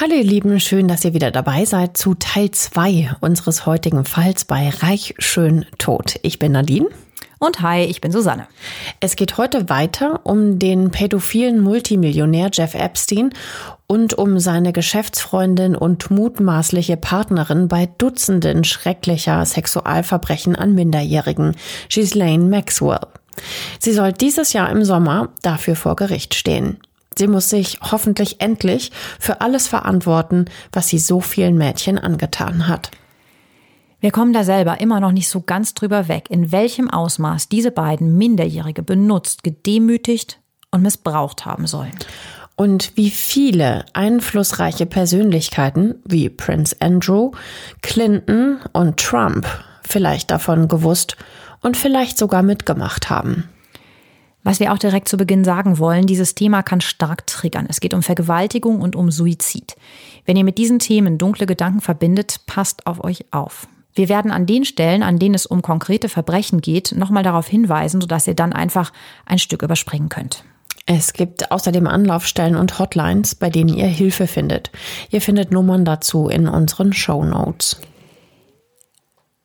Hallo 0.00 0.14
ihr 0.14 0.22
Lieben, 0.22 0.60
schön, 0.60 0.86
dass 0.86 1.04
ihr 1.04 1.12
wieder 1.12 1.32
dabei 1.32 1.64
seid 1.64 1.96
zu 1.96 2.14
Teil 2.14 2.52
2 2.52 3.16
unseres 3.18 3.66
heutigen 3.66 4.04
Falls 4.04 4.44
bei 4.44 4.68
Reich 4.68 5.16
Schön 5.18 5.66
Tot. 5.78 6.20
Ich 6.22 6.38
bin 6.38 6.52
Nadine. 6.52 6.86
Und 7.40 7.62
hi, 7.62 7.80
ich 7.80 8.00
bin 8.00 8.12
Susanne. 8.12 8.46
Es 9.00 9.16
geht 9.16 9.38
heute 9.38 9.68
weiter 9.68 10.20
um 10.22 10.60
den 10.60 10.92
pädophilen 10.92 11.60
Multimillionär 11.60 12.50
Jeff 12.52 12.76
Epstein 12.76 13.30
und 13.88 14.14
um 14.14 14.38
seine 14.38 14.72
Geschäftsfreundin 14.72 15.74
und 15.74 16.12
mutmaßliche 16.12 16.96
Partnerin 16.96 17.66
bei 17.66 17.88
Dutzenden 17.98 18.62
schrecklicher 18.62 19.44
Sexualverbrechen 19.44 20.54
an 20.54 20.76
Minderjährigen, 20.76 21.56
Ghislaine 21.88 22.44
Maxwell. 22.44 23.00
Sie 23.80 23.92
soll 23.92 24.12
dieses 24.12 24.52
Jahr 24.52 24.70
im 24.70 24.84
Sommer 24.84 25.30
dafür 25.42 25.74
vor 25.74 25.96
Gericht 25.96 26.36
stehen. 26.36 26.78
Sie 27.18 27.26
muss 27.26 27.50
sich 27.50 27.80
hoffentlich 27.82 28.40
endlich 28.40 28.92
für 29.18 29.40
alles 29.40 29.66
verantworten, 29.66 30.44
was 30.72 30.86
sie 30.86 31.00
so 31.00 31.20
vielen 31.20 31.58
Mädchen 31.58 31.98
angetan 31.98 32.68
hat. 32.68 32.92
Wir 34.00 34.12
kommen 34.12 34.32
da 34.32 34.44
selber 34.44 34.80
immer 34.80 35.00
noch 35.00 35.10
nicht 35.10 35.28
so 35.28 35.40
ganz 35.40 35.74
drüber 35.74 36.06
weg, 36.06 36.26
in 36.30 36.52
welchem 36.52 36.88
Ausmaß 36.88 37.48
diese 37.48 37.72
beiden 37.72 38.16
Minderjährige 38.16 38.84
benutzt, 38.84 39.42
gedemütigt 39.42 40.38
und 40.70 40.82
missbraucht 40.82 41.44
haben 41.44 41.66
sollen. 41.66 41.96
Und 42.54 42.96
wie 42.96 43.10
viele 43.10 43.84
einflussreiche 43.94 44.86
Persönlichkeiten 44.86 45.96
wie 46.04 46.28
Prince 46.28 46.76
Andrew, 46.78 47.32
Clinton 47.82 48.60
und 48.72 48.98
Trump 48.98 49.46
vielleicht 49.82 50.30
davon 50.30 50.68
gewusst 50.68 51.16
und 51.62 51.76
vielleicht 51.76 52.16
sogar 52.16 52.44
mitgemacht 52.44 53.10
haben. 53.10 53.48
Was 54.44 54.60
wir 54.60 54.72
auch 54.72 54.78
direkt 54.78 55.08
zu 55.08 55.16
Beginn 55.16 55.44
sagen 55.44 55.78
wollen, 55.78 56.06
dieses 56.06 56.34
Thema 56.34 56.62
kann 56.62 56.80
stark 56.80 57.26
triggern. 57.26 57.66
Es 57.68 57.80
geht 57.80 57.92
um 57.92 58.02
Vergewaltigung 58.02 58.80
und 58.80 58.96
um 58.96 59.10
Suizid. 59.10 59.76
Wenn 60.24 60.36
ihr 60.36 60.44
mit 60.44 60.58
diesen 60.58 60.78
Themen 60.78 61.18
dunkle 61.18 61.46
Gedanken 61.46 61.80
verbindet, 61.80 62.40
passt 62.46 62.86
auf 62.86 63.02
euch 63.02 63.26
auf. 63.30 63.66
Wir 63.94 64.08
werden 64.08 64.30
an 64.30 64.46
den 64.46 64.64
Stellen, 64.64 65.02
an 65.02 65.18
denen 65.18 65.34
es 65.34 65.44
um 65.44 65.60
konkrete 65.60 66.08
Verbrechen 66.08 66.60
geht, 66.60 66.94
nochmal 66.96 67.24
darauf 67.24 67.48
hinweisen, 67.48 68.00
sodass 68.00 68.28
ihr 68.28 68.34
dann 68.34 68.52
einfach 68.52 68.92
ein 69.26 69.40
Stück 69.40 69.62
überspringen 69.62 70.08
könnt. 70.08 70.44
Es 70.86 71.12
gibt 71.12 71.50
außerdem 71.50 71.86
Anlaufstellen 71.86 72.56
und 72.56 72.78
Hotlines, 72.78 73.34
bei 73.34 73.50
denen 73.50 73.76
ihr 73.76 73.86
Hilfe 73.86 74.26
findet. 74.26 74.70
Ihr 75.10 75.20
findet 75.20 75.50
Nummern 75.50 75.84
dazu 75.84 76.28
in 76.28 76.48
unseren 76.48 76.92
Show 76.92 77.24
Notes. 77.24 77.80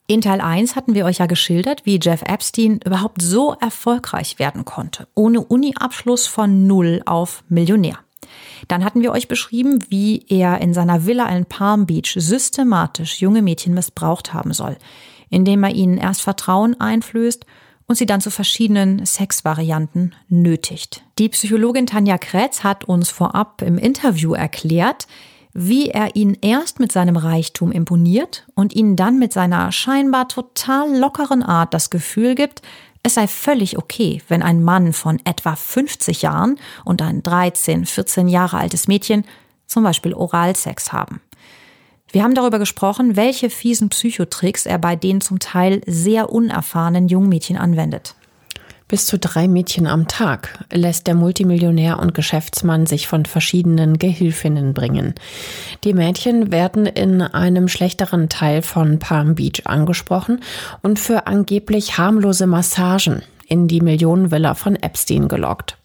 In 0.06 0.20
Teil 0.20 0.42
1 0.42 0.76
hatten 0.76 0.96
wir 0.96 1.06
euch 1.06 1.20
ja 1.20 1.28
geschildert, 1.28 1.86
wie 1.86 1.98
Jeff 2.02 2.24
Epstein 2.24 2.82
überhaupt 2.84 3.22
so 3.22 3.54
erfolgreich 3.54 4.38
werden 4.38 4.66
konnte, 4.66 5.08
ohne 5.16 5.40
Uni-Abschluss 5.42 6.28
von 6.28 6.68
Null 6.68 7.02
auf 7.06 7.44
Millionär. 7.48 8.00
Dann 8.68 8.84
hatten 8.84 9.02
wir 9.02 9.14
euch 9.14 9.30
beschrieben, 9.30 9.86
wie 9.90 10.26
er 10.28 10.60
in 10.60 10.74
seiner 10.74 11.06
Villa 11.06 11.30
in 11.30 11.46
Palm 11.46 11.86
Beach 11.86 12.16
systematisch 12.18 13.22
junge 13.22 13.42
Mädchen 13.42 13.74
missbraucht 13.74 14.34
haben 14.34 14.52
soll, 14.52 14.78
indem 15.30 15.64
er 15.64 15.74
ihnen 15.74 15.98
erst 15.98 16.22
Vertrauen 16.22 16.80
einflößt 16.82 17.46
und 17.88 17.96
sie 17.96 18.06
dann 18.06 18.22
zu 18.22 18.30
verschiedenen 18.30 19.06
Sexvarianten 19.06 20.16
nötigt. 20.28 21.04
Die 21.18 21.30
Psychologin 21.30 21.86
Tanja 21.86 22.18
Kretz 22.18 22.64
hat 22.64 22.84
uns 22.84 23.10
vorab 23.10 23.62
im 23.62 23.78
Interview 23.78 24.34
erklärt, 24.34 25.08
wie 25.54 25.90
er 25.90 26.16
ihn 26.16 26.38
erst 26.42 26.80
mit 26.80 26.92
seinem 26.92 27.16
Reichtum 27.16 27.72
imponiert 27.72 28.46
und 28.56 28.74
ihnen 28.74 28.96
dann 28.96 29.20
mit 29.20 29.34
seiner 29.34 29.72
scheinbar 29.72 30.28
total 30.28 30.98
lockeren 30.98 31.44
Art 31.44 31.74
das 31.74 31.90
Gefühl 31.90 32.36
gibt, 32.36 32.62
es 33.04 33.16
sei 33.16 33.28
völlig 33.28 33.78
okay, 33.78 34.22
wenn 34.30 34.42
ein 34.42 34.64
Mann 34.64 34.94
von 34.94 35.20
etwa 35.26 35.56
50 35.56 36.22
Jahren 36.22 36.58
und 36.86 37.02
ein 37.02 37.22
13, 37.22 37.86
14 37.86 38.28
Jahre 38.30 38.58
altes 38.58 38.88
Mädchen 38.88 39.26
zum 39.68 39.84
Beispiel 39.84 40.14
Oralsex 40.14 40.94
haben. 40.94 41.22
Wir 42.12 42.24
haben 42.24 42.36
darüber 42.36 42.60
gesprochen, 42.60 43.16
welche 43.16 43.50
fiesen 43.50 43.90
Psychotricks 43.90 44.66
er 44.66 44.78
bei 44.78 44.96
den 44.96 45.20
zum 45.20 45.40
Teil 45.40 45.82
sehr 45.86 46.32
unerfahrenen 46.32 47.08
Jungmädchen 47.08 47.58
anwendet. 47.58 48.16
Bis 48.94 49.08
zu 49.08 49.18
drei 49.18 49.48
Mädchen 49.48 49.88
am 49.88 50.08
Tag 50.08 50.66
lässt 50.72 51.08
der 51.08 51.16
Multimillionär 51.16 51.98
und 51.98 52.14
Geschäftsmann 52.14 52.86
sich 52.86 53.08
von 53.08 53.26
verschiedenen 53.26 53.98
Gehilfinnen 53.98 54.76
bringen. 54.76 55.16
Die 55.84 55.96
Mädchen 55.96 56.52
werden 56.52 56.86
in 56.86 57.24
einem 57.24 57.70
schlechteren 57.70 58.30
Teil 58.30 58.62
von 58.62 59.00
Palm 59.00 59.34
Beach 59.34 59.64
angesprochen 59.66 60.42
und 60.84 61.00
für 61.00 61.26
angeblich 61.26 61.98
harmlose 61.98 62.46
Massagen 62.46 63.24
in 63.48 63.68
die 63.68 63.82
Millionenvilla 63.82 64.54
von 64.54 64.76
Epstein 64.76 65.28
gelockt. 65.28 65.76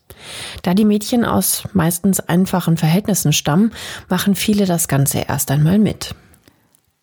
Da 0.60 0.74
die 0.74 0.84
Mädchen 0.84 1.24
aus 1.24 1.62
meistens 1.72 2.20
einfachen 2.20 2.76
Verhältnissen 2.76 3.32
stammen, 3.32 3.72
machen 4.10 4.34
viele 4.34 4.66
das 4.66 4.86
Ganze 4.86 5.20
erst 5.20 5.50
einmal 5.50 5.78
mit. 5.78 6.14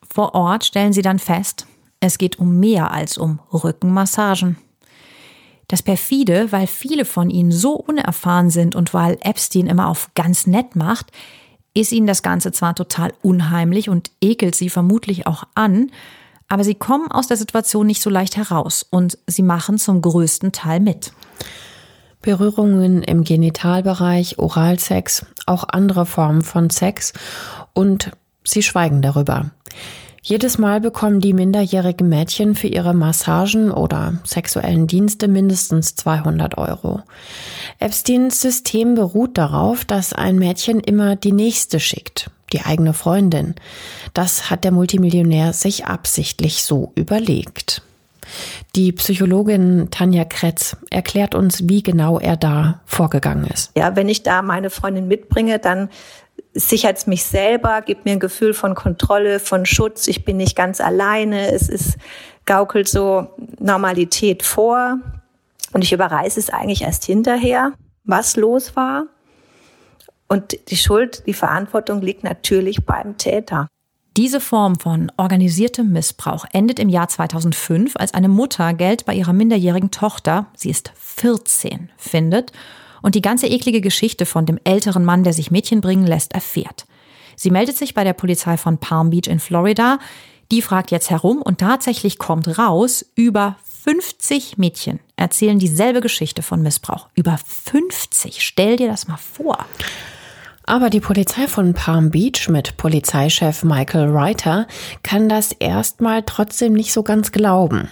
Vor 0.08 0.36
Ort 0.36 0.66
stellen 0.66 0.94
sie 0.94 1.02
dann 1.02 1.18
fest, 1.18 1.66
es 2.00 2.20
geht 2.20 2.38
um 2.38 2.60
mehr 2.60 2.92
als 2.92 3.18
um 3.18 3.40
Rückenmassagen. 3.52 4.58
Das 5.68 5.82
perfide, 5.82 6.52
weil 6.52 6.68
viele 6.68 7.06
von 7.06 7.30
ihnen 7.30 7.52
so 7.52 7.74
unerfahren 7.74 8.50
sind 8.50 8.76
und 8.76 8.94
weil 8.94 9.18
Epstein 9.22 9.68
immer 9.68 9.88
auf 9.88 10.12
ganz 10.14 10.48
nett 10.48 10.76
macht, 10.76 11.12
ist 11.74 11.92
ihnen 11.92 12.08
das 12.08 12.24
Ganze 12.24 12.52
zwar 12.52 12.76
total 12.76 13.14
unheimlich 13.22 13.90
und 13.90 14.12
ekelt 14.22 14.56
sie 14.56 14.70
vermutlich 14.70 15.28
auch 15.28 15.44
an, 15.56 15.92
aber 16.48 16.64
sie 16.64 16.76
kommen 16.76 17.12
aus 17.12 17.28
der 17.28 17.38
Situation 17.38 17.88
nicht 17.88 18.02
so 18.02 18.10
leicht 18.10 18.38
heraus 18.38 18.86
und 18.90 19.18
sie 19.28 19.42
machen 19.42 19.78
zum 19.78 20.02
größten 20.02 20.52
Teil 20.52 20.80
mit. 20.80 21.12
Berührungen 22.22 23.04
im 23.04 23.24
Genitalbereich, 23.24 24.40
Oralsex, 24.40 25.26
auch 25.46 25.64
andere 25.68 26.06
Formen 26.06 26.42
von 26.42 26.70
Sex 26.70 27.14
und 27.74 28.12
sie 28.44 28.64
schweigen 28.64 29.02
darüber. 29.02 29.52
Jedes 30.28 30.58
Mal 30.58 30.82
bekommen 30.82 31.20
die 31.20 31.34
minderjährigen 31.34 32.10
Mädchen 32.10 32.56
für 32.56 32.66
ihre 32.66 32.96
Massagen 32.96 33.70
oder 33.70 34.16
sexuellen 34.24 34.88
Dienste 34.88 35.28
mindestens 35.28 35.94
200 35.98 36.58
Euro. 36.58 37.04
Epsteins 37.78 38.42
System 38.42 38.96
beruht 38.96 39.38
darauf, 39.38 39.86
dass 39.86 40.14
ein 40.14 40.40
Mädchen 40.40 40.80
immer 40.80 41.16
die 41.16 41.32
nächste 41.32 41.80
schickt, 41.80 42.32
die 42.54 42.62
eigene 42.62 42.94
Freundin. 42.94 43.54
Das 44.16 44.50
hat 44.50 44.64
der 44.64 44.72
Multimillionär 44.72 45.54
sich 45.54 45.86
absichtlich 45.86 46.64
so 46.64 46.92
überlegt. 46.96 47.84
Die 48.76 48.92
Psychologin 48.94 49.90
Tanja 49.92 50.26
Kretz 50.26 50.76
erklärt 50.90 51.36
uns, 51.36 51.70
wie 51.70 51.84
genau 51.84 52.20
er 52.20 52.36
da 52.36 52.82
vorgegangen 52.88 53.46
ist. 53.46 53.72
Ja, 53.78 53.96
wenn 53.96 54.10
ich 54.10 54.24
da 54.24 54.42
meine 54.42 54.72
Freundin 54.72 55.08
mitbringe, 55.08 55.60
dann 55.60 55.90
sichert 56.56 57.06
mich 57.06 57.24
selber, 57.24 57.82
gibt 57.82 58.06
mir 58.06 58.14
ein 58.14 58.20
Gefühl 58.20 58.54
von 58.54 58.74
Kontrolle, 58.74 59.40
von 59.40 59.66
Schutz. 59.66 60.08
Ich 60.08 60.26
bin 60.26 60.38
nicht 60.38 60.56
ganz 60.56 60.82
alleine. 60.82 61.52
Es 61.52 61.70
ist, 61.70 61.98
gaukelt 62.46 62.88
so 62.88 63.30
Normalität 63.60 64.44
vor. 64.44 65.00
Und 65.74 65.84
ich 65.84 65.92
überreiße 65.92 66.40
es 66.40 66.50
eigentlich 66.50 66.84
erst 66.84 67.04
hinterher, 67.06 67.74
was 68.06 68.38
los 68.38 68.76
war. 68.76 69.08
Und 70.28 70.58
die 70.70 70.78
Schuld, 70.78 71.24
die 71.28 71.34
Verantwortung 71.34 72.02
liegt 72.02 72.24
natürlich 72.24 72.86
beim 72.86 73.18
Täter. 73.18 73.68
Diese 74.18 74.40
Form 74.40 74.80
von 74.80 75.12
organisiertem 75.18 75.92
Missbrauch 75.92 76.46
endet 76.54 76.80
im 76.80 76.88
Jahr 76.88 77.10
2005, 77.10 77.98
als 77.98 78.14
eine 78.14 78.30
Mutter 78.30 78.74
Geld 78.74 79.06
bei 79.06 79.14
ihrer 79.14 79.34
minderjährigen 79.34 79.92
Tochter, 79.92 80.48
sie 80.56 80.70
ist 80.70 80.94
14, 80.96 81.92
findet 81.98 82.54
und 83.06 83.14
die 83.14 83.22
ganze 83.22 83.46
eklige 83.46 83.82
Geschichte 83.82 84.26
von 84.26 84.48
dem 84.48 84.60
älteren 84.64 85.06
Mann, 85.06 85.24
der 85.24 85.32
sich 85.32 85.52
Mädchen 85.52 85.80
bringen 85.80 86.08
lässt, 86.08 86.34
erfährt. 86.34 86.88
Sie 87.36 87.52
meldet 87.52 87.78
sich 87.78 87.94
bei 87.94 88.04
der 88.04 88.14
Polizei 88.14 88.58
von 88.58 88.80
Palm 88.80 89.12
Beach 89.12 89.28
in 89.28 89.40
Florida. 89.40 90.00
Die 90.52 90.64
fragt 90.64 90.90
jetzt 90.90 91.12
herum 91.12 91.44
und 91.44 91.60
tatsächlich 91.60 92.18
kommt 92.18 92.58
raus, 92.58 93.06
über 93.14 93.58
50 93.84 94.58
Mädchen 94.58 95.00
erzählen 95.18 95.60
dieselbe 95.60 96.02
Geschichte 96.02 96.42
von 96.42 96.64
Missbrauch. 96.64 97.08
Über 97.14 97.38
50. 97.38 98.44
Stell 98.44 98.76
dir 98.76 98.88
das 98.88 99.08
mal 99.08 99.18
vor. 99.18 99.60
Aber 100.64 100.90
die 100.90 101.00
Polizei 101.00 101.48
von 101.48 101.76
Palm 101.76 102.10
Beach 102.10 102.50
mit 102.50 102.76
Polizeichef 102.76 103.64
Michael 103.64 104.10
Reiter 104.10 104.66
kann 105.04 105.30
das 105.30 105.52
erstmal 105.52 106.24
trotzdem 106.24 106.74
nicht 106.74 106.92
so 106.92 107.04
ganz 107.04 107.32
glauben. 107.32 107.88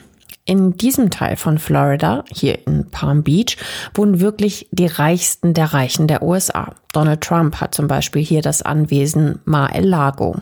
In 0.46 0.76
diesem 0.76 1.10
Teil 1.10 1.38
von 1.38 1.58
Florida, 1.58 2.26
hier 2.30 2.68
in 2.68 2.90
Palm 2.92 3.24
Beach, 3.24 3.58
wohnen 3.94 4.20
wirklich 4.20 4.68
die 4.72 4.88
Reichsten 4.88 5.54
der 5.54 5.74
Reichen 5.74 6.08
der 6.08 6.22
USA. 6.22 6.76
Donald 6.92 7.22
Trump 7.22 7.62
hat 7.62 7.74
zum 7.74 7.88
Beispiel 7.88 8.22
hier 8.22 8.42
das 8.42 8.62
Anwesen 8.62 9.40
Mar-el-Lago. 9.46 10.36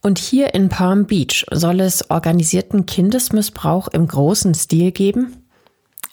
Und 0.00 0.18
hier 0.18 0.54
in 0.54 0.70
Palm 0.70 1.04
Beach 1.04 1.44
soll 1.50 1.80
es 1.80 2.10
organisierten 2.10 2.86
Kindesmissbrauch 2.86 3.88
im 3.88 4.08
großen 4.08 4.54
Stil 4.54 4.90
geben? 4.90 5.36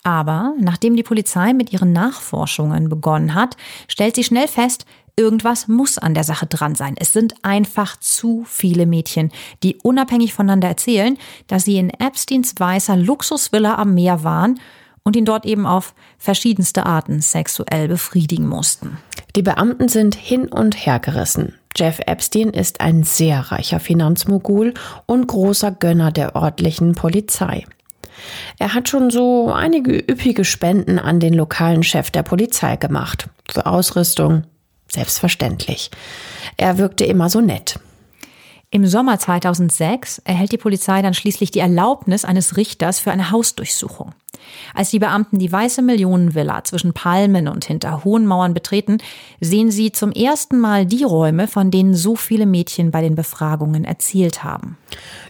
Aber 0.03 0.53
nachdem 0.59 0.97
die 0.97 1.03
Polizei 1.03 1.53
mit 1.53 1.71
ihren 1.71 1.93
Nachforschungen 1.93 2.89
begonnen 2.89 3.35
hat, 3.35 3.55
stellt 3.87 4.15
sie 4.15 4.25
schnell 4.25 4.49
fest, 4.49 4.85
Irgendwas 5.15 5.67
muss 5.67 5.99
an 5.99 6.15
der 6.15 6.23
Sache 6.23 6.47
dran 6.47 6.73
sein. 6.73 6.95
Es 6.97 7.13
sind 7.13 7.35
einfach 7.43 7.97
zu 7.99 8.45
viele 8.47 8.87
Mädchen, 8.87 9.31
die 9.61 9.77
unabhängig 9.83 10.33
voneinander 10.33 10.67
erzählen, 10.67 11.17
dass 11.45 11.65
sie 11.65 11.77
in 11.77 11.91
Epsteins 11.91 12.55
weißer 12.57 12.95
Luxusvilla 12.95 13.75
am 13.75 13.93
Meer 13.93 14.23
waren 14.23 14.59
und 15.03 15.15
ihn 15.15 15.25
dort 15.25 15.45
eben 15.45 15.67
auf 15.67 15.93
verschiedenste 16.17 16.87
Arten 16.87 17.21
sexuell 17.21 17.87
befriedigen 17.87 18.47
mussten. 18.47 18.97
Die 19.35 19.43
Beamten 19.43 19.87
sind 19.87 20.15
hin 20.15 20.47
und 20.47 20.85
her 20.85 20.99
gerissen. 20.99 21.53
Jeff 21.75 21.99
Epstein 22.05 22.49
ist 22.49 22.81
ein 22.81 23.03
sehr 23.03 23.51
reicher 23.51 23.79
Finanzmogul 23.79 24.73
und 25.05 25.27
großer 25.27 25.71
Gönner 25.71 26.11
der 26.11 26.35
örtlichen 26.35 26.95
Polizei. 26.95 27.65
Er 28.57 28.73
hat 28.73 28.89
schon 28.89 29.09
so 29.09 29.51
einige 29.51 29.97
üppige 29.97 30.45
Spenden 30.45 30.97
an 30.97 31.19
den 31.19 31.33
lokalen 31.33 31.83
Chef 31.83 32.09
der 32.11 32.23
Polizei 32.23 32.77
gemacht. 32.77 33.27
Für 33.49 33.65
Ausrüstung, 33.65 34.43
Selbstverständlich. 34.93 35.89
Er 36.55 36.77
wirkte 36.77 37.03
immer 37.03 37.27
so 37.27 37.41
nett. 37.41 37.79
Im 38.69 38.85
Sommer 38.85 39.17
2006 39.17 40.19
erhält 40.19 40.51
die 40.51 40.57
Polizei 40.57 41.01
dann 41.01 41.15
schließlich 41.15 41.49
die 41.49 41.59
Erlaubnis 41.59 42.25
eines 42.25 42.57
Richters 42.57 42.99
für 42.99 43.11
eine 43.11 43.31
Hausdurchsuchung. 43.31 44.13
Als 44.75 44.91
die 44.91 44.99
Beamten 44.99 45.39
die 45.39 45.51
weiße 45.51 45.81
Millionenvilla 45.81 46.63
zwischen 46.63 46.93
Palmen 46.93 47.47
und 47.47 47.65
hinter 47.65 48.03
hohen 48.03 48.27
Mauern 48.27 48.53
betreten, 48.53 48.99
sehen 49.39 49.71
sie 49.71 49.91
zum 49.91 50.11
ersten 50.11 50.59
Mal 50.59 50.85
die 50.85 51.03
Räume, 51.03 51.47
von 51.47 51.71
denen 51.71 51.95
so 51.95 52.15
viele 52.15 52.45
Mädchen 52.45 52.91
bei 52.91 53.01
den 53.01 53.15
Befragungen 53.15 53.85
erzählt 53.85 54.43
haben. 54.43 54.77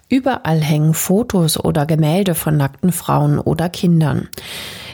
Überall 0.10 0.60
hängen 0.60 0.94
Fotos 0.94 1.58
oder 1.58 1.86
Gemälde 1.86 2.36
von 2.36 2.58
nackten 2.58 2.92
Frauen 2.92 3.40
oder 3.40 3.70
Kindern. 3.70 4.28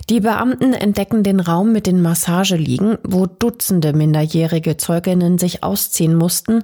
Die 0.09 0.21
Beamten 0.21 0.73
entdecken 0.73 1.21
den 1.21 1.39
Raum 1.39 1.71
mit 1.71 1.85
den 1.85 2.01
Massageliegen, 2.01 2.97
wo 3.03 3.27
Dutzende 3.27 3.94
minderjährige 3.94 4.75
Zeuginnen 4.75 5.38
sich 5.38 5.63
ausziehen 5.63 6.15
mussten, 6.15 6.63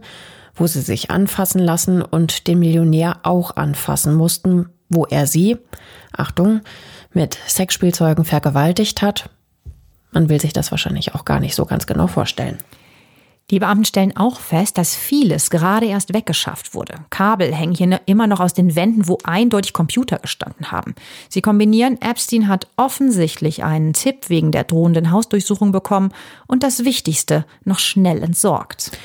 wo 0.56 0.65
sie 0.65 0.81
sich 0.81 1.12
anfassen 1.12 1.59
lassen 1.59 2.01
und 2.01 2.47
den 2.47 2.57
Millionär 2.57 3.19
auch 3.21 3.56
anfassen 3.56 4.15
mussten, 4.15 4.69
wo 4.89 5.06
er 5.06 5.27
sie, 5.27 5.57
Achtung, 6.12 6.62
mit 7.13 7.38
Sexspielzeugen 7.47 8.25
vergewaltigt 8.25 9.03
hat. 9.03 9.30
Man 10.12 10.27
will 10.27 10.42
sich 10.42 10.53
das 10.53 10.71
wahrscheinlich 10.71 11.13
auch 11.13 11.24
gar 11.24 11.39
nicht 11.39 11.53
so 11.53 11.65
ganz 11.65 11.86
genau 11.86 12.07
vorstellen. 12.07 12.57
Die 13.51 13.59
Beamten 13.59 13.86
stellen 13.86 14.18
auch 14.18 14.39
fest, 14.39 14.75
dass 14.80 14.95
vieles 14.95 15.51
gerade 15.51 15.86
erst 15.86 16.15
weggeschafft 16.15 16.74
wurde. 16.74 16.95
Kabel 17.12 17.53
hängen 17.53 17.75
hier 17.75 17.86
ne, 17.86 18.01
immer 18.07 18.25
noch 18.25 18.39
aus 18.39 18.56
den 18.56 18.75
Wänden, 18.75 19.07
wo 19.07 19.19
eindeutig 19.24 19.71
Computer 19.71 20.18
gestanden 20.18 20.71
haben. 20.71 20.95
Sie 21.30 21.42
kombinieren, 21.42 22.01
Epstein 22.01 22.47
hat 22.47 22.68
offensichtlich 22.75 23.63
einen 23.63 23.94
Tipp 23.94 24.30
wegen 24.30 24.51
der 24.51 24.63
drohenden 24.63 25.12
Hausdurchsuchung 25.12 25.71
bekommen 25.71 26.12
und 26.47 26.63
das 26.63 26.86
Wichtigste 26.86 27.45
noch 27.63 27.77
schnell 27.77 28.24
entsorgt. 28.24 28.97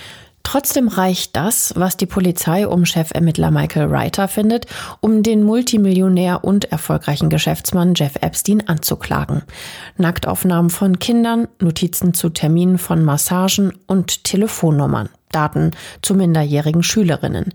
Trotzdem 0.42 0.88
reicht 0.88 1.36
das, 1.36 1.74
was 1.76 1.96
die 1.96 2.06
Polizei 2.06 2.66
um 2.66 2.84
Chefermittler 2.84 3.50
Michael 3.50 3.86
Reiter 3.86 4.26
findet, 4.26 4.66
um 5.00 5.22
den 5.22 5.44
Multimillionär 5.44 6.44
und 6.44 6.72
erfolgreichen 6.72 7.28
Geschäftsmann 7.28 7.94
Jeff 7.94 8.16
Epstein 8.20 8.66
anzuklagen. 8.66 9.42
Nacktaufnahmen 9.96 10.70
von 10.70 10.98
Kindern, 10.98 11.48
Notizen 11.60 12.14
zu 12.14 12.30
Terminen 12.30 12.78
von 12.78 13.04
Massagen 13.04 13.72
und 13.86 14.24
Telefonnummern. 14.24 15.08
Daten 15.30 15.70
zu 16.02 16.14
minderjährigen 16.14 16.82
Schülerinnen. 16.82 17.54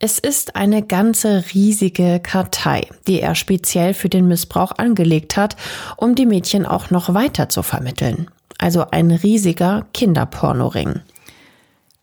Es 0.00 0.18
ist 0.18 0.56
eine 0.56 0.82
ganze 0.82 1.44
riesige 1.54 2.20
Kartei, 2.20 2.88
die 3.06 3.20
er 3.20 3.34
speziell 3.34 3.94
für 3.94 4.08
den 4.08 4.26
Missbrauch 4.26 4.72
angelegt 4.76 5.36
hat, 5.36 5.56
um 5.96 6.14
die 6.14 6.26
Mädchen 6.26 6.66
auch 6.66 6.90
noch 6.90 7.14
weiter 7.14 7.48
zu 7.48 7.62
vermitteln. 7.62 8.28
Also 8.58 8.86
ein 8.90 9.10
riesiger 9.10 9.86
Kinderpornoring. 9.92 11.00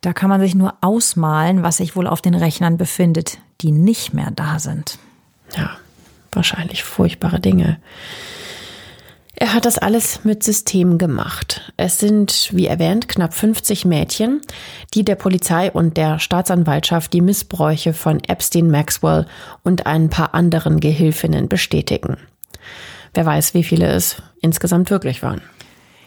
Da 0.01 0.13
kann 0.13 0.30
man 0.30 0.42
sich 0.42 0.56
nur 0.56 0.74
ausmalen, 0.81 1.62
was 1.62 1.77
sich 1.77 1.95
wohl 1.95 2.07
auf 2.07 2.21
den 2.21 2.33
Rechnern 2.33 2.77
befindet, 2.77 3.38
die 3.62 3.71
nicht 3.71 4.13
mehr 4.13 4.31
da 4.31 4.57
sind. 4.57 4.98
Ja, 5.56 5.71
wahrscheinlich 6.31 6.83
furchtbare 6.83 7.39
Dinge. 7.39 7.77
Er 9.36 9.53
hat 9.53 9.65
das 9.65 9.80
alles 9.80 10.24
mit 10.24 10.44
System 10.44 11.00
gemacht. 11.00 11.74
Es 11.77 12.00
sind, 12.00 12.50
wie 12.53 12.68
erwähnt, 12.68 13.07
knapp 13.07 13.33
50 13.33 13.86
Mädchen, 13.86 14.42
die 14.94 15.03
der 15.03 15.15
Polizei 15.15 15.71
und 15.71 15.98
der 15.98 16.19
Staatsanwaltschaft 16.19 17.12
die 17.12 17.21
Missbräuche 17.21 17.94
von 17.94 18.24
Epstein 18.24 18.69
Maxwell 18.69 19.25
und 19.63 19.88
ein 19.88 20.09
paar 20.09 20.36
anderen 20.36 20.80
Gehilfinnen 20.80 21.50
bestätigen. 21.50 22.18
Wer 23.15 23.25
weiß, 23.25 23.56
wie 23.56 23.63
viele 23.63 23.88
es 23.88 24.21
insgesamt 24.42 24.92
wirklich 24.92 25.24
waren. 25.24 25.42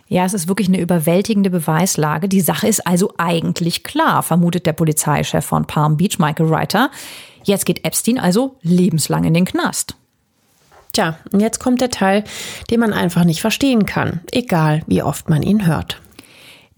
Ja, 0.08 0.24
es 0.24 0.34
ist 0.34 0.48
wirklich 0.48 0.68
eine 0.68 0.80
überwältigende 0.80 1.50
Beweislage. 1.50 2.28
Die 2.28 2.40
Sache 2.40 2.68
ist 2.68 2.86
also 2.86 3.14
eigentlich 3.16 3.84
klar, 3.84 4.22
vermutet 4.22 4.66
der 4.66 4.74
Polizeichef 4.74 5.44
von 5.44 5.66
Palm 5.66 5.96
Beach, 5.96 6.18
Michael 6.18 6.52
Reiter. 6.52 6.90
Jetzt 7.44 7.64
geht 7.66 7.84
Epstein 7.84 8.18
also 8.18 8.56
lebenslang 8.62 9.24
in 9.24 9.34
den 9.34 9.44
Knast. 9.44 9.96
Tja, 10.92 11.18
und 11.32 11.40
jetzt 11.40 11.58
kommt 11.58 11.80
der 11.80 11.90
Teil, 11.90 12.22
den 12.70 12.80
man 12.80 12.92
einfach 12.92 13.24
nicht 13.24 13.40
verstehen 13.40 13.86
kann, 13.86 14.20
egal 14.30 14.82
wie 14.86 15.02
oft 15.02 15.28
man 15.28 15.42
ihn 15.42 15.66
hört. 15.66 16.00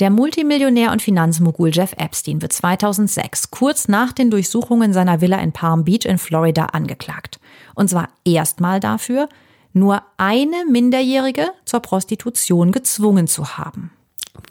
Der 0.01 0.11
Multimillionär 0.11 0.93
und 0.93 1.03
Finanzmogul 1.03 1.71
Jeff 1.73 1.95
Epstein 1.97 2.43
wird 2.43 2.53
2006, 2.53 3.51
kurz 3.51 3.89
nach 3.89 4.13
den 4.13 4.31
Durchsuchungen 4.31 4.93
seiner 4.93 5.21
Villa 5.21 5.39
in 5.39 5.53
Palm 5.53 5.85
Beach 5.85 6.05
in 6.05 6.19
Florida, 6.19 6.67
angeklagt. 6.67 7.41
Und 7.75 7.89
zwar 7.89 8.11
erstmal 8.25 8.79
dafür, 8.79 9.29
nur 9.77 10.03
eine 10.17 10.65
Minderjährige 10.69 11.51
zur 11.65 11.81
Prostitution 11.81 12.73
gezwungen 12.73 13.27
zu 13.27 13.59
haben. 13.59 13.93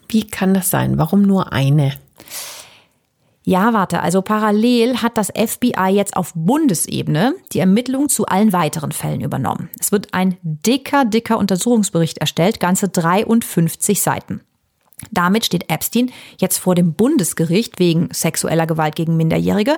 Wie 0.08 0.26
kann 0.26 0.54
das 0.54 0.70
sein? 0.70 0.98
Warum 0.98 1.22
nur 1.22 1.52
eine? 1.52 1.92
Ja, 3.42 3.72
warte, 3.72 4.02
also 4.02 4.22
parallel 4.22 5.02
hat 5.02 5.16
das 5.18 5.28
FBI 5.28 5.90
jetzt 5.92 6.16
auf 6.16 6.32
Bundesebene 6.34 7.34
die 7.52 7.60
Ermittlungen 7.60 8.08
zu 8.08 8.26
allen 8.26 8.52
weiteren 8.52 8.92
Fällen 8.92 9.20
übernommen. 9.20 9.68
Es 9.78 9.92
wird 9.92 10.14
ein 10.14 10.36
dicker, 10.42 11.04
dicker 11.04 11.38
Untersuchungsbericht 11.38 12.18
erstellt, 12.18 12.58
ganze 12.58 12.88
53 12.88 14.00
Seiten. 14.00 14.40
Damit 15.10 15.44
steht 15.44 15.70
Epstein 15.70 16.10
jetzt 16.40 16.58
vor 16.58 16.74
dem 16.74 16.94
Bundesgericht 16.94 17.78
wegen 17.78 18.08
sexueller 18.12 18.66
Gewalt 18.66 18.96
gegen 18.96 19.16
Minderjährige, 19.16 19.76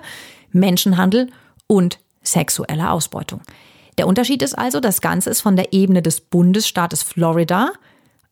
Menschenhandel 0.51 1.31
und 1.67 1.99
sexueller 2.23 2.93
Ausbeutung. 2.93 3.43
Der 3.99 4.07
Unterschied 4.07 4.43
ist 4.43 4.57
also, 4.57 4.79
das 4.81 5.01
Ganze 5.01 5.29
ist 5.29 5.41
von 5.41 5.57
der 5.57 5.73
Ebene 5.73 6.03
des 6.03 6.21
Bundesstaates 6.21 7.03
Florida 7.03 7.73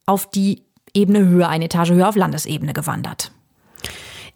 auf 0.06 0.30
die 0.30 0.62
Ebene 0.94 1.26
höher, 1.26 1.49
eine 1.49 1.64
Etage 1.64 1.90
höher 1.90 2.08
auf 2.08 2.16
Landesebene 2.16 2.73
gewandert. 2.73 3.32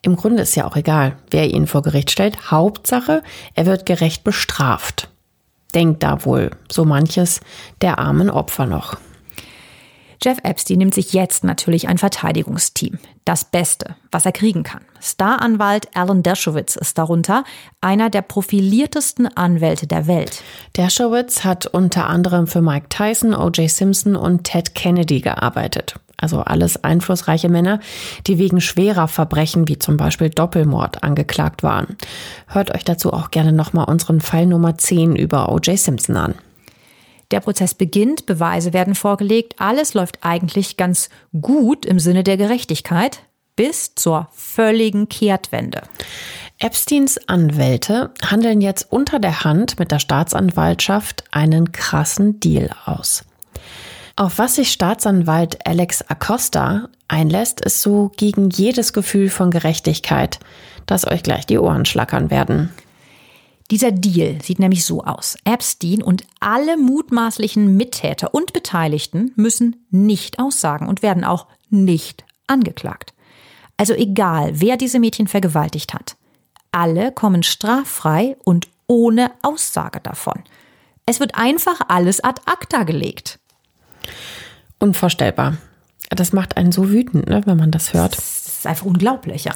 Im 0.02 0.16
Grunde 0.16 0.42
ist 0.42 0.56
ja 0.56 0.66
auch 0.66 0.76
egal, 0.76 1.16
wer 1.30 1.49
ihn 1.49 1.68
vor 1.68 1.82
Gericht 1.82 2.10
stellt. 2.10 2.50
Hauptsache, 2.50 3.22
er 3.54 3.66
wird 3.66 3.87
gerecht 3.87 4.25
bestraft. 4.25 5.08
Denkt 5.75 6.02
da 6.02 6.25
wohl 6.25 6.50
so 6.70 6.84
manches 6.84 7.40
der 7.80 8.00
armen 8.00 8.28
Opfer 8.28 8.66
noch. 8.66 8.96
Jeff 10.23 10.39
Epstein 10.43 10.79
nimmt 10.79 10.95
sich 10.95 11.15
jetzt 11.15 11.45
natürlich 11.45 11.89
ein 11.89 11.97
Verteidigungsteam. 11.97 12.99
Das 13.25 13.45
Beste, 13.45 13.97
was 14.11 14.27
er 14.27 14.33
kriegen 14.33 14.65
kann. 14.65 14.83
Staranwalt 15.00 15.89
Alan 15.97 16.23
Dershowitz 16.23 16.77
ist 16.77 16.99
darunter 16.99 17.45
einer 17.81 18.11
der 18.11 18.21
profiliertesten 18.21 19.35
Anwälte 19.35 19.87
der 19.87 20.07
Welt. 20.07 20.43
Dershowitz 20.77 21.45
hat 21.45 21.67
unter 21.67 22.07
anderem 22.07 22.47
für 22.47 22.61
Mike 22.61 22.89
Tyson, 22.91 23.35
O.J. 23.35 23.71
Simpson 23.71 24.15
und 24.15 24.45
Ted 24.45 24.75
Kennedy 24.75 25.21
gearbeitet. 25.21 25.95
Also 26.19 26.41
alles 26.41 26.85
einflussreiche 26.85 27.49
Männer, 27.49 27.81
die 28.27 28.39
wegen 28.39 28.61
schwerer 28.61 29.09
Verbrechen 29.09 29.69
wie 29.69 29.79
zum 29.79 29.97
Beispiel 29.97 30.29
Doppelmord 30.29 31.03
angeklagt 31.03 31.62
waren. 31.62 31.97
Hört 32.47 32.75
euch 32.75 32.85
dazu 32.85 33.15
auch 33.15 33.31
gerne 33.31 33.55
nochmal 33.55 33.87
unseren 33.87 34.21
Fall 34.21 34.45
Nummer 34.45 34.77
10 34.77 35.17
über 35.17 35.50
O.J. 35.50 35.79
Simpson 35.79 36.17
an. 36.17 36.35
Der 37.30 37.40
Prozess 37.40 37.75
beginnt, 37.75 38.26
Beweise 38.26 38.72
werden 38.72 38.94
vorgelegt, 38.94 39.54
alles 39.58 39.94
läuft 39.94 40.18
eigentlich 40.22 40.76
ganz 40.76 41.10
gut 41.40 41.87
im 41.87 41.99
Sinne 41.99 42.25
der 42.25 42.37
Gerechtigkeit 42.37 43.20
bis 43.56 43.94
zur 43.94 44.28
völligen 44.32 45.08
Kehrtwende. 45.08 45.82
Epsteins 46.58 47.18
Anwälte 47.28 48.12
handeln 48.25 48.60
jetzt 48.60 48.90
unter 48.90 49.18
der 49.18 49.44
Hand 49.44 49.78
mit 49.78 49.92
der 49.92 49.99
Staatsanwaltschaft 49.99 51.25
einen 51.30 51.72
krassen 51.72 52.40
Deal 52.40 52.70
aus. 52.84 53.25
Auf 54.16 54.38
was 54.38 54.56
sich 54.56 54.70
Staatsanwalt 54.70 55.66
Alex 55.66 56.02
Acosta 56.02 56.88
einlässt, 57.08 57.62
ist 57.62 57.80
so 57.80 58.10
gegen 58.16 58.50
jedes 58.50 58.92
Gefühl 58.92 59.30
von 59.30 59.50
Gerechtigkeit, 59.50 60.40
dass 60.84 61.06
euch 61.06 61.22
gleich 61.22 61.46
die 61.46 61.58
Ohren 61.58 61.87
schlackern 61.87 62.30
werden. 62.30 62.70
Dieser 63.71 63.93
Deal 63.93 64.43
sieht 64.43 64.59
nämlich 64.59 64.85
so 64.85 65.05
aus. 65.05 65.37
Epstein 65.45 66.03
und 66.03 66.25
alle 66.41 66.77
mutmaßlichen 66.77 67.77
Mittäter 67.77 68.35
und 68.35 68.53
Beteiligten 68.53 69.33
müssen 69.37 69.87
nicht 69.91 70.41
aussagen 70.41 70.89
und 70.89 71.03
werden 71.03 71.25
auch 71.25 71.47
nicht 71.69 72.25
angeklagt. 72.49 73.15
Also 73.77 73.95
egal, 73.95 74.61
wer 74.61 74.77
diese 74.77 74.99
Mädchen 74.99 75.29
vergewaltigt 75.29 75.95
hat. 75.95 76.17
Alle 76.73 77.12
kommen 77.12 77.43
straffrei 77.43 78.37
und 78.45 78.69
ohne 78.87 79.31
Aussage 79.43 80.00
davon. 80.00 80.43
Es 81.07 81.21
wird 81.21 81.37
einfach 81.37 81.81
alles 81.89 82.23
ad 82.23 82.43
acta 82.47 82.83
gelegt. 82.83 83.39
Unvorstellbar. 84.79 85.59
Das 86.11 86.33
macht 86.33 86.57
einen 86.57 86.73
so 86.73 86.91
wütend, 86.91 87.29
ne, 87.29 87.43
wenn 87.47 87.57
man 87.57 87.71
das 87.71 87.95
hört. 87.95 88.17
Das 88.17 88.47
ist 88.47 88.67
einfach 88.67 88.87
unglaublich, 88.87 89.45
ja. 89.45 89.55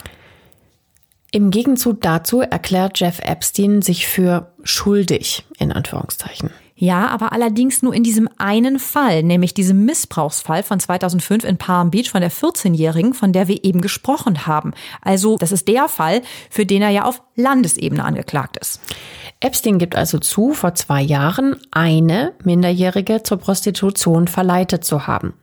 Im 1.34 1.50
Gegenzug 1.50 2.00
dazu 2.00 2.42
erklärt 2.42 3.00
Jeff 3.00 3.18
Epstein 3.18 3.82
sich 3.82 4.06
für 4.06 4.52
schuldig, 4.62 5.44
in 5.58 5.72
Anführungszeichen. 5.72 6.50
Ja, 6.76 7.08
aber 7.08 7.32
allerdings 7.32 7.82
nur 7.82 7.92
in 7.92 8.04
diesem 8.04 8.28
einen 8.38 8.78
Fall, 8.78 9.24
nämlich 9.24 9.52
diesem 9.52 9.84
Missbrauchsfall 9.84 10.62
von 10.62 10.78
2005 10.78 11.42
in 11.42 11.56
Palm 11.56 11.90
Beach 11.90 12.12
von 12.12 12.20
der 12.20 12.30
14-Jährigen, 12.30 13.14
von 13.14 13.32
der 13.32 13.48
wir 13.48 13.64
eben 13.64 13.80
gesprochen 13.80 14.46
haben. 14.46 14.74
Also, 15.02 15.36
das 15.36 15.50
ist 15.50 15.66
der 15.66 15.88
Fall, 15.88 16.22
für 16.50 16.66
den 16.66 16.82
er 16.82 16.90
ja 16.90 17.04
auf 17.04 17.20
Landesebene 17.34 18.04
angeklagt 18.04 18.56
ist. 18.56 18.80
Epstein 19.40 19.80
gibt 19.80 19.96
also 19.96 20.20
zu, 20.20 20.52
vor 20.52 20.76
zwei 20.76 21.02
Jahren 21.02 21.56
eine 21.72 22.34
Minderjährige 22.44 23.24
zur 23.24 23.38
Prostitution 23.38 24.28
verleitet 24.28 24.84
zu 24.84 25.08
haben 25.08 25.34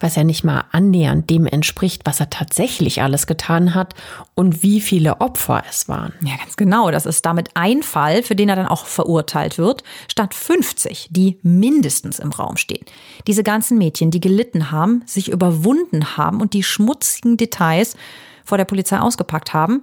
was 0.00 0.16
ja 0.16 0.24
nicht 0.24 0.44
mal 0.44 0.64
annähernd 0.72 1.30
dem 1.30 1.46
entspricht, 1.46 2.02
was 2.04 2.20
er 2.20 2.30
tatsächlich 2.30 3.02
alles 3.02 3.26
getan 3.26 3.74
hat 3.74 3.94
und 4.34 4.62
wie 4.62 4.80
viele 4.80 5.20
Opfer 5.20 5.62
es 5.68 5.88
waren. 5.88 6.12
Ja, 6.22 6.36
ganz 6.36 6.56
genau. 6.56 6.90
Das 6.90 7.06
ist 7.06 7.24
damit 7.26 7.50
ein 7.54 7.82
Fall, 7.82 8.22
für 8.22 8.36
den 8.36 8.48
er 8.48 8.56
dann 8.56 8.68
auch 8.68 8.86
verurteilt 8.86 9.58
wird, 9.58 9.82
statt 10.08 10.34
50, 10.34 11.08
die 11.10 11.38
mindestens 11.42 12.18
im 12.18 12.32
Raum 12.32 12.56
stehen. 12.56 12.84
Diese 13.26 13.42
ganzen 13.42 13.78
Mädchen, 13.78 14.10
die 14.10 14.20
gelitten 14.20 14.70
haben, 14.70 15.02
sich 15.06 15.30
überwunden 15.30 16.16
haben 16.16 16.40
und 16.40 16.52
die 16.52 16.62
schmutzigen 16.62 17.36
Details 17.36 17.96
vor 18.44 18.58
der 18.58 18.64
Polizei 18.64 18.98
ausgepackt 18.98 19.52
haben, 19.52 19.82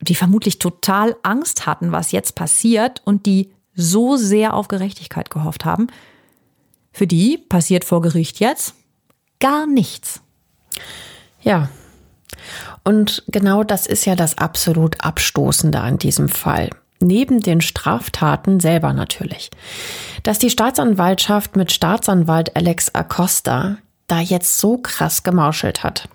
die 0.00 0.14
vermutlich 0.14 0.58
total 0.58 1.16
Angst 1.22 1.66
hatten, 1.66 1.92
was 1.92 2.12
jetzt 2.12 2.34
passiert 2.34 3.02
und 3.04 3.26
die 3.26 3.50
so 3.74 4.16
sehr 4.16 4.54
auf 4.54 4.68
Gerechtigkeit 4.68 5.30
gehofft 5.30 5.64
haben, 5.64 5.88
für 7.00 7.06
die 7.06 7.38
passiert 7.38 7.86
vor 7.86 8.02
Gericht 8.02 8.40
jetzt 8.40 8.74
gar 9.38 9.66
nichts. 9.66 10.20
Ja. 11.40 11.70
Und 12.84 13.24
genau 13.26 13.64
das 13.64 13.86
ist 13.86 14.04
ja 14.04 14.16
das 14.16 14.36
absolut 14.36 15.02
Abstoßende 15.02 15.80
an 15.80 15.96
diesem 15.96 16.28
Fall. 16.28 16.68
Neben 17.00 17.40
den 17.40 17.62
Straftaten 17.62 18.60
selber 18.60 18.92
natürlich. 18.92 19.48
Dass 20.24 20.38
die 20.38 20.50
Staatsanwaltschaft 20.50 21.56
mit 21.56 21.72
Staatsanwalt 21.72 22.54
Alex 22.54 22.94
Acosta 22.94 23.78
da 24.06 24.20
jetzt 24.20 24.58
so 24.58 24.76
krass 24.76 25.22
gemauschelt 25.22 25.82
hat. 25.82 26.06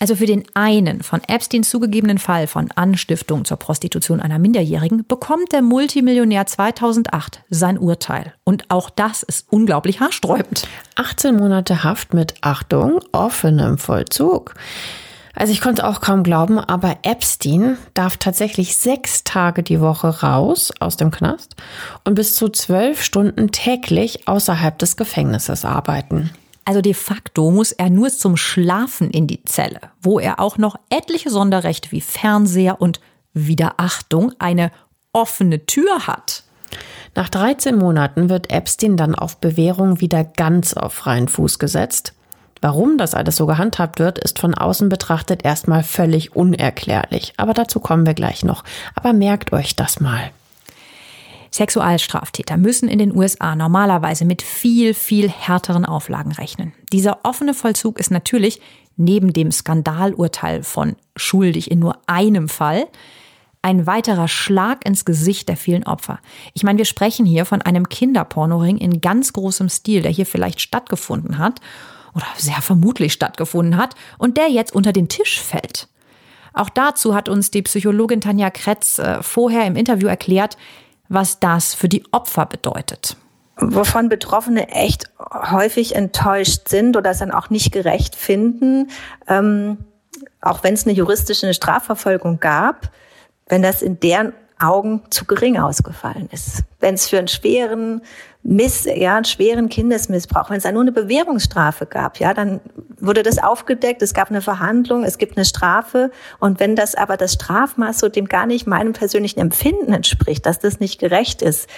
Also 0.00 0.14
für 0.14 0.26
den 0.26 0.44
einen 0.54 1.02
von 1.02 1.22
Epstein 1.26 1.64
zugegebenen 1.64 2.18
Fall 2.18 2.46
von 2.46 2.70
Anstiftung 2.72 3.44
zur 3.44 3.56
Prostitution 3.56 4.20
einer 4.20 4.38
Minderjährigen 4.38 5.04
bekommt 5.06 5.50
der 5.50 5.62
Multimillionär 5.62 6.46
2008 6.46 7.42
sein 7.50 7.78
Urteil. 7.78 8.32
Und 8.44 8.70
auch 8.70 8.90
das 8.90 9.24
ist 9.24 9.48
unglaublich 9.50 9.98
haarsträubend. 9.98 10.68
18 10.94 11.36
Monate 11.36 11.82
Haft 11.82 12.14
mit 12.14 12.34
Achtung, 12.42 13.00
offenem 13.10 13.76
Vollzug. 13.78 14.54
Also 15.34 15.52
ich 15.52 15.60
konnte 15.60 15.86
auch 15.86 16.00
kaum 16.00 16.22
glauben, 16.22 16.58
aber 16.58 16.98
Epstein 17.02 17.76
darf 17.94 18.16
tatsächlich 18.16 18.76
sechs 18.76 19.24
Tage 19.24 19.64
die 19.64 19.80
Woche 19.80 20.22
raus 20.22 20.72
aus 20.78 20.96
dem 20.96 21.10
Knast 21.10 21.56
und 22.04 22.14
bis 22.14 22.36
zu 22.36 22.48
zwölf 22.48 23.02
Stunden 23.02 23.50
täglich 23.50 24.26
außerhalb 24.26 24.78
des 24.78 24.96
Gefängnisses 24.96 25.64
arbeiten. 25.64 26.30
Also 26.68 26.82
de 26.82 26.92
facto 26.92 27.50
muss 27.50 27.72
er 27.72 27.88
nur 27.88 28.10
zum 28.10 28.36
Schlafen 28.36 29.08
in 29.08 29.26
die 29.26 29.42
Zelle, 29.44 29.80
wo 30.02 30.20
er 30.20 30.38
auch 30.38 30.58
noch 30.58 30.76
etliche 30.90 31.30
Sonderrechte 31.30 31.92
wie 31.92 32.02
Fernseher 32.02 32.82
und 32.82 33.00
Wiederachtung 33.32 34.32
eine 34.38 34.70
offene 35.14 35.64
Tür 35.64 36.06
hat. 36.06 36.42
Nach 37.14 37.30
13 37.30 37.74
Monaten 37.74 38.28
wird 38.28 38.52
Epstein 38.52 38.98
dann 38.98 39.14
auf 39.14 39.38
Bewährung 39.38 40.02
wieder 40.02 40.24
ganz 40.24 40.74
auf 40.74 40.92
freien 40.92 41.28
Fuß 41.28 41.58
gesetzt. 41.58 42.12
Warum 42.60 42.98
das 42.98 43.14
alles 43.14 43.36
so 43.36 43.46
gehandhabt 43.46 43.98
wird, 43.98 44.18
ist 44.18 44.38
von 44.38 44.54
außen 44.54 44.90
betrachtet 44.90 45.46
erstmal 45.46 45.82
völlig 45.82 46.36
unerklärlich. 46.36 47.32
Aber 47.38 47.54
dazu 47.54 47.80
kommen 47.80 48.04
wir 48.04 48.12
gleich 48.12 48.44
noch. 48.44 48.62
Aber 48.94 49.14
merkt 49.14 49.54
euch 49.54 49.74
das 49.74 50.00
mal. 50.00 50.32
Sexualstraftäter 51.52 52.56
müssen 52.56 52.88
in 52.88 52.98
den 52.98 53.16
USA 53.16 53.56
normalerweise 53.56 54.24
mit 54.24 54.42
viel, 54.42 54.94
viel 54.94 55.28
härteren 55.28 55.84
Auflagen 55.84 56.32
rechnen. 56.32 56.72
Dieser 56.92 57.24
offene 57.24 57.54
Vollzug 57.54 57.98
ist 57.98 58.10
natürlich 58.10 58.60
neben 58.96 59.32
dem 59.32 59.50
Skandalurteil 59.52 60.62
von 60.62 60.96
schuldig 61.16 61.70
in 61.70 61.78
nur 61.78 61.98
einem 62.06 62.48
Fall 62.48 62.86
ein 63.62 63.86
weiterer 63.86 64.28
Schlag 64.28 64.86
ins 64.86 65.04
Gesicht 65.04 65.48
der 65.48 65.56
vielen 65.56 65.84
Opfer. 65.84 66.20
Ich 66.54 66.62
meine, 66.62 66.78
wir 66.78 66.84
sprechen 66.84 67.26
hier 67.26 67.44
von 67.44 67.60
einem 67.62 67.88
Kinderpornoring 67.88 68.78
in 68.78 69.00
ganz 69.00 69.32
großem 69.32 69.68
Stil, 69.68 70.02
der 70.02 70.12
hier 70.12 70.26
vielleicht 70.26 70.60
stattgefunden 70.60 71.38
hat 71.38 71.60
oder 72.14 72.26
sehr 72.36 72.62
vermutlich 72.62 73.12
stattgefunden 73.12 73.76
hat 73.76 73.94
und 74.16 74.36
der 74.36 74.48
jetzt 74.48 74.74
unter 74.74 74.92
den 74.92 75.08
Tisch 75.08 75.40
fällt. 75.40 75.88
Auch 76.52 76.70
dazu 76.70 77.14
hat 77.14 77.28
uns 77.28 77.50
die 77.50 77.62
Psychologin 77.62 78.20
Tanja 78.20 78.50
Kretz 78.50 78.98
äh, 78.98 79.22
vorher 79.22 79.66
im 79.66 79.76
Interview 79.76 80.08
erklärt, 80.08 80.56
was 81.08 81.40
das 81.40 81.74
für 81.74 81.88
die 81.88 82.04
Opfer 82.12 82.46
bedeutet. 82.46 83.16
Wovon 83.56 84.08
Betroffene 84.08 84.68
echt 84.68 85.10
häufig 85.18 85.96
enttäuscht 85.96 86.68
sind 86.68 86.96
oder 86.96 87.10
es 87.10 87.18
dann 87.18 87.32
auch 87.32 87.50
nicht 87.50 87.72
gerecht 87.72 88.14
finden, 88.14 88.90
ähm, 89.26 89.78
auch 90.40 90.62
wenn 90.62 90.74
es 90.74 90.86
eine 90.86 90.94
juristische 90.94 91.52
Strafverfolgung 91.52 92.38
gab, 92.38 92.90
wenn 93.48 93.62
das 93.62 93.82
in 93.82 93.98
deren 93.98 94.32
Augen 94.60 95.02
zu 95.10 95.24
gering 95.24 95.58
ausgefallen 95.58 96.28
ist. 96.30 96.62
Wenn 96.80 96.94
es 96.94 97.08
für 97.08 97.18
einen 97.18 97.28
schweren 97.28 98.02
Miss, 98.42 98.84
ja, 98.84 99.22
schweren 99.24 99.68
Kindesmissbrauch, 99.68 100.48
wenn 100.48 100.58
es 100.58 100.62
da 100.62 100.72
nur 100.72 100.82
eine 100.82 100.92
Bewährungsstrafe 100.92 101.86
gab, 101.86 102.18
ja, 102.18 102.32
dann 102.32 102.60
wurde 103.00 103.22
das 103.22 103.38
aufgedeckt, 103.38 104.00
es 104.00 104.14
gab 104.14 104.30
eine 104.30 104.40
Verhandlung, 104.40 105.04
es 105.04 105.18
gibt 105.18 105.36
eine 105.36 105.44
Strafe. 105.44 106.10
Und 106.38 106.60
wenn 106.60 106.76
das 106.76 106.94
aber 106.94 107.16
das 107.16 107.34
Strafmaß 107.34 107.98
so 107.98 108.08
dem 108.08 108.26
gar 108.26 108.46
nicht 108.46 108.66
meinem 108.66 108.92
persönlichen 108.92 109.40
Empfinden 109.40 109.92
entspricht, 109.92 110.46
dass 110.46 110.58
das 110.58 110.80
nicht 110.80 110.98
gerecht 110.98 111.42
ist, 111.42 111.68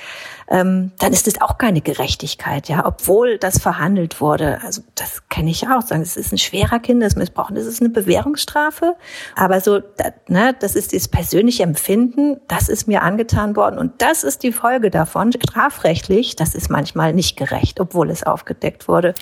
ähm, 0.50 0.90
dann 0.99 1.12
ist 1.12 1.28
das 1.28 1.40
auch 1.40 1.59
keine 1.59 1.80
Gerechtigkeit, 1.80 2.69
ja, 2.69 2.85
obwohl 2.85 3.38
das 3.38 3.61
verhandelt 3.61 4.21
wurde. 4.21 4.61
Also 4.64 4.83
das 4.97 5.28
kenne 5.28 5.50
ich 5.50 5.69
auch. 5.69 5.83
Sagen, 5.83 6.02
es 6.02 6.16
ist 6.16 6.33
ein 6.33 6.38
schwerer 6.38 6.80
Kindesmissbrauch, 6.80 7.50
das 7.52 7.66
ist 7.66 7.80
eine 7.80 7.90
Bewährungsstrafe. 7.90 8.97
Aber 9.37 9.61
so, 9.61 9.78
da, 9.78 10.12
ne, 10.26 10.54
das 10.59 10.75
ist 10.75 10.92
das 10.92 11.07
persönliche 11.07 11.62
Empfinden, 11.62 12.40
das 12.49 12.69
ist 12.69 12.88
mir 12.88 13.02
angetan 13.02 13.54
worden 13.54 13.78
und 13.78 14.02
das 14.02 14.25
ist 14.25 14.42
die 14.42 14.52
Folge 14.52 14.90
davon. 14.90 15.33
Strafrechtlich, 15.33 16.35
das 16.35 16.57
ist 16.57 16.69
manchmal 16.69 17.12
nicht 17.12 17.37
gerecht, 17.37 17.78
obwohl 17.78 18.11
es 18.11 18.25
aufgedeckt 18.25 18.88
wurde. 18.88 19.14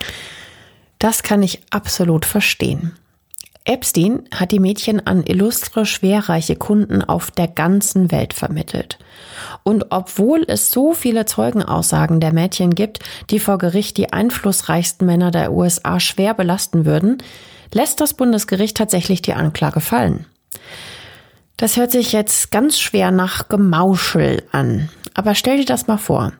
Das 0.98 1.22
kann 1.22 1.42
ich 1.42 1.60
absolut 1.70 2.24
verstehen. 2.24 2.98
Epstein 3.68 4.26
hat 4.34 4.50
die 4.50 4.60
Mädchen 4.60 5.06
an 5.06 5.22
illustre, 5.24 5.84
schwerreiche 5.84 6.56
Kunden 6.56 7.02
auf 7.02 7.30
der 7.30 7.48
ganzen 7.48 8.10
Welt 8.10 8.32
vermittelt. 8.32 8.98
Und 9.68 9.88
obwohl 9.90 10.46
es 10.48 10.70
so 10.70 10.94
viele 10.94 11.26
Zeugenaussagen 11.26 12.20
der 12.20 12.32
Mädchen 12.32 12.74
gibt, 12.74 13.00
die 13.28 13.38
vor 13.38 13.58
Gericht 13.58 13.98
die 13.98 14.14
einflussreichsten 14.14 15.06
Männer 15.06 15.30
der 15.30 15.52
USA 15.52 16.00
schwer 16.00 16.32
belasten 16.32 16.86
würden, 16.86 17.18
lässt 17.74 18.00
das 18.00 18.14
Bundesgericht 18.14 18.78
tatsächlich 18.78 19.20
die 19.20 19.34
Anklage 19.34 19.80
fallen. 19.80 20.24
Das 21.58 21.76
hört 21.76 21.90
sich 21.90 22.12
jetzt 22.12 22.50
ganz 22.50 22.80
schwer 22.80 23.10
nach 23.10 23.50
Gemauschel 23.50 24.42
an. 24.52 24.88
Aber 25.12 25.34
stell 25.34 25.58
dir 25.58 25.66
das 25.66 25.86
mal 25.86 25.98
vor. 25.98 26.32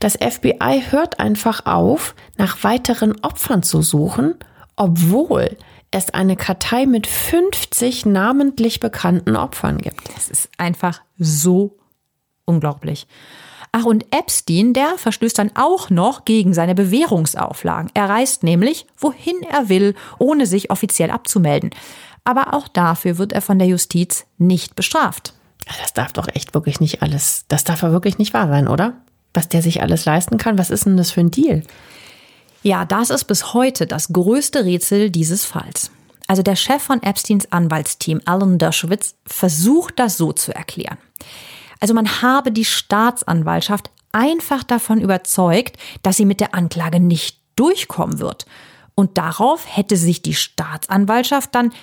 Das 0.00 0.14
FBI 0.14 0.82
hört 0.90 1.20
einfach 1.20 1.66
auf, 1.66 2.16
nach 2.38 2.64
weiteren 2.64 3.14
Opfern 3.22 3.62
zu 3.62 3.82
suchen, 3.82 4.34
obwohl 4.74 5.56
es 5.92 6.12
eine 6.12 6.34
Kartei 6.34 6.86
mit 6.86 7.06
50 7.06 8.04
namentlich 8.04 8.80
bekannten 8.80 9.36
Opfern 9.36 9.78
gibt. 9.78 10.12
Das 10.16 10.28
ist 10.28 10.48
einfach 10.58 11.02
so 11.16 11.76
unglaublich. 12.44 13.06
Ach, 13.72 13.84
und 13.84 14.06
Epstein, 14.14 14.72
der 14.72 14.96
verstößt 14.98 15.36
dann 15.36 15.50
auch 15.56 15.90
noch 15.90 16.24
gegen 16.24 16.54
seine 16.54 16.76
Bewährungsauflagen. 16.76 17.90
Er 17.92 18.08
reist 18.08 18.44
nämlich, 18.44 18.86
wohin 18.96 19.42
er 19.50 19.68
will, 19.68 19.96
ohne 20.18 20.46
sich 20.46 20.70
offiziell 20.70 21.10
abzumelden. 21.10 21.70
Aber 22.22 22.54
auch 22.54 22.68
dafür 22.68 23.18
wird 23.18 23.32
er 23.32 23.42
von 23.42 23.58
der 23.58 23.66
Justiz 23.66 24.26
nicht 24.38 24.76
bestraft. 24.76 25.34
Das 25.80 25.92
darf 25.92 26.12
doch 26.12 26.28
echt 26.28 26.54
wirklich 26.54 26.78
nicht 26.78 27.02
alles, 27.02 27.46
das 27.48 27.64
darf 27.64 27.82
ja 27.82 27.90
wirklich 27.90 28.18
nicht 28.18 28.32
wahr 28.32 28.48
sein, 28.48 28.68
oder? 28.68 28.94
Was 29.32 29.48
der 29.48 29.62
sich 29.62 29.82
alles 29.82 30.04
leisten 30.04 30.38
kann, 30.38 30.58
was 30.58 30.70
ist 30.70 30.86
denn 30.86 30.96
das 30.96 31.10
für 31.10 31.20
ein 31.20 31.32
Deal? 31.32 31.64
Ja, 32.62 32.84
das 32.84 33.10
ist 33.10 33.24
bis 33.24 33.54
heute 33.54 33.86
das 33.86 34.12
größte 34.12 34.64
Rätsel 34.64 35.10
dieses 35.10 35.44
Falls. 35.44 35.90
Also 36.26 36.42
der 36.42 36.56
Chef 36.56 36.82
von 36.82 37.02
Epsteins 37.02 37.50
Anwaltsteam, 37.52 38.20
Alan 38.24 38.58
Dershowitz, 38.58 39.16
versucht 39.26 39.98
das 39.98 40.16
so 40.16 40.32
zu 40.32 40.54
erklären. 40.54 40.96
Also 41.84 41.92
man 41.92 42.22
habe 42.22 42.50
die 42.50 42.64
Staatsanwaltschaft 42.64 43.90
einfach 44.10 44.64
davon 44.64 45.02
überzeugt, 45.02 45.76
dass 46.00 46.16
sie 46.16 46.24
mit 46.24 46.40
der 46.40 46.54
Anklage 46.54 46.98
nicht 46.98 47.40
durchkommen 47.56 48.20
wird. 48.20 48.46
Und 48.94 49.18
darauf 49.18 49.66
hätte 49.68 49.98
sich 49.98 50.22
die 50.22 50.32
Staatsanwaltschaft 50.32 51.54
dann 51.54 51.74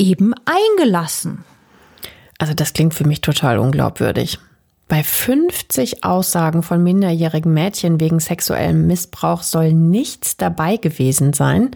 eben 0.00 0.34
eingelassen. 0.46 1.44
Also 2.38 2.54
das 2.54 2.72
klingt 2.72 2.94
für 2.94 3.06
mich 3.06 3.20
total 3.20 3.60
unglaubwürdig. 3.60 4.40
Bei 4.88 5.04
50 5.04 6.02
Aussagen 6.02 6.64
von 6.64 6.82
minderjährigen 6.82 7.54
Mädchen 7.54 8.00
wegen 8.00 8.18
sexuellem 8.18 8.88
Missbrauch 8.88 9.44
soll 9.44 9.72
nichts 9.72 10.36
dabei 10.36 10.76
gewesen 10.76 11.32
sein, 11.32 11.70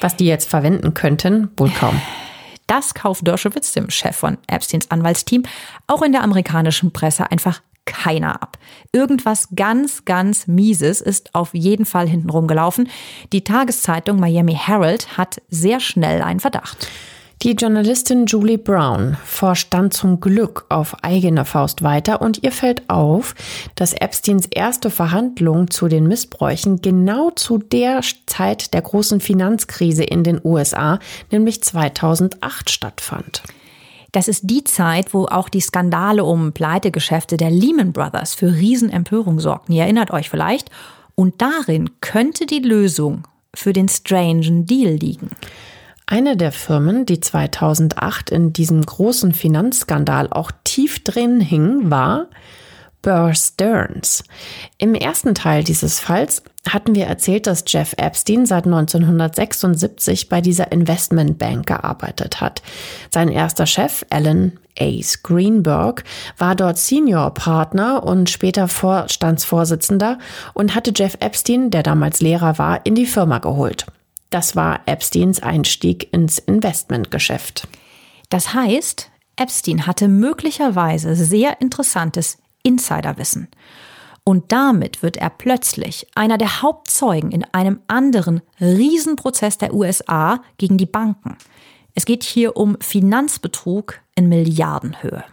was 0.00 0.16
die 0.16 0.24
jetzt 0.24 0.48
verwenden 0.48 0.94
könnten, 0.94 1.50
wohl 1.58 1.68
kaum. 1.68 2.00
Das 2.72 2.94
kauft 2.94 3.26
Dershowitz, 3.26 3.72
dem 3.72 3.90
Chef 3.90 4.16
von 4.16 4.38
Epsteins 4.46 4.90
Anwaltsteam, 4.90 5.42
auch 5.88 6.00
in 6.00 6.12
der 6.12 6.24
amerikanischen 6.24 6.90
Presse 6.90 7.30
einfach 7.30 7.60
keiner 7.84 8.42
ab. 8.42 8.56
Irgendwas 8.92 9.48
ganz, 9.54 10.06
ganz 10.06 10.46
Mieses 10.46 11.02
ist 11.02 11.34
auf 11.34 11.52
jeden 11.52 11.84
Fall 11.84 12.08
hintenrum 12.08 12.46
gelaufen. 12.46 12.88
Die 13.34 13.44
Tageszeitung 13.44 14.18
Miami 14.18 14.54
Herald 14.54 15.18
hat 15.18 15.42
sehr 15.50 15.80
schnell 15.80 16.22
einen 16.22 16.40
Verdacht. 16.40 16.88
Die 17.42 17.54
Journalistin 17.54 18.26
Julie 18.26 18.56
Brown 18.56 19.16
forscht 19.24 19.74
dann 19.74 19.90
zum 19.90 20.20
Glück 20.20 20.64
auf 20.68 21.02
eigene 21.02 21.44
Faust 21.44 21.82
weiter 21.82 22.22
und 22.22 22.44
ihr 22.44 22.52
fällt 22.52 22.88
auf, 22.88 23.34
dass 23.74 23.94
Epsteins 23.94 24.46
erste 24.46 24.90
Verhandlung 24.90 25.68
zu 25.68 25.88
den 25.88 26.06
Missbräuchen 26.06 26.82
genau 26.82 27.30
zu 27.30 27.58
der 27.58 28.00
Zeit 28.26 28.72
der 28.74 28.82
großen 28.82 29.20
Finanzkrise 29.20 30.04
in 30.04 30.22
den 30.22 30.40
USA, 30.44 31.00
nämlich 31.32 31.64
2008, 31.64 32.70
stattfand. 32.70 33.42
Das 34.12 34.28
ist 34.28 34.42
die 34.44 34.62
Zeit, 34.62 35.12
wo 35.12 35.24
auch 35.24 35.48
die 35.48 35.60
Skandale 35.60 36.22
um 36.22 36.52
Pleitegeschäfte 36.52 37.36
der 37.36 37.50
Lehman 37.50 37.92
Brothers 37.92 38.34
für 38.34 38.54
Riesenempörung 38.54 39.40
sorgten. 39.40 39.72
Ihr 39.72 39.82
erinnert 39.82 40.12
euch 40.12 40.30
vielleicht. 40.30 40.70
Und 41.16 41.42
darin 41.42 41.90
könnte 42.00 42.46
die 42.46 42.60
Lösung 42.60 43.26
für 43.52 43.72
den 43.72 43.88
strangen 43.88 44.64
Deal 44.64 44.94
liegen. 44.94 45.30
Eine 46.06 46.36
der 46.36 46.52
Firmen, 46.52 47.06
die 47.06 47.20
2008 47.20 48.30
in 48.30 48.52
diesem 48.52 48.84
großen 48.84 49.32
Finanzskandal 49.32 50.28
auch 50.30 50.50
tief 50.64 51.02
drin 51.04 51.40
hing, 51.40 51.90
war 51.90 52.26
Burr 53.02 53.34
Stearns. 53.34 54.22
Im 54.78 54.94
ersten 54.94 55.34
Teil 55.34 55.64
dieses 55.64 55.98
Falls 55.98 56.42
hatten 56.68 56.94
wir 56.94 57.06
erzählt, 57.06 57.48
dass 57.48 57.64
Jeff 57.66 57.94
Epstein 57.96 58.46
seit 58.46 58.64
1976 58.64 60.28
bei 60.28 60.40
dieser 60.40 60.70
Investmentbank 60.70 61.66
gearbeitet 61.66 62.40
hat. 62.40 62.62
Sein 63.10 63.28
erster 63.28 63.66
Chef, 63.66 64.06
Alan 64.10 64.52
Ace 64.78 65.22
Greenberg, 65.22 66.04
war 66.38 66.54
dort 66.54 66.78
Senior 66.78 67.34
Partner 67.34 68.04
und 68.04 68.30
später 68.30 68.68
Vorstandsvorsitzender 68.68 70.18
und 70.54 70.74
hatte 70.76 70.92
Jeff 70.94 71.16
Epstein, 71.18 71.70
der 71.70 71.82
damals 71.82 72.20
Lehrer 72.20 72.58
war, 72.58 72.86
in 72.86 72.94
die 72.94 73.06
Firma 73.06 73.38
geholt. 73.38 73.86
Das 74.32 74.56
war 74.56 74.80
Epsteins 74.86 75.42
Einstieg 75.42 76.10
ins 76.10 76.38
Investmentgeschäft. 76.38 77.68
Das 78.30 78.54
heißt, 78.54 79.10
Epstein 79.36 79.86
hatte 79.86 80.08
möglicherweise 80.08 81.14
sehr 81.14 81.60
interessantes 81.60 82.38
Insiderwissen. 82.62 83.48
Und 84.24 84.50
damit 84.50 85.02
wird 85.02 85.18
er 85.18 85.28
plötzlich 85.28 86.06
einer 86.14 86.38
der 86.38 86.62
Hauptzeugen 86.62 87.30
in 87.30 87.44
einem 87.52 87.80
anderen 87.88 88.40
Riesenprozess 88.58 89.58
der 89.58 89.74
USA 89.74 90.40
gegen 90.56 90.78
die 90.78 90.86
Banken. 90.86 91.36
Es 91.94 92.06
geht 92.06 92.24
hier 92.24 92.56
um 92.56 92.78
Finanzbetrug 92.80 94.00
in 94.14 94.30
Milliardenhöhe. 94.30 95.24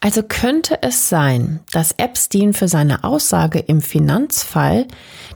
Also 0.00 0.22
könnte 0.22 0.82
es 0.82 1.08
sein, 1.08 1.60
dass 1.72 1.92
Epstein 1.92 2.52
für 2.52 2.68
seine 2.68 3.04
Aussage 3.04 3.58
im 3.58 3.80
Finanzfall 3.80 4.86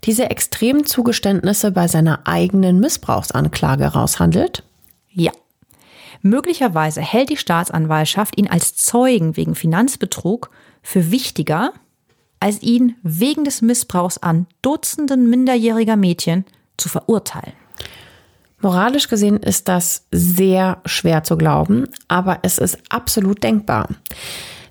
diese 0.05 0.31
extremen 0.31 0.85
Zugeständnisse 0.85 1.73
bei 1.73 1.89
seiner 1.89 2.27
eigenen 2.27 2.81
Missbrauchsanklage 2.81 3.87
raushandelt? 3.87 4.63
Ja. 5.11 5.33
Möglicherweise 6.23 7.01
hält 7.01 7.31
die 7.31 7.37
Staatsanwaltschaft 7.37 8.39
ihn 8.39 8.49
als 8.49 8.77
Zeugen 8.77 9.37
wegen 9.37 9.55
Finanzbetrug 9.55 10.51
für 10.83 11.11
wichtiger, 11.11 11.73
als 12.39 12.63
ihn 12.63 12.97
wegen 13.03 13.45
des 13.45 13.63
Missbrauchs 13.63 14.19
an 14.19 14.47
Dutzenden 14.63 15.29
minderjähriger 15.29 15.97
Mädchen 15.97 16.45
zu 16.77 16.89
verurteilen. 16.89 17.55
Moralisch 18.63 19.09
gesehen 19.09 19.39
ist 19.39 19.67
das 19.67 20.07
sehr 20.13 20.81
schwer 20.87 21.25
zu 21.25 21.37
glauben, 21.37 21.89
aber 22.07 22.39
es 22.43 22.59
ist 22.59 22.79
absolut 22.91 23.43
denkbar. 23.43 23.89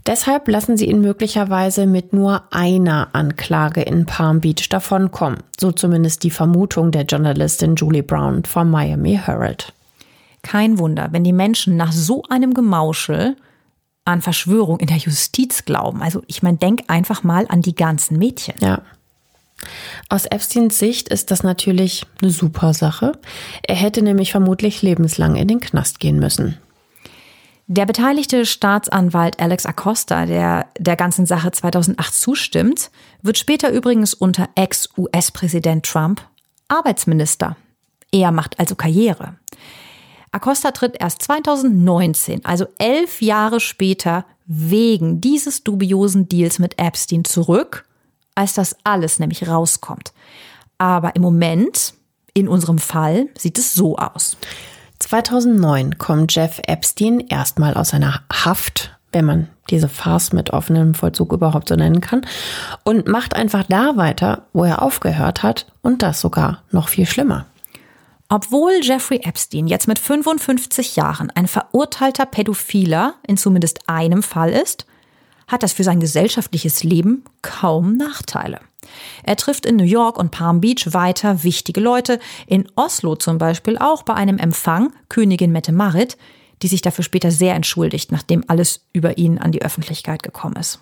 Deshalb 0.07 0.47
lassen 0.47 0.77
sie 0.77 0.85
ihn 0.85 1.01
möglicherweise 1.01 1.85
mit 1.85 2.11
nur 2.11 2.43
einer 2.51 3.09
Anklage 3.13 3.81
in 3.81 4.05
Palm 4.05 4.41
Beach 4.41 4.67
davonkommen. 4.69 5.39
So 5.59 5.71
zumindest 5.71 6.23
die 6.23 6.31
Vermutung 6.31 6.91
der 6.91 7.03
Journalistin 7.03 7.75
Julie 7.75 8.03
Brown 8.03 8.43
vom 8.43 8.71
Miami 8.71 9.19
Herald. 9.23 9.73
Kein 10.41 10.79
Wunder, 10.79 11.09
wenn 11.11 11.23
die 11.23 11.33
Menschen 11.33 11.77
nach 11.77 11.91
so 11.91 12.23
einem 12.29 12.55
Gemauschel 12.55 13.35
an 14.05 14.23
Verschwörung 14.23 14.79
in 14.79 14.87
der 14.87 14.97
Justiz 14.97 15.65
glauben. 15.65 16.01
Also 16.01 16.23
ich 16.25 16.41
meine, 16.41 16.57
denk 16.57 16.83
einfach 16.87 17.23
mal 17.23 17.45
an 17.47 17.61
die 17.61 17.75
ganzen 17.75 18.17
Mädchen. 18.17 18.55
Ja. 18.59 18.81
Aus 20.09 20.25
Epsteins 20.25 20.79
Sicht 20.79 21.09
ist 21.09 21.29
das 21.29 21.43
natürlich 21.43 22.07
eine 22.21 22.31
super 22.31 22.73
Sache. 22.73 23.13
Er 23.61 23.75
hätte 23.75 24.01
nämlich 24.01 24.31
vermutlich 24.31 24.81
lebenslang 24.81 25.35
in 25.35 25.47
den 25.47 25.59
Knast 25.59 25.99
gehen 25.99 26.17
müssen. 26.17 26.57
Der 27.73 27.85
beteiligte 27.85 28.45
Staatsanwalt 28.45 29.39
Alex 29.39 29.65
Acosta, 29.65 30.25
der 30.25 30.67
der 30.77 30.97
ganzen 30.97 31.25
Sache 31.25 31.53
2008 31.53 32.13
zustimmt, 32.13 32.91
wird 33.21 33.37
später 33.37 33.71
übrigens 33.71 34.13
unter 34.13 34.49
Ex-US-Präsident 34.55 35.85
Trump 35.85 36.21
Arbeitsminister. 36.67 37.55
Er 38.11 38.33
macht 38.33 38.59
also 38.59 38.75
Karriere. 38.75 39.37
Acosta 40.33 40.71
tritt 40.71 40.97
erst 40.99 41.21
2019, 41.21 42.43
also 42.43 42.65
elf 42.77 43.21
Jahre 43.21 43.61
später, 43.61 44.25
wegen 44.45 45.21
dieses 45.21 45.63
dubiosen 45.63 46.27
Deals 46.27 46.59
mit 46.59 46.77
Epstein 46.77 47.23
zurück 47.23 47.85
als 48.35 48.53
das 48.53 48.75
alles 48.83 49.17
nämlich 49.17 49.47
rauskommt. 49.47 50.11
Aber 50.77 51.15
im 51.15 51.21
Moment, 51.21 51.93
in 52.33 52.49
unserem 52.49 52.79
Fall, 52.79 53.29
sieht 53.37 53.57
es 53.57 53.73
so 53.73 53.95
aus. 53.95 54.35
2009 55.11 55.97
kommt 55.97 56.33
Jeff 56.33 56.61
Epstein 56.67 57.19
erstmal 57.19 57.73
aus 57.73 57.89
seiner 57.89 58.21
Haft, 58.31 58.97
wenn 59.11 59.25
man 59.25 59.49
diese 59.69 59.89
Farce 59.89 60.31
mit 60.31 60.51
offenem 60.51 60.93
Vollzug 60.93 61.33
überhaupt 61.33 61.67
so 61.67 61.75
nennen 61.75 61.99
kann, 61.99 62.25
und 62.85 63.09
macht 63.09 63.35
einfach 63.35 63.65
da 63.67 63.97
weiter, 63.97 64.43
wo 64.53 64.63
er 64.63 64.81
aufgehört 64.81 65.43
hat, 65.43 65.65
und 65.81 66.01
das 66.01 66.21
sogar 66.21 66.63
noch 66.71 66.87
viel 66.87 67.05
schlimmer. 67.05 67.45
Obwohl 68.29 68.71
Jeffrey 68.81 69.19
Epstein 69.21 69.67
jetzt 69.67 69.89
mit 69.89 69.99
55 69.99 70.95
Jahren 70.95 71.29
ein 71.29 71.47
verurteilter 71.47 72.25
Pädophiler 72.25 73.15
in 73.27 73.35
zumindest 73.35 73.89
einem 73.89 74.23
Fall 74.23 74.51
ist, 74.51 74.85
hat 75.45 75.61
das 75.61 75.73
für 75.73 75.83
sein 75.83 75.99
gesellschaftliches 75.99 76.85
Leben 76.85 77.25
kaum 77.41 77.97
Nachteile. 77.97 78.61
Er 79.23 79.35
trifft 79.35 79.65
in 79.65 79.75
New 79.75 79.83
York 79.83 80.17
und 80.17 80.31
Palm 80.31 80.61
Beach 80.61 80.93
weiter 80.93 81.43
wichtige 81.43 81.79
Leute, 81.79 82.19
in 82.47 82.67
Oslo 82.75 83.15
zum 83.15 83.37
Beispiel 83.37 83.77
auch 83.77 84.03
bei 84.03 84.13
einem 84.13 84.37
Empfang 84.37 84.93
Königin 85.09 85.51
Mette 85.51 85.71
Marit, 85.71 86.17
die 86.61 86.67
sich 86.67 86.81
dafür 86.81 87.03
später 87.03 87.31
sehr 87.31 87.55
entschuldigt, 87.55 88.11
nachdem 88.11 88.43
alles 88.47 88.85
über 88.93 89.17
ihn 89.17 89.37
an 89.37 89.51
die 89.51 89.61
Öffentlichkeit 89.61 90.23
gekommen 90.23 90.55
ist. 90.55 90.79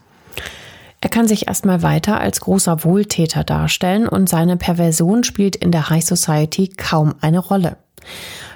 Er 1.01 1.09
kann 1.09 1.27
sich 1.27 1.47
erstmal 1.47 1.81
weiter 1.81 2.19
als 2.19 2.41
großer 2.41 2.83
Wohltäter 2.83 3.45
darstellen 3.45 4.07
und 4.07 4.27
seine 4.27 4.57
Perversion 4.57 5.23
spielt 5.23 5.55
in 5.55 5.71
der 5.71 5.89
High 5.89 6.03
Society 6.03 6.67
kaum 6.67 7.15
eine 7.21 7.39
Rolle. 7.39 7.77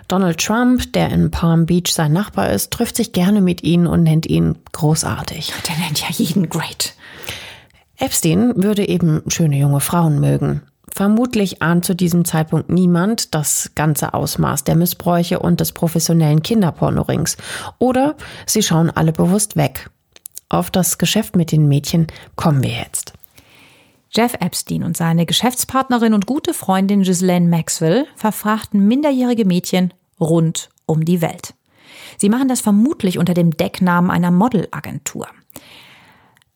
Donald 0.10 0.40
Trump, 0.40 0.92
der 0.92 1.10
in 1.10 1.32
Palm 1.32 1.66
Beach 1.66 1.94
sein 1.94 2.12
Nachbar 2.12 2.50
ist, 2.50 2.72
trifft 2.72 2.98
sich 2.98 3.14
gerne 3.14 3.40
mit 3.40 3.64
ihnen 3.64 3.88
und 3.88 4.04
nennt 4.04 4.26
ihn 4.26 4.58
großartig. 4.74 5.54
Der 5.70 5.78
nennt 5.78 6.02
ja 6.02 6.08
jeden 6.10 6.50
great. 6.50 6.96
Epstein 7.98 8.54
würde 8.56 8.88
eben 8.88 9.22
schöne 9.28 9.58
junge 9.58 9.80
Frauen 9.80 10.20
mögen. 10.20 10.62
Vermutlich 10.90 11.62
ahnt 11.62 11.86
zu 11.86 11.96
diesem 11.96 12.24
Zeitpunkt 12.24 12.70
niemand 12.70 13.34
das 13.34 13.72
ganze 13.76 14.14
Ausmaß 14.14 14.64
der 14.64 14.76
Missbräuche 14.76 15.40
und 15.40 15.60
des 15.60 15.72
professionellen 15.72 16.44
Kinderpornorings. 16.44 17.38
Oder 17.80 18.16
sie 18.46 18.62
schauen 18.62 18.92
alle 18.92 19.12
bewusst 19.12 19.56
weg. 19.56 19.90
Auf 20.50 20.70
das 20.70 21.00
Geschäft 21.00 21.36
mit 21.36 21.52
den 21.52 21.68
Mädchen 21.68 22.08
kommen 22.36 22.62
wir 22.62 22.70
jetzt. 22.70 23.14
Jeff 24.12 24.36
Epstein 24.40 24.84
und 24.84 24.96
seine 24.96 25.26
Geschäftspartnerin 25.26 26.14
und 26.14 26.28
gute 26.28 26.54
Freundin 26.54 27.02
Ghislaine 27.02 27.50
Maxwell 27.50 28.06
verfrachten 28.16 28.88
minderjährige 28.88 29.46
Mädchen 29.46 29.92
rund 30.20 30.70
um 30.86 31.06
die 31.06 31.22
Welt. 31.22 31.56
Sie 32.20 32.30
machen 32.30 32.48
das 32.48 32.62
vermutlich 32.62 33.18
unter 33.18 33.34
dem 33.34 33.58
Decknamen 33.58 34.12
einer 34.12 34.30
Modelagentur. 34.30 35.28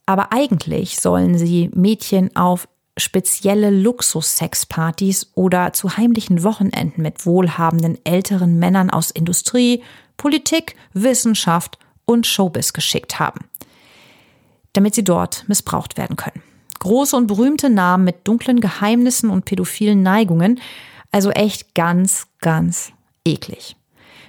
Aber 0.07 0.31
eigentlich 0.31 0.99
sollen 0.99 1.37
sie 1.37 1.69
Mädchen 1.75 2.35
auf 2.35 2.67
spezielle 2.97 3.69
Luxus-Sexpartys 3.69 5.31
oder 5.35 5.73
zu 5.73 5.97
heimlichen 5.97 6.43
Wochenenden 6.43 7.03
mit 7.03 7.25
wohlhabenden 7.25 7.99
älteren 8.05 8.57
Männern 8.57 8.89
aus 8.89 9.11
Industrie, 9.11 9.83
Politik, 10.15 10.75
Wissenschaft 10.93 11.77
und 12.05 12.25
Showbiz 12.25 12.73
geschickt 12.73 13.19
haben, 13.19 13.41
damit 14.73 14.95
sie 14.95 15.03
dort 15.03 15.43
missbraucht 15.47 15.97
werden 15.97 16.15
können. 16.15 16.41
Große 16.79 17.15
und 17.15 17.27
berühmte 17.27 17.69
Namen 17.69 18.05
mit 18.05 18.27
dunklen 18.27 18.61
Geheimnissen 18.61 19.29
und 19.29 19.45
pädophilen 19.45 20.01
Neigungen, 20.01 20.59
also 21.11 21.31
echt 21.31 21.75
ganz, 21.75 22.27
ganz 22.39 22.93
eklig. 23.25 23.75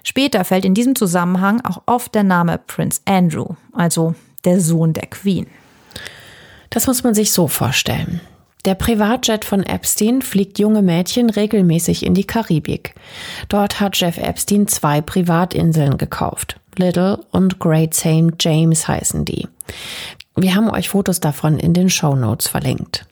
Später 0.03 0.45
fällt 0.45 0.65
in 0.65 0.75
diesem 0.75 0.97
Zusammenhang 0.97 1.61
auch 1.65 1.83
oft 1.87 2.15
der 2.15 2.25
Name 2.25 2.59
Prince 2.67 3.01
Andrew, 3.05 3.55
also 3.73 4.15
der 4.45 4.61
Sohn 4.61 4.93
der 4.93 5.07
Queen. 5.07 5.47
Das 6.71 6.87
muss 6.87 7.03
man 7.05 7.15
sich 7.15 7.33
so 7.33 7.49
vorstellen. 7.49 8.21
Der 8.65 8.75
Privatjet 8.75 9.45
von 9.45 9.63
Epstein 9.63 10.21
fliegt 10.21 10.59
junge 10.59 10.83
Mädchen 10.83 11.31
regelmäßig 11.31 12.05
in 12.05 12.15
die 12.15 12.25
Karibik. 12.25 12.95
Dort 13.49 13.81
hat 13.81 13.97
Jeff 13.97 14.19
Epstein 14.19 14.67
zwei 14.67 15.01
Privatinseln 15.01 15.97
gekauft. 15.97 16.61
Little 16.77 17.21
und 17.31 17.59
Great 17.59 17.95
St. 17.95 18.35
James 18.39 18.87
heißen 18.87 19.25
die. 19.25 19.49
Wir 20.37 20.55
haben 20.55 20.71
euch 20.71 20.89
Fotos 20.91 21.21
davon 21.21 21.59
in 21.59 21.73
den 21.73 21.89
Show 21.89 22.15
Notes 22.15 22.49
verlinkt. 22.49 23.07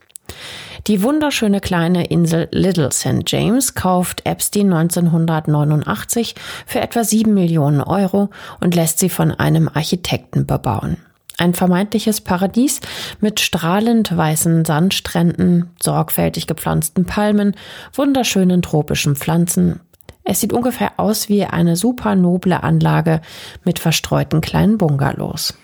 Die 0.86 1.02
wunderschöne 1.02 1.60
kleine 1.60 2.06
Insel 2.06 2.48
Little 2.52 2.92
St. 2.92 3.24
James 3.26 3.74
kauft 3.74 4.24
Epstein 4.24 4.72
1989 4.72 6.36
für 6.64 6.80
etwa 6.80 7.02
7 7.02 7.34
Millionen 7.34 7.80
Euro 7.80 8.30
und 8.60 8.74
lässt 8.74 9.00
sie 9.00 9.08
von 9.08 9.32
einem 9.32 9.68
Architekten 9.72 10.46
bebauen. 10.46 10.98
Ein 11.38 11.52
vermeintliches 11.52 12.22
Paradies 12.22 12.80
mit 13.20 13.40
strahlend 13.40 14.16
weißen 14.16 14.64
Sandstränden, 14.64 15.70
sorgfältig 15.82 16.46
gepflanzten 16.46 17.04
Palmen, 17.04 17.54
wunderschönen 17.92 18.62
tropischen 18.62 19.16
Pflanzen. 19.16 19.80
Es 20.24 20.40
sieht 20.40 20.52
ungefähr 20.52 20.98
aus 20.98 21.28
wie 21.28 21.44
eine 21.44 21.76
super 21.76 22.16
noble 22.16 22.62
Anlage 22.62 23.20
mit 23.64 23.78
verstreuten 23.78 24.40
kleinen 24.40 24.78
Bungalows. 24.78 25.54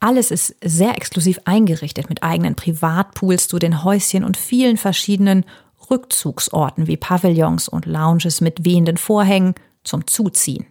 Alles 0.00 0.30
ist 0.30 0.56
sehr 0.64 0.96
exklusiv 0.96 1.40
eingerichtet 1.44 2.08
mit 2.08 2.22
eigenen 2.22 2.54
Privatpools 2.54 3.48
zu 3.48 3.58
den 3.58 3.84
Häuschen 3.84 4.24
und 4.24 4.36
vielen 4.36 4.76
verschiedenen 4.76 5.44
Rückzugsorten 5.90 6.86
wie 6.86 6.96
Pavillons 6.96 7.68
und 7.68 7.86
Lounges 7.86 8.40
mit 8.40 8.64
wehenden 8.64 8.96
Vorhängen 8.96 9.54
zum 9.84 10.06
Zuziehen. 10.06 10.66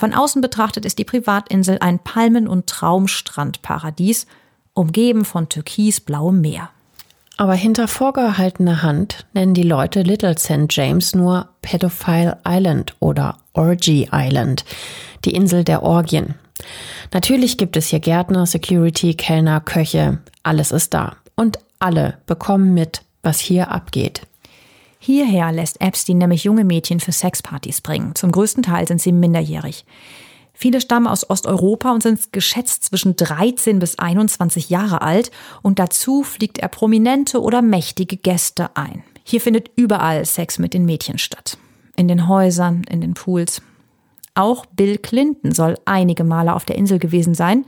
Von 0.00 0.14
außen 0.14 0.40
betrachtet 0.40 0.86
ist 0.86 0.98
die 0.98 1.04
Privatinsel 1.04 1.76
ein 1.82 1.98
Palmen- 1.98 2.48
und 2.48 2.66
Traumstrandparadies, 2.66 4.26
umgeben 4.72 5.26
von 5.26 5.50
türkisblauem 5.50 6.40
Meer. 6.40 6.70
Aber 7.36 7.52
hinter 7.52 7.86
vorgehaltener 7.86 8.82
Hand 8.82 9.26
nennen 9.34 9.52
die 9.52 9.62
Leute 9.62 10.00
Little 10.00 10.38
St. 10.38 10.68
James 10.70 11.14
nur 11.14 11.50
Pedophile 11.60 12.38
Island 12.48 12.96
oder 13.00 13.36
Orgy 13.52 14.08
Island, 14.10 14.64
die 15.26 15.34
Insel 15.34 15.64
der 15.64 15.82
Orgien. 15.82 16.34
Natürlich 17.12 17.58
gibt 17.58 17.76
es 17.76 17.88
hier 17.88 18.00
Gärtner, 18.00 18.46
Security, 18.46 19.12
Kellner, 19.12 19.60
Köche, 19.60 20.20
alles 20.42 20.72
ist 20.72 20.94
da. 20.94 21.16
Und 21.36 21.58
alle 21.78 22.16
bekommen 22.24 22.72
mit, 22.72 23.02
was 23.22 23.38
hier 23.38 23.70
abgeht. 23.70 24.22
Hierher 25.02 25.50
lässt 25.50 25.80
Epstein 25.80 26.18
nämlich 26.18 26.44
junge 26.44 26.62
Mädchen 26.62 27.00
für 27.00 27.10
Sexpartys 27.10 27.80
bringen. 27.80 28.14
Zum 28.14 28.30
größten 28.30 28.62
Teil 28.62 28.86
sind 28.86 29.00
sie 29.00 29.12
minderjährig. 29.12 29.86
Viele 30.52 30.82
stammen 30.82 31.06
aus 31.06 31.28
Osteuropa 31.30 31.90
und 31.90 32.02
sind 32.02 32.34
geschätzt 32.34 32.84
zwischen 32.84 33.16
13 33.16 33.78
bis 33.78 33.98
21 33.98 34.68
Jahre 34.68 35.00
alt 35.00 35.30
und 35.62 35.78
dazu 35.78 36.22
fliegt 36.22 36.58
er 36.58 36.68
prominente 36.68 37.40
oder 37.40 37.62
mächtige 37.62 38.18
Gäste 38.18 38.76
ein. 38.76 39.02
Hier 39.24 39.40
findet 39.40 39.70
überall 39.74 40.26
Sex 40.26 40.58
mit 40.58 40.74
den 40.74 40.84
Mädchen 40.84 41.16
statt. 41.16 41.56
In 41.96 42.06
den 42.06 42.28
Häusern, 42.28 42.84
in 42.90 43.00
den 43.00 43.14
Pools. 43.14 43.62
Auch 44.34 44.66
Bill 44.66 44.98
Clinton 44.98 45.52
soll 45.52 45.78
einige 45.86 46.24
Male 46.24 46.54
auf 46.54 46.66
der 46.66 46.76
Insel 46.76 46.98
gewesen 46.98 47.32
sein. 47.32 47.64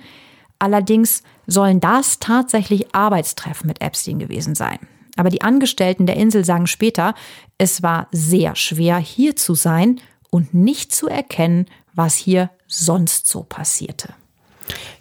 Allerdings 0.59 1.23
sollen 1.47 1.81
das 1.81 2.18
tatsächlich 2.18 2.95
Arbeitstreffen 2.95 3.68
mit 3.68 3.81
Epstein 3.81 4.18
gewesen 4.18 4.55
sein. 4.55 4.79
Aber 5.16 5.31
die 5.31 5.42
Angestellten 5.42 6.07
der 6.07 6.16
Insel 6.16 6.44
sagen 6.44 6.66
später, 6.66 7.14
es 7.59 7.83
war 7.83 8.09
sehr 8.12 8.57
schwer, 8.57 8.98
hier 8.98 9.37
zu 9.37 9.55
sein 9.55 10.01
und 10.31 10.55
nicht 10.55 10.94
zu 10.94 11.09
erkennen, 11.09 11.66
was 11.94 12.14
hier 12.14 12.51
sonst 12.66 13.27
so 13.27 13.42
passierte. 13.42 14.14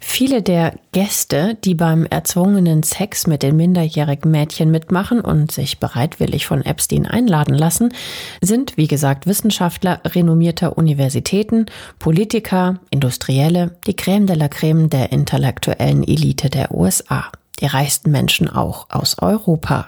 Viele 0.00 0.42
der 0.42 0.74
Gäste, 0.90 1.56
die 1.64 1.74
beim 1.74 2.04
erzwungenen 2.04 2.82
Sex 2.82 3.26
mit 3.26 3.42
den 3.42 3.56
minderjährigen 3.56 4.30
Mädchen 4.30 4.70
mitmachen 4.70 5.20
und 5.20 5.52
sich 5.52 5.78
bereitwillig 5.78 6.46
von 6.46 6.62
Epstein 6.62 7.06
einladen 7.06 7.54
lassen, 7.54 7.94
sind, 8.40 8.76
wie 8.76 8.88
gesagt, 8.88 9.26
Wissenschaftler 9.26 10.00
renommierter 10.04 10.76
Universitäten, 10.76 11.66
Politiker, 11.98 12.80
Industrielle, 12.90 13.78
die 13.86 13.94
Crème 13.94 14.26
de 14.26 14.36
la 14.36 14.46
Crème 14.46 14.88
der 14.88 15.12
intellektuellen 15.12 16.02
Elite 16.02 16.50
der 16.50 16.74
USA 16.74 17.30
die 17.62 17.66
reichsten 17.66 18.10
Menschen 18.10 18.50
auch 18.50 18.86
aus 18.90 19.18
Europa. 19.20 19.86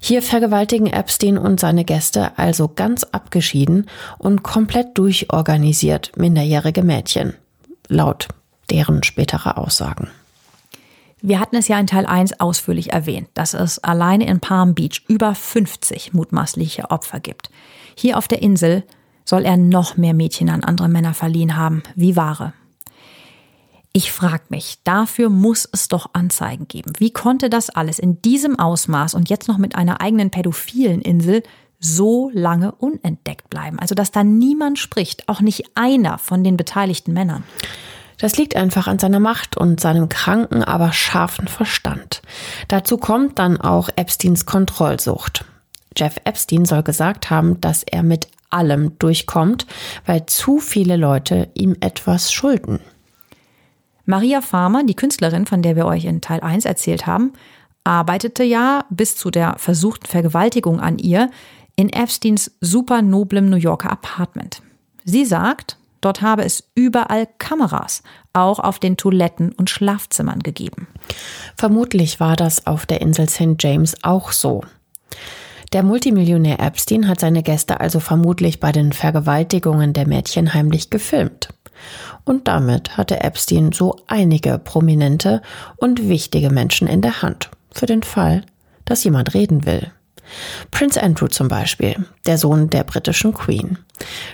Hier 0.00 0.22
vergewaltigen 0.22 0.88
Epstein 0.88 1.38
und 1.38 1.60
seine 1.60 1.84
Gäste 1.84 2.36
also 2.36 2.68
ganz 2.68 3.04
abgeschieden 3.04 3.88
und 4.18 4.42
komplett 4.42 4.98
durchorganisiert 4.98 6.12
minderjährige 6.16 6.82
Mädchen, 6.82 7.34
laut 7.88 8.28
deren 8.70 9.02
späterer 9.04 9.56
Aussagen. 9.56 10.08
Wir 11.22 11.40
hatten 11.40 11.56
es 11.56 11.68
ja 11.68 11.78
in 11.78 11.86
Teil 11.86 12.06
1 12.06 12.40
ausführlich 12.40 12.92
erwähnt, 12.92 13.28
dass 13.34 13.54
es 13.54 13.82
alleine 13.82 14.26
in 14.26 14.40
Palm 14.40 14.74
Beach 14.74 15.02
über 15.08 15.34
50 15.34 16.12
mutmaßliche 16.12 16.90
Opfer 16.90 17.20
gibt. 17.20 17.50
Hier 17.94 18.18
auf 18.18 18.28
der 18.28 18.42
Insel 18.42 18.84
soll 19.24 19.44
er 19.44 19.56
noch 19.56 19.96
mehr 19.96 20.14
Mädchen 20.14 20.50
an 20.50 20.62
andere 20.62 20.88
Männer 20.88 21.14
verliehen 21.14 21.56
haben, 21.56 21.82
wie 21.94 22.16
Ware. 22.16 22.52
Ich 23.96 24.12
frage 24.12 24.42
mich, 24.50 24.76
dafür 24.84 25.30
muss 25.30 25.66
es 25.72 25.88
doch 25.88 26.10
Anzeigen 26.12 26.68
geben. 26.68 26.92
Wie 26.98 27.14
konnte 27.14 27.48
das 27.48 27.70
alles 27.70 27.98
in 27.98 28.20
diesem 28.20 28.58
Ausmaß 28.58 29.14
und 29.14 29.30
jetzt 29.30 29.48
noch 29.48 29.56
mit 29.56 29.74
einer 29.74 30.02
eigenen 30.02 30.28
pädophilen 30.28 31.00
Insel 31.00 31.42
so 31.80 32.30
lange 32.34 32.72
unentdeckt 32.72 33.48
bleiben? 33.48 33.78
Also, 33.78 33.94
dass 33.94 34.10
da 34.10 34.22
niemand 34.22 34.78
spricht, 34.78 35.26
auch 35.30 35.40
nicht 35.40 35.70
einer 35.76 36.18
von 36.18 36.44
den 36.44 36.58
beteiligten 36.58 37.14
Männern. 37.14 37.42
Das 38.18 38.36
liegt 38.36 38.54
einfach 38.54 38.86
an 38.86 38.98
seiner 38.98 39.18
Macht 39.18 39.56
und 39.56 39.80
seinem 39.80 40.10
kranken, 40.10 40.62
aber 40.62 40.92
scharfen 40.92 41.48
Verstand. 41.48 42.20
Dazu 42.68 42.98
kommt 42.98 43.38
dann 43.38 43.58
auch 43.58 43.88
Epsteins 43.96 44.44
Kontrollsucht. 44.44 45.46
Jeff 45.96 46.16
Epstein 46.24 46.66
soll 46.66 46.82
gesagt 46.82 47.30
haben, 47.30 47.62
dass 47.62 47.82
er 47.82 48.02
mit 48.02 48.28
allem 48.50 48.98
durchkommt, 48.98 49.66
weil 50.04 50.26
zu 50.26 50.58
viele 50.58 50.96
Leute 50.96 51.48
ihm 51.54 51.76
etwas 51.80 52.30
schulden. 52.30 52.80
Maria 54.06 54.40
Farmer, 54.40 54.84
die 54.84 54.94
Künstlerin, 54.94 55.46
von 55.46 55.62
der 55.62 55.76
wir 55.76 55.84
euch 55.84 56.04
in 56.04 56.20
Teil 56.20 56.40
1 56.40 56.64
erzählt 56.64 57.06
haben, 57.06 57.32
arbeitete 57.84 58.44
ja 58.44 58.84
bis 58.88 59.16
zu 59.16 59.30
der 59.30 59.56
versuchten 59.58 60.06
Vergewaltigung 60.06 60.80
an 60.80 60.98
ihr 60.98 61.30
in 61.76 61.90
Epsteins 61.90 62.52
super 62.60 63.02
noblem 63.02 63.50
New 63.50 63.56
Yorker 63.56 63.90
Apartment. 63.90 64.62
Sie 65.04 65.24
sagt, 65.24 65.76
dort 66.00 66.22
habe 66.22 66.44
es 66.44 66.70
überall 66.74 67.28
Kameras, 67.38 68.02
auch 68.32 68.58
auf 68.60 68.78
den 68.78 68.96
Toiletten 68.96 69.52
und 69.52 69.70
Schlafzimmern 69.70 70.40
gegeben. 70.40 70.86
Vermutlich 71.56 72.18
war 72.20 72.36
das 72.36 72.66
auf 72.66 72.86
der 72.86 73.00
Insel 73.00 73.28
St. 73.28 73.56
James 73.58 73.96
auch 74.02 74.32
so. 74.32 74.62
Der 75.72 75.82
Multimillionär 75.82 76.60
Epstein 76.60 77.08
hat 77.08 77.20
seine 77.20 77.42
Gäste 77.42 77.80
also 77.80 77.98
vermutlich 77.98 78.60
bei 78.60 78.72
den 78.72 78.92
Vergewaltigungen 78.92 79.92
der 79.92 80.06
Mädchen 80.06 80.54
heimlich 80.54 80.90
gefilmt. 80.90 81.48
Und 82.26 82.48
damit 82.48 82.98
hatte 82.98 83.20
Epstein 83.20 83.72
so 83.72 83.96
einige 84.08 84.58
prominente 84.58 85.40
und 85.76 86.08
wichtige 86.08 86.50
Menschen 86.50 86.88
in 86.88 87.00
der 87.00 87.22
Hand, 87.22 87.50
für 87.72 87.86
den 87.86 88.02
Fall, 88.02 88.42
dass 88.84 89.04
jemand 89.04 89.32
reden 89.32 89.64
will. 89.64 89.92
Prince 90.72 91.00
Andrew 91.00 91.28
zum 91.28 91.46
Beispiel, 91.46 92.04
der 92.26 92.36
Sohn 92.36 92.68
der 92.68 92.82
britischen 92.82 93.32
Queen. 93.32 93.78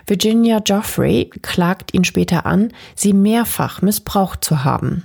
Virginia 0.06 0.62
Joffrey 0.64 1.30
klagt 1.42 1.92
ihn 1.92 2.04
später 2.04 2.46
an, 2.46 2.72
sie 2.94 3.12
mehrfach 3.12 3.82
missbraucht 3.82 4.42
zu 4.42 4.64
haben. 4.64 5.04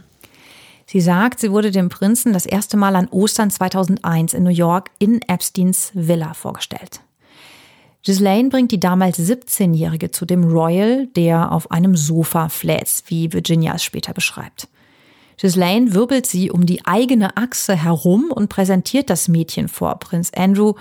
Sie 0.85 1.01
sagt, 1.01 1.41
sie 1.41 1.51
wurde 1.51 1.71
dem 1.71 1.89
Prinzen 1.89 2.31
das 2.31 2.45
erste 2.45 2.77
Mal 2.77 2.95
an 2.95 3.09
Ostern 3.09 3.51
2001 3.51 4.33
in 4.33 4.43
New 4.43 4.49
York 4.49 4.91
in 4.99 5.21
Epsteins 5.23 5.91
Villa 5.93 6.33
vorgestellt. 6.33 7.01
Ghislaine 8.07 8.47
bringt 8.47 8.71
die 8.71 8.79
damals 8.79 9.19
17-Jährige 9.19 10.11
zu 10.11 10.25
dem 10.25 10.45
Royal, 10.45 11.07
der 11.07 11.51
auf 11.51 11.71
einem 11.71 11.97
Sofa 11.97 12.47
fläzt, 12.47 13.09
wie 13.09 13.33
Virginia 13.33 13.75
es 13.75 13.83
später 13.83 14.13
beschreibt. 14.13 14.69
Ghislaine 15.35 15.93
wirbelt 15.93 16.25
sie 16.25 16.49
um 16.49 16.65
die 16.65 16.85
eigene 16.85 17.35
Achse 17.35 17.75
herum 17.75 18.31
und 18.33 18.47
präsentiert 18.47 19.09
das 19.09 19.27
Mädchen 19.27 19.67
vor 19.67 19.99
Prinz 19.99 20.31
Andrew, 20.33 20.75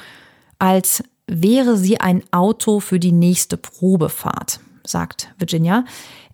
als 0.61 1.03
wäre 1.27 1.77
sie 1.77 1.99
ein 1.99 2.23
Auto 2.31 2.79
für 2.79 3.01
die 3.01 3.11
nächste 3.11 3.57
Probefahrt, 3.57 4.61
sagt 4.85 5.35
Virginia. 5.37 5.85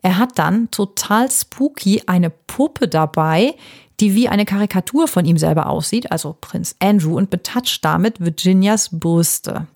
Er 0.03 0.19
hat 0.19 0.39
dann 0.39 0.71
total 0.71 1.31
spooky 1.31 2.03
eine 2.05 2.29
Puppe 2.29 2.87
dabei, 2.87 3.55
die 3.99 4.15
wie 4.15 4.29
eine 4.29 4.45
Karikatur 4.45 5.09
von 5.09 5.25
ihm 5.25 5.39
selber 5.39 5.71
aussieht, 5.71 6.13
also 6.13 6.37
Prinz 6.39 6.77
Andrew, 6.81 7.17
und 7.17 7.31
betatscht 7.31 7.83
damit 7.83 8.21
Virginias 8.21 8.91
Brüste. 8.93 9.69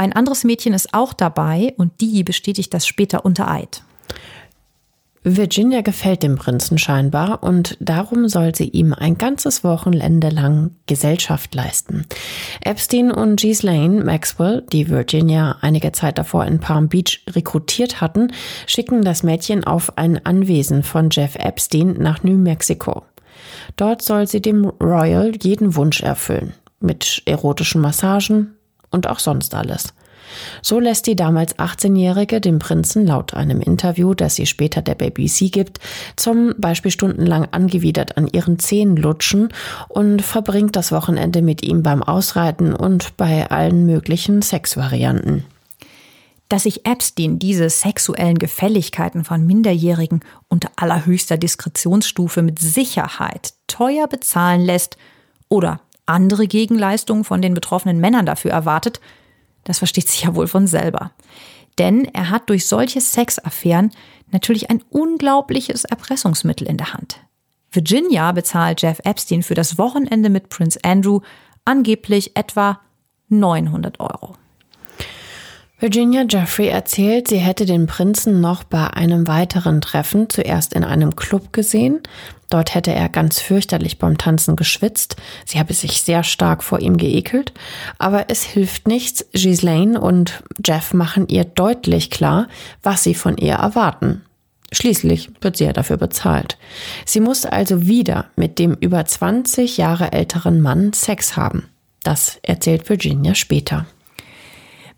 Ein 0.00 0.12
anderes 0.12 0.44
Mädchen 0.44 0.74
ist 0.74 0.94
auch 0.94 1.12
dabei 1.12 1.74
und 1.76 2.00
die 2.00 2.22
bestätigt 2.22 2.72
das 2.72 2.86
später 2.86 3.24
unter 3.24 3.50
Eid. 3.50 3.82
Virginia 5.24 5.80
gefällt 5.80 6.22
dem 6.22 6.36
Prinzen 6.36 6.78
scheinbar 6.78 7.42
und 7.42 7.76
darum 7.80 8.28
soll 8.28 8.54
sie 8.54 8.68
ihm 8.68 8.94
ein 8.94 9.18
ganzes 9.18 9.64
Wochenende 9.64 10.28
lang 10.28 10.70
Gesellschaft 10.86 11.52
leisten. 11.52 12.06
Epstein 12.60 13.10
und 13.10 13.40
Ghislaine 13.40 14.04
Maxwell, 14.04 14.62
die 14.72 14.88
Virginia 14.88 15.56
einige 15.62 15.90
Zeit 15.90 16.16
davor 16.16 16.46
in 16.46 16.60
Palm 16.60 16.88
Beach 16.88 17.24
rekrutiert 17.28 18.00
hatten, 18.00 18.32
schicken 18.68 19.02
das 19.02 19.24
Mädchen 19.24 19.64
auf 19.64 19.98
ein 19.98 20.24
Anwesen 20.24 20.84
von 20.84 21.10
Jeff 21.10 21.34
Epstein 21.34 21.94
nach 21.98 22.22
New 22.22 22.38
Mexico. 22.38 23.02
Dort 23.74 24.02
soll 24.02 24.28
sie 24.28 24.40
dem 24.40 24.64
Royal 24.64 25.32
jeden 25.42 25.74
Wunsch 25.74 26.02
erfüllen, 26.02 26.54
mit 26.78 27.22
erotischen 27.26 27.80
Massagen 27.80 28.54
und 28.90 29.08
auch 29.08 29.18
sonst 29.18 29.54
alles. 29.54 29.92
So 30.62 30.80
lässt 30.80 31.06
die 31.06 31.16
damals 31.16 31.56
18-Jährige 31.56 32.40
den 32.40 32.58
Prinzen 32.58 33.06
laut 33.06 33.34
einem 33.34 33.60
Interview, 33.60 34.14
das 34.14 34.36
sie 34.36 34.46
später 34.46 34.82
der 34.82 34.94
BBC 34.94 35.50
gibt, 35.50 35.78
zum 36.16 36.54
Beispiel 36.58 36.90
stundenlang 36.90 37.48
angewidert 37.50 38.16
an 38.16 38.26
ihren 38.26 38.58
Zehen 38.58 38.96
lutschen 38.96 39.48
und 39.88 40.22
verbringt 40.22 40.76
das 40.76 40.92
Wochenende 40.92 41.42
mit 41.42 41.62
ihm 41.62 41.82
beim 41.82 42.02
Ausreiten 42.02 42.74
und 42.74 43.16
bei 43.16 43.50
allen 43.50 43.86
möglichen 43.86 44.42
Sexvarianten. 44.42 45.44
Dass 46.48 46.62
sich 46.62 46.86
Epstein 46.86 47.38
diese 47.38 47.68
sexuellen 47.68 48.38
Gefälligkeiten 48.38 49.24
von 49.24 49.46
Minderjährigen 49.46 50.20
unter 50.48 50.70
allerhöchster 50.76 51.36
Diskretionsstufe 51.36 52.40
mit 52.40 52.58
Sicherheit 52.58 53.52
teuer 53.66 54.06
bezahlen 54.06 54.62
lässt 54.62 54.96
oder 55.50 55.80
andere 56.08 56.46
Gegenleistungen 56.46 57.24
von 57.24 57.42
den 57.42 57.54
betroffenen 57.54 58.00
Männern 58.00 58.26
dafür 58.26 58.50
erwartet, 58.50 59.00
das 59.64 59.78
versteht 59.78 60.08
sich 60.08 60.24
ja 60.24 60.34
wohl 60.34 60.48
von 60.48 60.66
selber. 60.66 61.12
Denn 61.78 62.06
er 62.06 62.30
hat 62.30 62.50
durch 62.50 62.66
solche 62.66 63.00
Sexaffären 63.00 63.90
natürlich 64.30 64.70
ein 64.70 64.82
unglaubliches 64.90 65.84
Erpressungsmittel 65.84 66.66
in 66.66 66.76
der 66.76 66.92
Hand. 66.92 67.20
Virginia 67.70 68.32
bezahlt 68.32 68.82
Jeff 68.82 69.00
Epstein 69.04 69.42
für 69.42 69.54
das 69.54 69.78
Wochenende 69.78 70.30
mit 70.30 70.48
Prince 70.48 70.78
Andrew 70.82 71.20
angeblich 71.64 72.36
etwa 72.36 72.80
900 73.28 74.00
Euro. 74.00 74.36
Virginia 75.80 76.24
Jeffrey 76.28 76.68
erzählt, 76.68 77.28
sie 77.28 77.36
hätte 77.36 77.64
den 77.64 77.86
Prinzen 77.86 78.40
noch 78.40 78.64
bei 78.64 78.88
einem 78.88 79.28
weiteren 79.28 79.80
Treffen 79.80 80.28
zuerst 80.28 80.72
in 80.72 80.82
einem 80.82 81.14
Club 81.14 81.52
gesehen. 81.52 82.00
Dort 82.50 82.74
hätte 82.74 82.92
er 82.92 83.08
ganz 83.08 83.40
fürchterlich 83.40 83.98
beim 83.98 84.16
Tanzen 84.16 84.56
geschwitzt. 84.56 85.16
Sie 85.44 85.58
habe 85.58 85.74
sich 85.74 86.02
sehr 86.02 86.22
stark 86.24 86.64
vor 86.64 86.80
ihm 86.80 86.96
geekelt. 86.96 87.52
Aber 87.98 88.26
es 88.30 88.42
hilft 88.42 88.88
nichts. 88.88 89.26
Ghislaine 89.32 90.00
und 90.00 90.42
Jeff 90.64 90.94
machen 90.94 91.28
ihr 91.28 91.44
deutlich 91.44 92.10
klar, 92.10 92.48
was 92.82 93.04
sie 93.04 93.14
von 93.14 93.36
ihr 93.36 93.54
erwarten. 93.54 94.22
Schließlich 94.72 95.30
wird 95.40 95.56
sie 95.56 95.64
ja 95.64 95.72
dafür 95.72 95.96
bezahlt. 95.96 96.58
Sie 97.06 97.20
muss 97.20 97.46
also 97.46 97.86
wieder 97.86 98.26
mit 98.36 98.58
dem 98.58 98.74
über 98.74 99.04
20 99.04 99.78
Jahre 99.78 100.12
älteren 100.12 100.60
Mann 100.60 100.92
Sex 100.92 101.36
haben. 101.36 101.68
Das 102.02 102.38
erzählt 102.42 102.88
Virginia 102.88 103.34
später. 103.34 103.86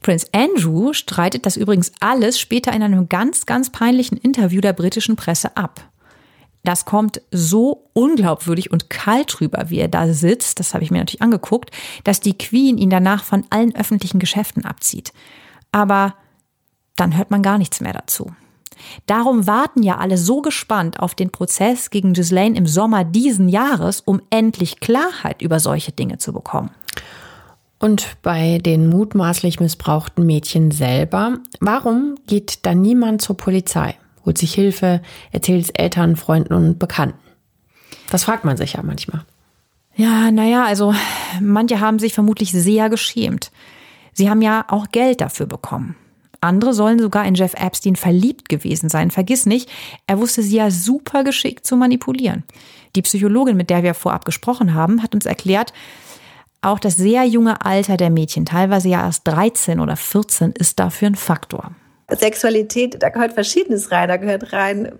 Prince 0.00 0.26
Andrew 0.32 0.92
streitet 0.92 1.46
das 1.46 1.56
übrigens 1.56 1.92
alles 2.00 2.40
später 2.40 2.72
in 2.72 2.82
einem 2.82 3.08
ganz, 3.08 3.46
ganz 3.46 3.70
peinlichen 3.70 4.16
Interview 4.16 4.60
der 4.60 4.72
britischen 4.72 5.16
Presse 5.16 5.56
ab. 5.56 5.90
Das 6.62 6.84
kommt 6.84 7.22
so 7.30 7.88
unglaubwürdig 7.94 8.70
und 8.70 8.90
kalt 8.90 9.40
rüber, 9.40 9.66
wie 9.68 9.78
er 9.78 9.88
da 9.88 10.12
sitzt, 10.12 10.60
das 10.60 10.74
habe 10.74 10.84
ich 10.84 10.90
mir 10.90 10.98
natürlich 10.98 11.22
angeguckt, 11.22 11.70
dass 12.04 12.20
die 12.20 12.36
Queen 12.36 12.76
ihn 12.76 12.90
danach 12.90 13.24
von 13.24 13.44
allen 13.50 13.74
öffentlichen 13.74 14.18
Geschäften 14.18 14.64
abzieht. 14.64 15.12
Aber 15.72 16.14
dann 16.96 17.16
hört 17.16 17.30
man 17.30 17.42
gar 17.42 17.56
nichts 17.56 17.80
mehr 17.80 17.94
dazu. 17.94 18.30
Darum 19.06 19.46
warten 19.46 19.82
ja 19.82 19.98
alle 19.98 20.18
so 20.18 20.42
gespannt 20.42 21.00
auf 21.00 21.14
den 21.14 21.30
Prozess 21.30 21.90
gegen 21.90 22.12
Ghislaine 22.12 22.56
im 22.56 22.66
Sommer 22.66 23.04
diesen 23.04 23.48
Jahres, 23.48 24.00
um 24.00 24.20
endlich 24.30 24.80
Klarheit 24.80 25.42
über 25.42 25.60
solche 25.60 25.92
Dinge 25.92 26.18
zu 26.18 26.32
bekommen. 26.32 26.70
Und 27.78 28.16
bei 28.22 28.58
den 28.58 28.88
mutmaßlich 28.90 29.58
missbrauchten 29.58 30.26
Mädchen 30.26 30.70
selber, 30.70 31.38
warum 31.60 32.16
geht 32.26 32.66
da 32.66 32.74
niemand 32.74 33.22
zur 33.22 33.38
Polizei, 33.38 33.96
holt 34.30 34.38
sich 34.38 34.54
Hilfe, 34.54 35.02
erzählt 35.32 35.64
es 35.64 35.70
Eltern, 35.70 36.14
Freunden 36.14 36.54
und 36.54 36.78
Bekannten? 36.78 37.18
Das 38.10 38.22
fragt 38.22 38.44
man 38.44 38.56
sich 38.56 38.74
ja 38.74 38.82
manchmal. 38.84 39.24
Ja, 39.96 40.30
naja, 40.30 40.64
also 40.66 40.94
manche 41.40 41.80
haben 41.80 41.98
sich 41.98 42.14
vermutlich 42.14 42.52
sehr 42.52 42.88
geschämt. 42.90 43.50
Sie 44.12 44.30
haben 44.30 44.40
ja 44.40 44.66
auch 44.68 44.92
Geld 44.92 45.20
dafür 45.20 45.46
bekommen. 45.46 45.96
Andere 46.40 46.74
sollen 46.74 47.00
sogar 47.00 47.24
in 47.26 47.34
Jeff 47.34 47.54
Epstein 47.54 47.96
verliebt 47.96 48.48
gewesen 48.48 48.88
sein. 48.88 49.10
Vergiss 49.10 49.46
nicht, 49.46 49.68
er 50.06 50.20
wusste 50.20 50.44
sie 50.44 50.56
ja 50.56 50.70
super 50.70 51.24
geschickt 51.24 51.66
zu 51.66 51.74
manipulieren. 51.76 52.44
Die 52.94 53.02
Psychologin, 53.02 53.56
mit 53.56 53.68
der 53.68 53.82
wir 53.82 53.94
vorab 53.94 54.24
gesprochen 54.24 54.74
haben, 54.74 55.02
hat 55.02 55.12
uns 55.12 55.26
erklärt, 55.26 55.72
auch 56.62 56.78
das 56.78 56.94
sehr 56.94 57.24
junge 57.24 57.66
Alter 57.66 57.96
der 57.96 58.10
Mädchen, 58.10 58.46
teilweise 58.46 58.90
ja 58.90 59.00
erst 59.04 59.26
13 59.26 59.80
oder 59.80 59.96
14, 59.96 60.52
ist 60.52 60.78
dafür 60.78 61.08
ein 61.08 61.16
Faktor. 61.16 61.72
Sexualität, 62.16 63.02
da 63.02 63.08
gehört 63.08 63.32
Verschiedenes 63.32 63.90
rein. 63.90 64.08
Da 64.08 64.16
gehört 64.16 64.52
rein, 64.52 64.92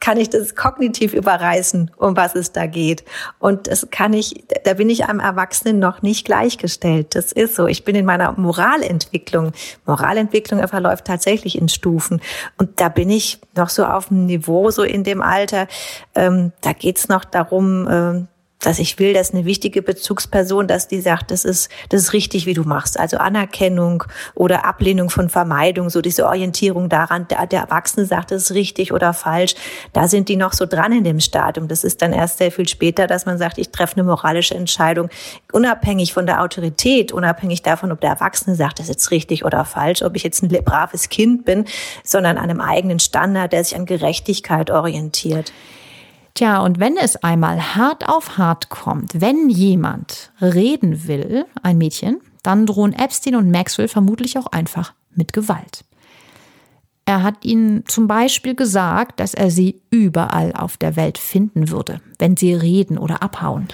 kann 0.00 0.18
ich 0.18 0.30
das 0.30 0.54
kognitiv 0.54 1.14
überreißen, 1.14 1.90
um 1.96 2.16
was 2.16 2.34
es 2.34 2.52
da 2.52 2.66
geht. 2.66 3.04
Und 3.38 3.66
das 3.66 3.88
kann 3.90 4.12
ich, 4.12 4.44
da 4.64 4.74
bin 4.74 4.90
ich 4.90 5.04
einem 5.04 5.20
Erwachsenen 5.20 5.78
noch 5.78 6.02
nicht 6.02 6.24
gleichgestellt. 6.24 7.14
Das 7.14 7.32
ist 7.32 7.54
so. 7.54 7.66
Ich 7.66 7.84
bin 7.84 7.94
in 7.96 8.04
meiner 8.04 8.32
Moralentwicklung. 8.32 9.52
Moralentwicklung 9.84 10.66
verläuft 10.68 11.04
tatsächlich 11.04 11.58
in 11.58 11.68
Stufen. 11.68 12.20
Und 12.58 12.80
da 12.80 12.88
bin 12.88 13.10
ich 13.10 13.40
noch 13.54 13.68
so 13.68 13.84
auf 13.84 14.08
dem 14.08 14.26
Niveau, 14.26 14.70
so 14.70 14.82
in 14.82 15.04
dem 15.04 15.22
Alter. 15.22 15.68
Ähm, 16.14 16.52
da 16.60 16.72
geht's 16.72 17.08
noch 17.08 17.24
darum, 17.24 17.88
ähm, 17.90 18.28
dass 18.60 18.78
ich 18.78 18.98
will, 18.98 19.12
dass 19.12 19.32
eine 19.32 19.44
wichtige 19.44 19.82
Bezugsperson, 19.82 20.66
dass 20.66 20.88
die 20.88 21.00
sagt, 21.00 21.30
das 21.30 21.44
ist, 21.44 21.70
das 21.90 22.02
ist 22.02 22.12
richtig, 22.12 22.46
wie 22.46 22.54
du 22.54 22.64
machst. 22.64 22.98
Also 22.98 23.18
Anerkennung 23.18 24.04
oder 24.34 24.64
Ablehnung 24.64 25.10
von 25.10 25.28
Vermeidung, 25.28 25.90
so 25.90 26.00
diese 26.00 26.26
Orientierung 26.26 26.88
daran, 26.88 27.28
der, 27.28 27.46
der 27.46 27.60
Erwachsene 27.60 28.06
sagt, 28.06 28.30
das 28.30 28.44
ist 28.44 28.52
richtig 28.52 28.92
oder 28.92 29.12
falsch. 29.12 29.54
Da 29.92 30.08
sind 30.08 30.28
die 30.28 30.36
noch 30.36 30.52
so 30.52 30.64
dran 30.66 30.92
in 30.92 31.04
dem 31.04 31.20
Stadium. 31.20 31.68
Das 31.68 31.84
ist 31.84 32.00
dann 32.00 32.12
erst 32.12 32.38
sehr 32.38 32.50
viel 32.50 32.66
später, 32.66 33.06
dass 33.06 33.26
man 33.26 33.38
sagt, 33.38 33.58
ich 33.58 33.70
treffe 33.70 33.96
eine 33.96 34.04
moralische 34.04 34.54
Entscheidung, 34.54 35.10
unabhängig 35.52 36.12
von 36.12 36.26
der 36.26 36.42
Autorität, 36.42 37.12
unabhängig 37.12 37.62
davon, 37.62 37.92
ob 37.92 38.00
der 38.00 38.10
Erwachsene 38.10 38.56
sagt, 38.56 38.78
das 38.78 38.86
ist 38.86 38.90
jetzt 38.90 39.10
richtig 39.10 39.44
oder 39.44 39.64
falsch, 39.64 40.02
ob 40.02 40.16
ich 40.16 40.22
jetzt 40.22 40.42
ein 40.42 40.48
braves 40.48 41.10
Kind 41.10 41.44
bin, 41.44 41.66
sondern 42.02 42.38
an 42.38 42.44
einem 42.44 42.60
eigenen 42.60 43.00
Standard, 43.00 43.52
der 43.52 43.62
sich 43.62 43.76
an 43.76 43.84
Gerechtigkeit 43.84 44.70
orientiert. 44.70 45.52
Tja, 46.36 46.60
und 46.60 46.78
wenn 46.78 46.98
es 46.98 47.16
einmal 47.16 47.74
hart 47.76 48.10
auf 48.10 48.36
hart 48.36 48.68
kommt, 48.68 49.22
wenn 49.22 49.48
jemand 49.48 50.32
reden 50.38 51.08
will, 51.08 51.46
ein 51.62 51.78
Mädchen, 51.78 52.20
dann 52.42 52.66
drohen 52.66 52.92
Epstein 52.92 53.36
und 53.36 53.50
Maxwell 53.50 53.88
vermutlich 53.88 54.36
auch 54.36 54.46
einfach 54.48 54.92
mit 55.14 55.32
Gewalt. 55.32 55.86
Er 57.06 57.22
hat 57.22 57.46
ihnen 57.46 57.84
zum 57.86 58.06
Beispiel 58.06 58.54
gesagt, 58.54 59.18
dass 59.18 59.32
er 59.32 59.50
sie 59.50 59.80
überall 59.88 60.52
auf 60.52 60.76
der 60.76 60.94
Welt 60.94 61.16
finden 61.16 61.70
würde, 61.70 62.02
wenn 62.18 62.36
sie 62.36 62.52
reden 62.52 62.98
oder 62.98 63.22
abhauen. 63.22 63.68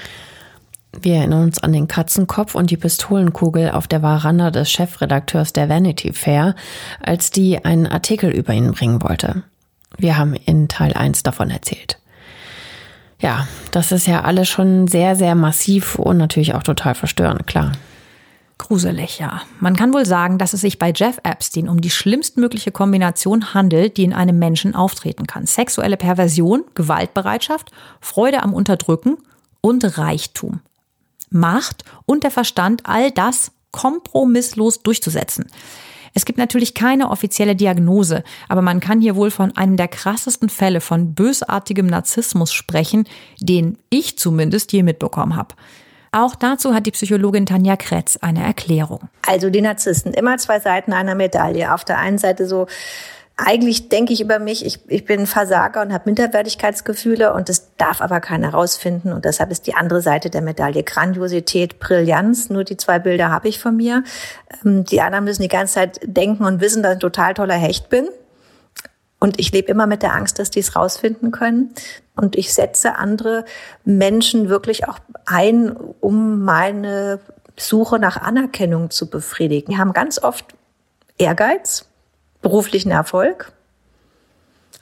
Wir 1.01 1.17
erinnern 1.17 1.43
uns 1.43 1.59
an 1.59 1.73
den 1.73 1.89
Katzenkopf 1.89 2.55
und 2.55 2.71
die 2.71 2.77
Pistolenkugel 2.77 3.73
auf 3.73 3.89
der 3.89 4.03
Veranda 4.03 4.53
des 4.53 4.71
Chefredakteurs 4.71 5.53
der 5.53 5.69
Vanity 5.69 6.13
Fair, 6.13 6.55
als 7.03 7.33
die 7.33 7.65
einen 7.65 7.89
Artikel 7.89 8.31
über 8.31 8.53
ihn 8.53 8.71
bringen 8.71 9.03
wollte. 9.03 9.43
Wir 9.99 10.17
haben 10.17 10.35
in 10.35 10.69
Teil 10.69 10.93
1 10.93 11.25
davon 11.25 11.51
erzählt. 11.51 11.99
Ja, 13.23 13.47
das 13.71 13.93
ist 13.93 14.09
ja 14.09 14.23
alles 14.23 14.49
schon 14.49 14.89
sehr, 14.89 15.15
sehr 15.15 15.37
massiv 15.37 15.95
und 15.95 16.19
natürlich 16.19 16.55
auch 16.55 16.65
total 16.65 16.97
verstörend, 16.97 17.47
klar. 17.47 17.73
Gruselig, 18.59 19.21
ja. 19.21 19.43
Man 19.61 19.77
kann 19.77 19.95
wohl 19.95 20.05
sagen, 20.05 20.39
dass 20.39 20.53
es 20.53 20.61
sich 20.61 20.79
bei 20.79 20.93
Jeff 20.95 21.19
Epstein 21.23 21.69
um 21.69 21.81
die 21.81 21.91
schlimmstmögliche 21.91 22.73
Kombination 22.73 23.55
handelt, 23.55 23.97
die 23.97 24.05
in 24.05 24.13
einem 24.13 24.39
Menschen 24.39 24.75
auftreten 24.75 25.27
kann. 25.27 25.47
Sexuelle 25.47 25.97
Perversion, 25.97 26.65
Gewaltbereitschaft, 26.75 27.71
Freude 28.01 28.43
am 28.43 28.53
Unterdrücken 28.53 29.19
und 29.61 29.99
Reichtum. 29.99 30.61
Macht 31.31 31.85
und 32.07 32.25
der 32.25 32.31
Verstand, 32.31 32.83
all 32.85 33.11
das 33.13 33.53
kompromisslos 33.71 34.83
durchzusetzen. 34.83 35.47
Es 36.15 36.25
gibt 36.25 36.39
natürlich 36.39 36.75
keine 36.75 37.11
offizielle 37.11 37.57
Diagnose, 37.57 38.23
aber 38.49 38.63
man 38.63 38.81
kann 38.81 39.01
hier 39.01 39.17
wohl 39.17 39.31
von 39.31 39.57
einem 39.57 39.77
der 39.77 39.89
krassesten 39.89 40.49
Fälle 40.49 40.81
von 40.81 41.15
bösartigem 41.15 41.87
Narzissmus 41.87 42.53
sprechen, 42.53 43.05
den 43.41 43.79
ich 43.89 44.19
zumindest 44.19 44.73
je 44.73 44.83
mitbekommen 44.83 45.37
habe. 45.37 45.55
Auch 46.15 46.35
dazu 46.35 46.75
hat 46.75 46.85
die 46.85 46.91
Psychologin 46.91 47.47
Tanja 47.47 47.77
Kretz 47.77 48.19
eine 48.19 48.45
Erklärung. 48.45 49.09
Also 49.27 49.49
die 49.49 49.63
Narzissten, 49.63 50.13
immer 50.13 50.37
zwei 50.37 50.61
Seiten 50.61 50.93
einer 50.93 51.15
Medaille. 51.15 51.73
Auf 51.73 51.87
der 51.87 51.99
einen 51.99 52.19
Seite 52.19 52.47
so 52.47 52.67
eigentlich 53.37 53.89
denke 53.89 54.13
ich 54.13 54.21
über 54.21 54.39
mich, 54.39 54.65
ich, 54.65 54.81
ich 54.89 55.05
bin 55.05 55.27
Versager 55.27 55.83
und 55.83 55.93
habe 55.93 56.05
Minderwertigkeitsgefühle 56.07 57.33
und 57.33 57.49
das 57.49 57.75
darf 57.77 58.01
aber 58.01 58.21
keiner 58.21 58.51
rausfinden. 58.51 59.13
Und 59.13 59.25
deshalb 59.25 59.51
ist 59.51 59.67
die 59.67 59.75
andere 59.75 60.03
Seite 60.03 60.31
der 60.31 60.43
Medaille 60.43 60.83
Grandiosität, 60.83 61.79
Brillanz. 61.79 62.51
Nur 62.51 62.65
die 62.65 62.77
zwei 62.77 62.99
Bilder 62.99 63.31
habe 63.31 63.49
ich 63.49 63.59
von 63.59 63.77
mir. 63.77 64.05
Ähm, 64.65 64.85
die 64.85 65.01
anderen 65.01 65.25
müssen 65.25 65.43
die 65.43 65.49
ganze 65.49 65.75
Zeit 65.75 66.01
denken 66.05 66.45
und 66.45 66.61
wissen, 66.61 66.83
dass 66.83 66.93
ich 66.93 66.97
ein 66.97 67.01
total 67.01 67.35
toller 67.35 67.55
Hecht 67.55 67.89
bin. 67.89 68.09
Und 69.19 69.39
ich 69.39 69.53
lebe 69.53 69.71
immer 69.71 69.87
mit 69.87 70.03
der 70.03 70.15
Angst, 70.15 70.39
dass 70.39 70.51
die 70.51 70.61
es 70.61 70.75
rausfinden 70.77 71.31
können. 71.31 71.73
Und 72.17 72.37
ich 72.37 72.53
setze 72.53 72.97
andere 72.97 73.45
Menschen 73.85 74.49
wirklich 74.49 74.89
auch 74.89 74.99
ein, 75.27 75.75
um 76.01 76.45
meine 76.45 77.21
Suche 77.57 77.99
nach 77.99 78.17
Anerkennung 78.17 78.91
zu 78.91 79.09
befriedigen. 79.09 79.73
Die 79.73 79.79
haben 79.79 79.93
ganz 79.93 80.23
oft 80.23 80.47
Ehrgeiz, 81.19 81.87
beruflichen 82.43 82.91
Erfolg, 82.91 83.53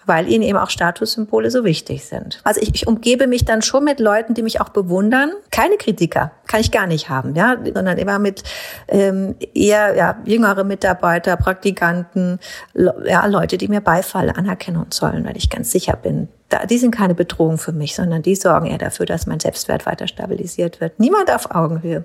weil 0.07 0.29
ihnen 0.29 0.43
eben 0.43 0.59
auch 0.59 0.71
Statussymbole 0.71 1.51
so 1.51 1.63
wichtig 1.63 2.05
sind. 2.05 2.41
Also 2.43 2.61
ich, 2.61 2.75
ich 2.75 2.87
umgebe 2.87 3.27
mich 3.27 3.45
dann 3.45 3.63
schon 3.63 3.85
mit 3.85 4.01
Leuten, 4.01 4.35
die 4.35 4.43
mich 4.43 4.61
auch 4.61 4.71
bewundern. 4.71 5.31
Keine 5.51 5.77
Kritiker, 5.77 6.33
kann 6.49 6.61
ich 6.61 6.73
gar 6.73 6.87
nicht 6.87 7.11
haben, 7.11 7.37
ja, 7.37 7.57
sondern 7.63 7.99
immer 7.99 8.19
mit 8.19 8.43
ähm, 8.89 9.37
eher 9.55 9.95
ja, 9.95 10.19
jüngere 10.25 10.65
Mitarbeiter, 10.65 11.37
Praktikanten, 11.37 12.41
ja, 12.75 13.25
Leute, 13.27 13.59
die 13.59 13.69
mir 13.69 13.81
Beifall, 13.81 14.31
Anerkennung 14.31 14.91
zollen, 14.91 15.25
weil 15.25 15.37
ich 15.37 15.51
ganz 15.51 15.71
sicher 15.71 15.97
bin, 15.97 16.29
da, 16.49 16.67
die 16.67 16.79
sind 16.79 16.91
keine 16.91 17.15
Bedrohung 17.15 17.59
für 17.59 17.73
mich, 17.73 17.95
sondern 17.95 18.23
die 18.23 18.35
sorgen 18.35 18.67
eher 18.67 18.79
dafür, 18.79 19.07
dass 19.07 19.27
mein 19.27 19.39
Selbstwert 19.39 19.87
weiter 19.87 20.09
stabilisiert 20.09 20.81
wird. 20.81 20.99
Niemand 20.99 21.33
auf 21.33 21.55
Augenhöhe. 21.55 22.05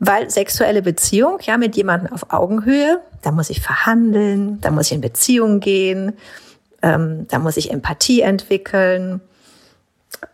Weil 0.00 0.30
sexuelle 0.30 0.80
Beziehung, 0.82 1.38
ja, 1.42 1.58
mit 1.58 1.76
jemandem 1.76 2.12
auf 2.12 2.32
Augenhöhe, 2.32 3.00
da 3.22 3.32
muss 3.32 3.50
ich 3.50 3.60
verhandeln, 3.60 4.58
da 4.60 4.70
muss 4.70 4.86
ich 4.86 4.92
in 4.92 5.02
Beziehung 5.02 5.60
gehen, 5.60 6.14
ähm, 6.82 7.26
da 7.28 7.38
muss 7.38 7.58
ich 7.58 7.70
Empathie 7.70 8.22
entwickeln. 8.22 9.20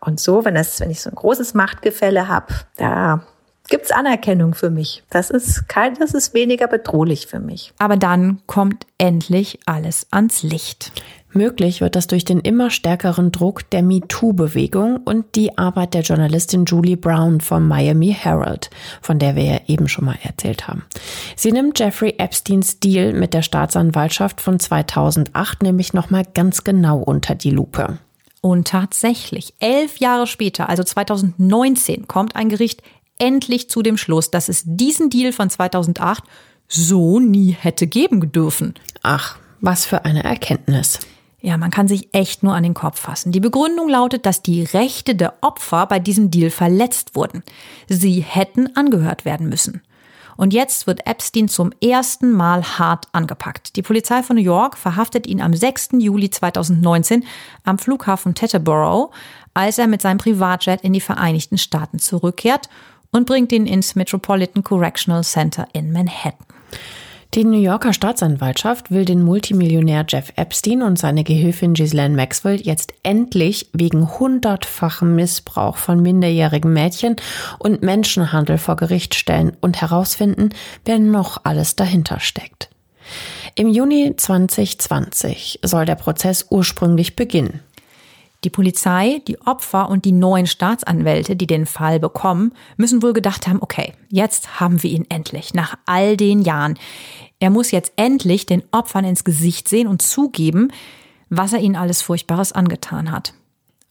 Und 0.00 0.20
so, 0.20 0.44
wenn 0.44 0.54
das, 0.54 0.78
wenn 0.80 0.90
ich 0.90 1.02
so 1.02 1.10
ein 1.10 1.16
großes 1.16 1.54
Machtgefälle 1.54 2.28
habe, 2.28 2.54
da 2.76 3.22
gibt's 3.68 3.90
Anerkennung 3.90 4.54
für 4.54 4.70
mich. 4.70 5.02
Das 5.10 5.30
ist 5.30 5.68
kein, 5.68 5.94
das 5.94 6.14
ist 6.14 6.32
weniger 6.32 6.68
bedrohlich 6.68 7.26
für 7.26 7.40
mich. 7.40 7.72
Aber 7.78 7.96
dann 7.96 8.40
kommt 8.46 8.86
endlich 8.98 9.58
alles 9.66 10.06
ans 10.12 10.42
Licht. 10.42 10.92
Möglich 11.36 11.82
wird 11.82 11.96
das 11.96 12.06
durch 12.06 12.24
den 12.24 12.40
immer 12.40 12.70
stärkeren 12.70 13.30
Druck 13.30 13.68
der 13.68 13.82
MeToo-Bewegung 13.82 14.96
und 15.04 15.34
die 15.34 15.58
Arbeit 15.58 15.92
der 15.92 16.00
Journalistin 16.00 16.64
Julie 16.64 16.96
Brown 16.96 17.42
vom 17.42 17.68
Miami 17.68 18.16
Herald, 18.18 18.70
von 19.02 19.18
der 19.18 19.36
wir 19.36 19.44
ja 19.44 19.60
eben 19.66 19.86
schon 19.86 20.06
mal 20.06 20.16
erzählt 20.22 20.66
haben. 20.66 20.84
Sie 21.36 21.52
nimmt 21.52 21.78
Jeffrey 21.78 22.14
Epsteins 22.16 22.80
Deal 22.80 23.12
mit 23.12 23.34
der 23.34 23.42
Staatsanwaltschaft 23.42 24.40
von 24.40 24.58
2008 24.58 25.62
nämlich 25.62 25.92
nochmal 25.92 26.24
ganz 26.32 26.64
genau 26.64 26.98
unter 26.98 27.34
die 27.34 27.50
Lupe. 27.50 27.98
Und 28.40 28.68
tatsächlich, 28.68 29.52
elf 29.58 29.98
Jahre 29.98 30.26
später, 30.26 30.70
also 30.70 30.84
2019, 30.84 32.08
kommt 32.08 32.34
ein 32.34 32.48
Gericht 32.48 32.82
endlich 33.18 33.68
zu 33.68 33.82
dem 33.82 33.98
Schluss, 33.98 34.30
dass 34.30 34.48
es 34.48 34.62
diesen 34.64 35.10
Deal 35.10 35.32
von 35.32 35.50
2008 35.50 36.24
so 36.66 37.20
nie 37.20 37.52
hätte 37.52 37.86
geben 37.86 38.32
dürfen. 38.32 38.72
Ach, 39.02 39.36
was 39.60 39.84
für 39.84 40.06
eine 40.06 40.24
Erkenntnis. 40.24 41.00
Ja, 41.40 41.56
man 41.58 41.70
kann 41.70 41.86
sich 41.86 42.08
echt 42.12 42.42
nur 42.42 42.54
an 42.54 42.62
den 42.62 42.74
Kopf 42.74 42.98
fassen. 42.98 43.30
Die 43.30 43.40
Begründung 43.40 43.88
lautet, 43.88 44.24
dass 44.26 44.42
die 44.42 44.62
Rechte 44.62 45.14
der 45.14 45.34
Opfer 45.42 45.86
bei 45.86 45.98
diesem 45.98 46.30
Deal 46.30 46.50
verletzt 46.50 47.14
wurden. 47.14 47.42
Sie 47.88 48.20
hätten 48.20 48.74
angehört 48.74 49.24
werden 49.24 49.48
müssen. 49.48 49.82
Und 50.36 50.52
jetzt 50.52 50.86
wird 50.86 51.06
Epstein 51.06 51.48
zum 51.48 51.72
ersten 51.82 52.32
Mal 52.32 52.62
hart 52.78 53.06
angepackt. 53.12 53.76
Die 53.76 53.82
Polizei 53.82 54.22
von 54.22 54.36
New 54.36 54.42
York 54.42 54.76
verhaftet 54.76 55.26
ihn 55.26 55.40
am 55.40 55.54
6. 55.54 55.90
Juli 55.98 56.30
2019 56.30 57.24
am 57.64 57.78
Flughafen 57.78 58.34
Teterboro, 58.34 59.12
als 59.54 59.78
er 59.78 59.86
mit 59.86 60.02
seinem 60.02 60.18
Privatjet 60.18 60.82
in 60.82 60.92
die 60.92 61.00
Vereinigten 61.00 61.56
Staaten 61.56 61.98
zurückkehrt 61.98 62.68
und 63.12 63.26
bringt 63.26 63.52
ihn 63.52 63.66
ins 63.66 63.94
Metropolitan 63.94 64.62
Correctional 64.62 65.24
Center 65.24 65.66
in 65.72 65.92
Manhattan. 65.92 66.45
Die 67.34 67.44
New 67.44 67.60
Yorker 67.60 67.92
Staatsanwaltschaft 67.92 68.90
will 68.90 69.04
den 69.04 69.22
Multimillionär 69.22 70.06
Jeff 70.08 70.32
Epstein 70.36 70.82
und 70.82 70.98
seine 70.98 71.22
Gehilfin 71.22 71.74
Ghislaine 71.74 72.16
Maxwell 72.16 72.60
jetzt 72.60 72.94
endlich 73.02 73.68
wegen 73.72 74.18
hundertfachem 74.18 75.14
Missbrauch 75.14 75.76
von 75.76 76.00
minderjährigen 76.00 76.72
Mädchen 76.72 77.16
und 77.58 77.82
Menschenhandel 77.82 78.56
vor 78.56 78.76
Gericht 78.76 79.14
stellen 79.14 79.56
und 79.60 79.80
herausfinden, 79.80 80.50
wer 80.86 80.98
noch 80.98 81.40
alles 81.44 81.76
dahinter 81.76 82.20
steckt. 82.20 82.70
Im 83.54 83.68
Juni 83.68 84.14
2020 84.16 85.60
soll 85.62 85.84
der 85.84 85.94
Prozess 85.96 86.46
ursprünglich 86.50 87.16
beginnen. 87.16 87.60
Die 88.46 88.50
Polizei, 88.50 89.22
die 89.26 89.40
Opfer 89.40 89.88
und 89.88 90.04
die 90.04 90.12
neuen 90.12 90.46
Staatsanwälte, 90.46 91.34
die 91.34 91.48
den 91.48 91.66
Fall 91.66 91.98
bekommen, 91.98 92.52
müssen 92.76 93.02
wohl 93.02 93.12
gedacht 93.12 93.48
haben, 93.48 93.60
okay, 93.60 93.92
jetzt 94.08 94.60
haben 94.60 94.84
wir 94.84 94.90
ihn 94.90 95.04
endlich, 95.08 95.52
nach 95.52 95.74
all 95.84 96.16
den 96.16 96.42
Jahren. 96.42 96.78
Er 97.40 97.50
muss 97.50 97.72
jetzt 97.72 97.92
endlich 97.96 98.46
den 98.46 98.62
Opfern 98.70 99.04
ins 99.04 99.24
Gesicht 99.24 99.66
sehen 99.68 99.88
und 99.88 100.00
zugeben, 100.00 100.70
was 101.28 101.54
er 101.54 101.58
ihnen 101.58 101.74
alles 101.74 102.02
Furchtbares 102.02 102.52
angetan 102.52 103.10
hat. 103.10 103.34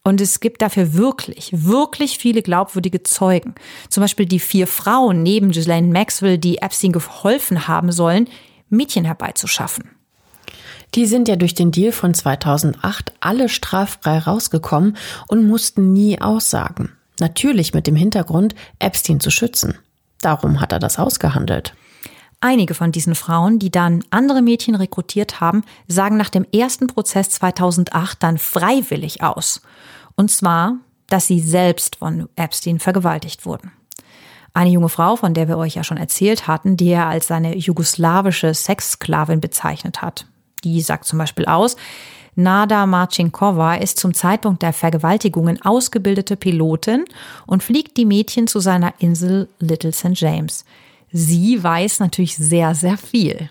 Und 0.06 0.22
es 0.22 0.40
gibt 0.40 0.62
dafür 0.62 0.94
wirklich, 0.94 1.50
wirklich 1.52 2.18
viele 2.18 2.42
glaubwürdige 2.42 3.04
Zeugen. 3.04 3.56
Zum 3.90 4.00
Beispiel 4.00 4.26
die 4.26 4.40
vier 4.40 4.68
Frauen 4.68 5.22
neben 5.22 5.52
Ghislaine 5.52 5.92
Maxwell, 5.92 6.38
die 6.38 6.60
Epstein 6.60 6.94
geholfen 6.94 7.68
haben 7.68 7.92
sollen, 7.92 8.30
Mädchen 8.70 9.04
herbeizuschaffen. 9.04 9.95
Die 10.96 11.06
sind 11.06 11.28
ja 11.28 11.36
durch 11.36 11.54
den 11.54 11.72
Deal 11.72 11.92
von 11.92 12.14
2008 12.14 13.14
alle 13.20 13.50
straffrei 13.50 14.18
rausgekommen 14.20 14.96
und 15.28 15.46
mussten 15.46 15.92
nie 15.92 16.22
aussagen. 16.22 16.94
Natürlich 17.20 17.74
mit 17.74 17.86
dem 17.86 17.98
Hintergrund, 17.98 18.56
Epstein 18.80 19.20
zu 19.20 19.30
schützen. 19.30 19.78
Darum 20.22 20.62
hat 20.62 20.72
er 20.72 20.80
das 20.80 20.98
ausgehandelt. 20.98 21.76
Einige 22.40 22.74
von 22.74 22.92
diesen 22.92 23.16
Frauen, 23.16 23.60
die 23.60 23.72
dann 23.72 24.04
andere 24.10 24.42
Mädchen 24.42 24.76
rekrutiert 24.76 25.42
haben, 25.42 25.64
sagen 25.88 26.16
nach 26.16 26.30
dem 26.30 26.46
ersten 26.54 26.88
Prozess 26.88 27.30
2008 27.30 28.22
dann 28.24 28.38
freiwillig 28.38 29.22
aus. 29.22 29.62
Und 30.16 30.32
zwar, 30.32 30.78
dass 31.08 31.28
sie 31.28 31.40
selbst 31.40 31.98
von 31.98 32.30
Epstein 32.36 32.80
vergewaltigt 32.80 33.46
wurden. 33.46 33.72
Eine 34.54 34.70
junge 34.70 34.90
Frau, 34.90 35.18
von 35.18 35.34
der 35.34 35.50
wir 35.50 35.58
euch 35.58 35.76
ja 35.76 35.84
schon 35.84 35.98
erzählt 35.98 36.48
hatten, 36.48 36.78
die 36.78 36.90
er 36.90 37.08
als 37.08 37.28
seine 37.28 37.58
jugoslawische 37.58 38.54
Sexsklavin 38.54 39.42
bezeichnet 39.42 40.02
hat. 40.02 40.28
Die 40.66 40.82
sagt 40.82 41.06
zum 41.06 41.20
Beispiel 41.20 41.46
aus, 41.46 41.78
Nada 42.38 42.86
Marcinkova 42.86 43.76
ist 43.76 43.98
zum 43.98 44.14
Zeitpunkt 44.14 44.62
der 44.62 44.74
Vergewaltigungen 44.74 45.62
ausgebildete 45.62 46.36
Pilotin 46.36 47.06
und 47.46 47.64
fliegt 47.64 47.96
die 47.96 48.04
Mädchen 48.04 48.48
zu 48.48 48.60
seiner 48.60 48.94
Insel 49.00 49.48
Little 49.60 49.94
St. 49.94 50.16
James 50.16 50.66
sie 51.16 51.64
weiß 51.64 52.02
natürlich 52.02 52.36
sehr, 52.36 52.76
sehr 52.76 52.98
viel. 52.98 53.50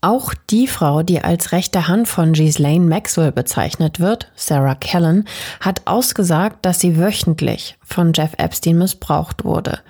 Auch 0.00 0.34
die 0.50 0.66
Frau, 0.66 1.02
die 1.02 1.22
als 1.22 1.52
rechte 1.52 1.88
Hand 1.88 2.06
von 2.06 2.32
Ghislaine 2.32 2.84
Maxwell 2.84 3.32
bezeichnet 3.32 3.98
wird, 3.98 4.30
Sarah 4.36 4.74
Kellen, 4.74 5.26
hat 5.60 5.82
ausgesagt, 5.86 6.64
dass 6.64 6.80
sie 6.80 6.98
wöchentlich 6.98 7.76
von 7.82 8.12
Jeff 8.12 8.32
Epstein 8.36 8.78
missbraucht 8.78 9.44
wurde. 9.44 9.80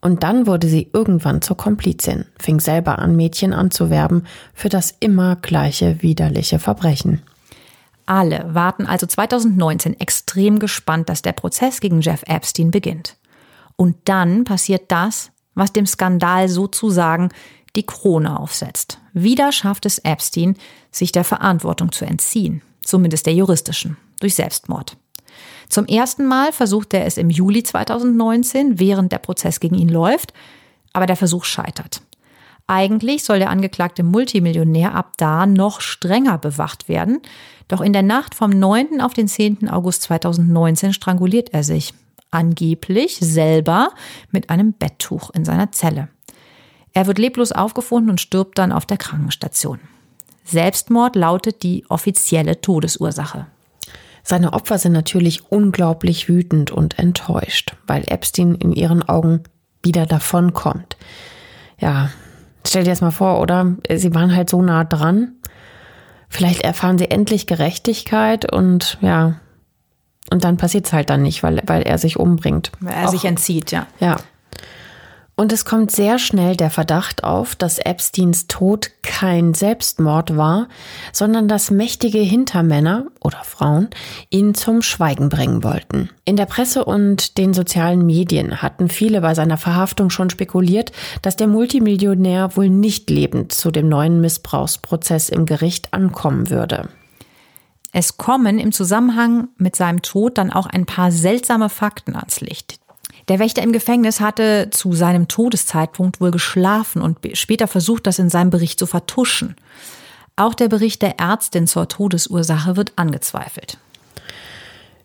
Und 0.00 0.22
dann 0.22 0.46
wurde 0.46 0.68
sie 0.68 0.90
irgendwann 0.92 1.42
zur 1.42 1.56
Komplizin, 1.56 2.24
fing 2.38 2.60
selber 2.60 2.98
an, 2.98 3.16
Mädchen 3.16 3.52
anzuwerben 3.52 4.26
für 4.54 4.68
das 4.68 4.94
immer 5.00 5.36
gleiche 5.36 6.02
widerliche 6.02 6.58
Verbrechen. 6.58 7.22
Alle 8.06 8.54
warten 8.54 8.86
also 8.86 9.06
2019 9.06 10.00
extrem 10.00 10.58
gespannt, 10.58 11.08
dass 11.08 11.20
der 11.20 11.32
Prozess 11.32 11.80
gegen 11.80 12.00
Jeff 12.00 12.22
Epstein 12.26 12.70
beginnt. 12.70 13.16
Und 13.76 13.96
dann 14.04 14.44
passiert 14.44 14.90
das, 14.90 15.30
was 15.54 15.72
dem 15.72 15.86
Skandal 15.86 16.48
sozusagen 16.48 17.28
die 17.76 17.84
Krone 17.84 18.38
aufsetzt. 18.38 18.98
Wieder 19.12 19.52
schafft 19.52 19.84
es 19.84 19.98
Epstein, 19.98 20.56
sich 20.90 21.12
der 21.12 21.24
Verantwortung 21.24 21.92
zu 21.92 22.04
entziehen, 22.04 22.62
zumindest 22.82 23.26
der 23.26 23.34
juristischen, 23.34 23.96
durch 24.20 24.34
Selbstmord. 24.36 24.96
Zum 25.68 25.86
ersten 25.86 26.26
Mal 26.26 26.52
versucht 26.52 26.94
er 26.94 27.04
es 27.04 27.18
im 27.18 27.30
Juli 27.30 27.62
2019, 27.62 28.78
während 28.78 29.12
der 29.12 29.18
Prozess 29.18 29.60
gegen 29.60 29.76
ihn 29.76 29.88
läuft, 29.88 30.32
aber 30.92 31.06
der 31.06 31.16
Versuch 31.16 31.44
scheitert. 31.44 32.02
Eigentlich 32.66 33.24
soll 33.24 33.38
der 33.38 33.50
angeklagte 33.50 34.02
Multimillionär 34.02 34.94
ab 34.94 35.12
da 35.16 35.46
noch 35.46 35.80
strenger 35.80 36.36
bewacht 36.38 36.88
werden, 36.88 37.20
doch 37.66 37.80
in 37.80 37.92
der 37.92 38.02
Nacht 38.02 38.34
vom 38.34 38.50
9. 38.50 39.00
auf 39.00 39.14
den 39.14 39.28
10. 39.28 39.68
August 39.70 40.02
2019 40.02 40.92
stranguliert 40.92 41.50
er 41.52 41.64
sich 41.64 41.94
angeblich 42.30 43.16
selber 43.20 43.90
mit 44.30 44.50
einem 44.50 44.74
Betttuch 44.74 45.30
in 45.30 45.44
seiner 45.44 45.72
Zelle. 45.72 46.08
Er 46.92 47.06
wird 47.06 47.18
leblos 47.18 47.52
aufgefunden 47.52 48.10
und 48.10 48.20
stirbt 48.20 48.58
dann 48.58 48.72
auf 48.72 48.84
der 48.84 48.96
Krankenstation. 48.96 49.80
Selbstmord 50.44 51.16
lautet 51.16 51.62
die 51.62 51.84
offizielle 51.88 52.60
Todesursache. 52.60 53.46
Seine 54.28 54.52
Opfer 54.52 54.76
sind 54.76 54.92
natürlich 54.92 55.50
unglaublich 55.50 56.28
wütend 56.28 56.70
und 56.70 56.98
enttäuscht, 56.98 57.76
weil 57.86 58.04
Epstein 58.08 58.54
in 58.56 58.72
ihren 58.72 59.08
Augen 59.08 59.42
wieder 59.82 60.04
davonkommt. 60.04 60.98
Ja, 61.78 62.10
stell 62.66 62.84
dir 62.84 62.90
das 62.90 63.00
mal 63.00 63.10
vor, 63.10 63.40
oder? 63.40 63.76
Sie 63.90 64.14
waren 64.14 64.36
halt 64.36 64.50
so 64.50 64.60
nah 64.60 64.84
dran. 64.84 65.32
Vielleicht 66.28 66.60
erfahren 66.60 66.98
sie 66.98 67.10
endlich 67.10 67.46
Gerechtigkeit 67.46 68.52
und 68.52 68.98
ja, 69.00 69.40
und 70.30 70.44
dann 70.44 70.58
passiert 70.58 70.84
es 70.84 70.92
halt 70.92 71.08
dann 71.08 71.22
nicht, 71.22 71.42
weil, 71.42 71.62
weil 71.64 71.80
er 71.80 71.96
sich 71.96 72.18
umbringt. 72.18 72.70
Weil 72.80 72.92
er 72.92 73.06
Auch, 73.06 73.12
sich 73.12 73.24
entzieht, 73.24 73.70
ja. 73.70 73.86
Ja. 73.98 74.18
Und 75.38 75.52
es 75.52 75.64
kommt 75.64 75.92
sehr 75.92 76.18
schnell 76.18 76.56
der 76.56 76.68
Verdacht 76.68 77.22
auf, 77.22 77.54
dass 77.54 77.78
Epsteins 77.78 78.48
Tod 78.48 78.90
kein 79.04 79.54
Selbstmord 79.54 80.36
war, 80.36 80.66
sondern 81.12 81.46
dass 81.46 81.70
mächtige 81.70 82.18
Hintermänner 82.18 83.06
oder 83.20 83.44
Frauen 83.44 83.88
ihn 84.30 84.54
zum 84.54 84.82
Schweigen 84.82 85.28
bringen 85.28 85.62
wollten. 85.62 86.10
In 86.24 86.34
der 86.34 86.46
Presse 86.46 86.84
und 86.84 87.38
den 87.38 87.54
sozialen 87.54 88.04
Medien 88.04 88.62
hatten 88.62 88.88
viele 88.88 89.20
bei 89.20 89.36
seiner 89.36 89.58
Verhaftung 89.58 90.10
schon 90.10 90.28
spekuliert, 90.28 90.90
dass 91.22 91.36
der 91.36 91.46
Multimillionär 91.46 92.56
wohl 92.56 92.68
nicht 92.68 93.08
lebend 93.08 93.52
zu 93.52 93.70
dem 93.70 93.88
neuen 93.88 94.20
Missbrauchsprozess 94.20 95.28
im 95.28 95.46
Gericht 95.46 95.94
ankommen 95.94 96.50
würde. 96.50 96.88
Es 97.92 98.16
kommen 98.16 98.58
im 98.58 98.72
Zusammenhang 98.72 99.50
mit 99.56 99.76
seinem 99.76 100.02
Tod 100.02 100.36
dann 100.36 100.52
auch 100.52 100.66
ein 100.66 100.84
paar 100.84 101.12
seltsame 101.12 101.68
Fakten 101.68 102.16
ans 102.16 102.40
Licht, 102.40 102.80
der 103.28 103.38
Wächter 103.38 103.62
im 103.62 103.72
Gefängnis 103.72 104.20
hatte 104.20 104.68
zu 104.70 104.92
seinem 104.92 105.28
Todeszeitpunkt 105.28 106.20
wohl 106.20 106.30
geschlafen 106.30 107.02
und 107.02 107.18
später 107.34 107.68
versucht, 107.68 108.06
das 108.06 108.18
in 108.18 108.30
seinem 108.30 108.50
Bericht 108.50 108.78
zu 108.78 108.86
vertuschen. 108.86 109.56
Auch 110.36 110.54
der 110.54 110.68
Bericht 110.68 111.02
der 111.02 111.18
Ärztin 111.18 111.66
zur 111.66 111.88
Todesursache 111.88 112.76
wird 112.76 112.92
angezweifelt. 112.96 113.78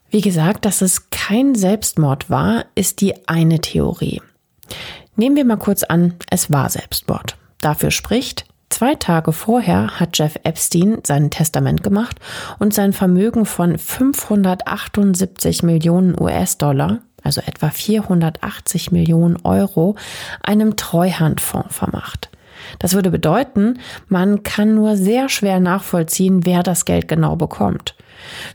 Wie 0.09 0.21
gesagt, 0.21 0.65
dass 0.65 0.82
es 0.82 1.09
kein 1.09 1.55
Selbstmord 1.55 2.30
war, 2.30 2.65
ist 2.76 3.01
die 3.01 3.28
eine 3.28 3.59
Theorie. 3.59 4.21
Nehmen 5.15 5.36
wir 5.36 5.43
mal 5.43 5.57
kurz 5.57 5.84
an, 5.84 6.13
es 6.30 6.51
war 6.51 6.69
Selbstmord. 6.69 7.36
Dafür 7.61 7.91
spricht, 7.91 8.45
zwei 8.69 8.95
Tage 8.95 9.34
vorher 9.34 9.99
hat 9.99 10.17
Jeff 10.17 10.39
Epstein 10.43 10.99
sein 11.03 11.32
Testament 11.32 11.82
gemacht 11.82 12.19
und 12.59 12.74
sein 12.74 12.93
Vermögen 12.93 13.45
von 13.45 13.78
578 13.78 15.63
Millionen 15.63 16.19
US-Dollar 16.19 16.99
also 17.24 17.41
etwa 17.45 17.69
480 17.69 18.91
Millionen 18.91 19.38
Euro, 19.43 19.95
einem 20.41 20.76
Treuhandfonds 20.76 21.76
vermacht. 21.76 22.30
Das 22.80 22.93
würde 22.93 23.11
bedeuten, 23.11 23.80
man 24.07 24.43
kann 24.43 24.76
nur 24.76 24.95
sehr 24.95 25.30
schwer 25.30 25.59
nachvollziehen, 25.59 26.45
wer 26.45 26.63
das 26.63 26.86
Geld 26.86 27.07
genau 27.07 27.36
bekommt. 27.36 27.95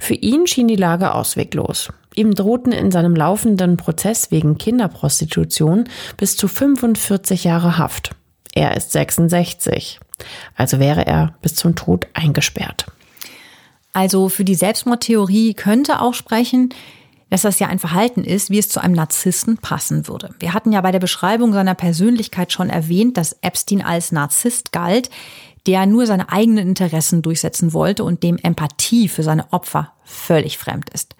Für 0.01 0.15
ihn 0.15 0.47
schien 0.47 0.69
die 0.69 0.77
Lage 0.77 1.15
ausweglos. 1.15 1.91
Ihm 2.15 2.35
drohten 2.35 2.73
in 2.73 2.91
seinem 2.91 3.15
laufenden 3.15 3.77
Prozess 3.77 4.31
wegen 4.31 4.59
Kinderprostitution 4.59 5.85
bis 6.17 6.37
zu 6.37 6.49
45 6.49 7.45
Jahre 7.45 7.79
Haft. 7.79 8.13
Er 8.55 8.77
ist 8.77 8.93
66, 8.93 10.01
also 10.57 10.81
wäre 10.81 11.07
er 11.07 11.35
bis 11.43 11.55
zum 11.55 11.77
Tod 11.77 12.07
eingesperrt. 12.15 12.87
Also 13.93 14.29
für 14.29 14.45
die 14.45 14.55
Selbstmordtheorie 14.55 15.55
könnte 15.55 16.01
auch 16.01 16.15
sprechen, 16.15 16.71
dass 17.31 17.43
das 17.43 17.59
ja 17.59 17.69
ein 17.69 17.79
Verhalten 17.79 18.25
ist, 18.25 18.51
wie 18.51 18.59
es 18.59 18.69
zu 18.69 18.81
einem 18.81 18.95
Narzissten 18.95 19.59
passen 19.59 20.09
würde. 20.09 20.35
Wir 20.39 20.55
hatten 20.55 20.73
ja 20.73 20.81
bei 20.81 20.93
der 20.93 20.99
Beschreibung 20.99 21.53
seiner 21.53 21.75
Persönlichkeit 21.75 22.53
schon 22.53 22.71
erwähnt, 22.71 23.17
dass 23.17 23.37
Epstein 23.43 23.83
als 23.83 24.13
Narzisst 24.13 24.73
galt, 24.73 25.11
der 25.67 25.87
nur 25.87 26.07
seine 26.07 26.31
eigenen 26.31 26.69
Interessen 26.69 27.23
durchsetzen 27.23 27.73
wollte 27.73 28.05
und 28.05 28.23
dem 28.23 28.39
Empathie 28.39 29.09
für 29.09 29.23
seine 29.23 29.53
Opfer 29.53 29.93
völlig 30.05 30.57
fremd 30.57 30.89
ist. 30.91 31.15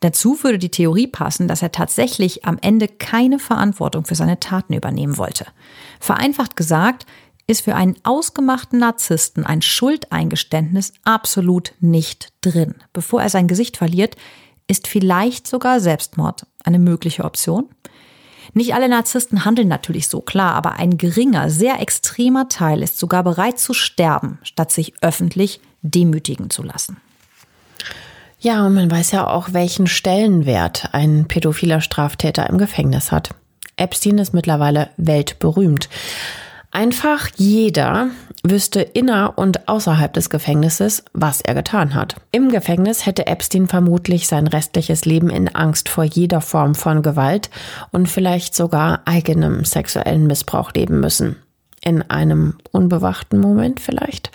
Dazu 0.00 0.44
würde 0.44 0.58
die 0.58 0.70
Theorie 0.70 1.08
passen, 1.08 1.48
dass 1.48 1.62
er 1.62 1.72
tatsächlich 1.72 2.44
am 2.44 2.58
Ende 2.60 2.86
keine 2.86 3.40
Verantwortung 3.40 4.04
für 4.04 4.14
seine 4.14 4.38
Taten 4.38 4.74
übernehmen 4.74 5.18
wollte. 5.18 5.46
Vereinfacht 5.98 6.54
gesagt, 6.54 7.06
ist 7.48 7.62
für 7.62 7.74
einen 7.74 7.96
ausgemachten 8.04 8.78
Narzissten 8.78 9.44
ein 9.44 9.62
Schuldeingeständnis 9.62 10.92
absolut 11.02 11.72
nicht 11.80 12.32
drin. 12.42 12.74
Bevor 12.92 13.22
er 13.22 13.30
sein 13.30 13.48
Gesicht 13.48 13.78
verliert, 13.78 14.16
ist 14.68 14.86
vielleicht 14.86 15.46
sogar 15.46 15.80
Selbstmord 15.80 16.46
eine 16.64 16.78
mögliche 16.78 17.24
Option? 17.24 17.68
Nicht 18.54 18.74
alle 18.74 18.88
Narzissten 18.88 19.44
handeln 19.44 19.68
natürlich 19.68 20.08
so 20.08 20.20
klar, 20.20 20.54
aber 20.54 20.74
ein 20.74 20.96
geringer, 20.96 21.50
sehr 21.50 21.80
extremer 21.80 22.48
Teil 22.48 22.82
ist 22.82 22.98
sogar 22.98 23.22
bereit 23.22 23.58
zu 23.58 23.74
sterben, 23.74 24.38
statt 24.42 24.72
sich 24.72 24.94
öffentlich 25.02 25.60
demütigen 25.82 26.50
zu 26.50 26.62
lassen. 26.62 26.98
Ja, 28.40 28.64
und 28.64 28.74
man 28.74 28.90
weiß 28.90 29.10
ja 29.10 29.26
auch, 29.26 29.52
welchen 29.52 29.86
Stellenwert 29.86 30.90
ein 30.92 31.26
pädophiler 31.26 31.80
Straftäter 31.80 32.48
im 32.48 32.58
Gefängnis 32.58 33.10
hat. 33.10 33.30
Epstein 33.76 34.18
ist 34.18 34.32
mittlerweile 34.32 34.90
weltberühmt. 34.96 35.88
Einfach 36.70 37.28
jeder 37.36 38.08
wüsste 38.42 38.80
inner 38.80 39.34
und 39.36 39.68
außerhalb 39.68 40.12
des 40.12 40.30
Gefängnisses, 40.30 41.04
was 41.12 41.40
er 41.40 41.54
getan 41.54 41.94
hat. 41.94 42.16
Im 42.30 42.50
Gefängnis 42.50 43.06
hätte 43.06 43.26
Epstein 43.26 43.68
vermutlich 43.68 44.28
sein 44.28 44.46
restliches 44.46 45.04
Leben 45.04 45.30
in 45.30 45.54
Angst 45.54 45.88
vor 45.88 46.04
jeder 46.04 46.40
Form 46.40 46.74
von 46.74 47.02
Gewalt 47.02 47.50
und 47.90 48.08
vielleicht 48.08 48.54
sogar 48.54 49.02
eigenem 49.06 49.64
sexuellen 49.64 50.26
Missbrauch 50.26 50.72
leben 50.72 51.00
müssen. 51.00 51.36
In 51.80 52.02
einem 52.02 52.54
unbewachten 52.70 53.40
Moment 53.40 53.80
vielleicht. 53.80 54.30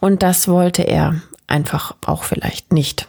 Und 0.00 0.22
das 0.22 0.48
wollte 0.48 0.82
er 0.82 1.20
einfach 1.46 1.94
auch 2.06 2.24
vielleicht 2.24 2.72
nicht. 2.72 3.08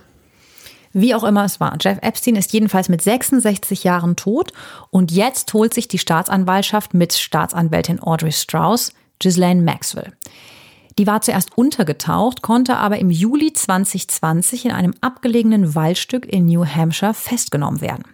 Wie 0.98 1.14
auch 1.14 1.26
immer 1.26 1.44
es 1.44 1.60
war. 1.60 1.78
Jeff 1.82 1.98
Epstein 2.02 2.38
ist 2.38 2.54
jedenfalls 2.54 2.88
mit 2.88 3.02
66 3.02 3.84
Jahren 3.84 4.16
tot 4.16 4.54
und 4.92 5.12
jetzt 5.12 5.54
holt 5.54 5.74
sich 5.74 5.90
die 5.90 5.98
Staatsanwaltschaft 5.98 6.94
mit 6.94 7.12
Staatsanwältin 7.12 8.02
Audrey 8.02 8.32
Strauss 8.32 8.94
Ghislaine 9.20 9.62
Maxwell. 9.62 10.14
Die 10.98 11.06
war 11.06 11.20
zuerst 11.20 11.58
untergetaucht, 11.58 12.42
konnte 12.42 12.78
aber 12.78 12.98
im 12.98 13.12
Juli 13.12 13.52
2020 13.52 14.64
in 14.64 14.72
einem 14.72 14.94
abgelegenen 15.02 15.76
Waldstück 15.76 16.26
in 16.26 16.46
New 16.46 16.66
Hampshire 16.66 17.14
festgenommen 17.14 17.82
werden. 17.82 18.06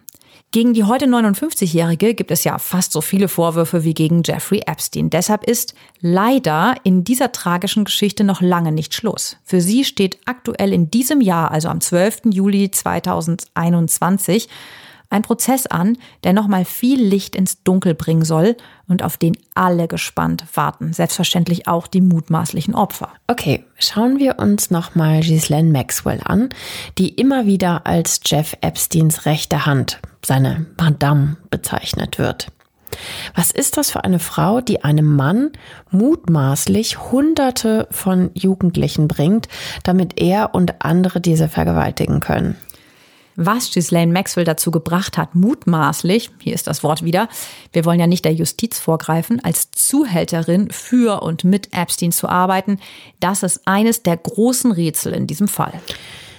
Gegen 0.53 0.73
die 0.73 0.83
heute 0.83 1.05
59-Jährige 1.05 2.13
gibt 2.13 2.29
es 2.29 2.43
ja 2.43 2.57
fast 2.57 2.91
so 2.91 2.99
viele 2.99 3.29
Vorwürfe 3.29 3.85
wie 3.85 3.93
gegen 3.93 4.21
Jeffrey 4.21 4.59
Epstein. 4.65 5.09
Deshalb 5.09 5.45
ist 5.45 5.75
leider 6.01 6.75
in 6.83 7.05
dieser 7.05 7.31
tragischen 7.31 7.85
Geschichte 7.85 8.25
noch 8.25 8.41
lange 8.41 8.73
nicht 8.73 8.93
Schluss. 8.93 9.37
Für 9.45 9.61
sie 9.61 9.85
steht 9.85 10.19
aktuell 10.25 10.73
in 10.73 10.91
diesem 10.91 11.21
Jahr, 11.21 11.51
also 11.51 11.69
am 11.69 11.79
12. 11.79 12.23
Juli 12.31 12.69
2021, 12.69 14.49
ein 15.11 15.21
Prozess 15.21 15.67
an, 15.67 15.97
der 16.23 16.33
nochmal 16.33 16.65
viel 16.65 17.01
Licht 17.01 17.35
ins 17.35 17.63
Dunkel 17.63 17.93
bringen 17.93 18.25
soll 18.25 18.57
und 18.87 19.03
auf 19.03 19.17
den 19.17 19.37
alle 19.53 19.87
gespannt 19.87 20.45
warten. 20.55 20.93
Selbstverständlich 20.93 21.67
auch 21.67 21.87
die 21.87 22.01
mutmaßlichen 22.01 22.73
Opfer. 22.73 23.09
Okay, 23.27 23.65
schauen 23.77 24.19
wir 24.19 24.39
uns 24.39 24.71
nochmal 24.71 25.21
Ghislaine 25.21 25.71
Maxwell 25.71 26.21
an, 26.23 26.49
die 26.97 27.09
immer 27.09 27.45
wieder 27.45 27.85
als 27.85 28.21
Jeff 28.25 28.55
Epsteins 28.61 29.25
rechte 29.25 29.65
Hand, 29.65 29.99
seine 30.25 30.65
Madame, 30.77 31.37
bezeichnet 31.49 32.17
wird. 32.17 32.47
Was 33.35 33.51
ist 33.51 33.77
das 33.77 33.91
für 33.91 34.03
eine 34.03 34.19
Frau, 34.19 34.61
die 34.61 34.83
einem 34.83 35.15
Mann 35.15 35.51
mutmaßlich 35.91 37.11
Hunderte 37.11 37.87
von 37.91 38.31
Jugendlichen 38.33 39.07
bringt, 39.07 39.47
damit 39.83 40.19
er 40.19 40.53
und 40.53 40.83
andere 40.83 41.21
diese 41.21 41.47
vergewaltigen 41.47 42.19
können? 42.19 42.55
Was 43.43 43.71
Ghislaine 43.71 44.13
Maxwell 44.13 44.45
dazu 44.45 44.69
gebracht 44.69 45.17
hat, 45.17 45.33
mutmaßlich, 45.33 46.29
hier 46.37 46.53
ist 46.53 46.67
das 46.67 46.83
Wort 46.83 47.03
wieder, 47.03 47.27
wir 47.73 47.85
wollen 47.85 47.99
ja 47.99 48.05
nicht 48.05 48.23
der 48.23 48.35
Justiz 48.35 48.77
vorgreifen, 48.77 49.43
als 49.43 49.71
Zuhälterin 49.71 50.69
für 50.69 51.23
und 51.23 51.43
mit 51.43 51.73
Epstein 51.73 52.11
zu 52.11 52.29
arbeiten, 52.29 52.77
das 53.19 53.41
ist 53.41 53.61
eines 53.65 54.03
der 54.03 54.17
großen 54.17 54.71
Rätsel 54.71 55.13
in 55.13 55.25
diesem 55.25 55.47
Fall. 55.47 55.73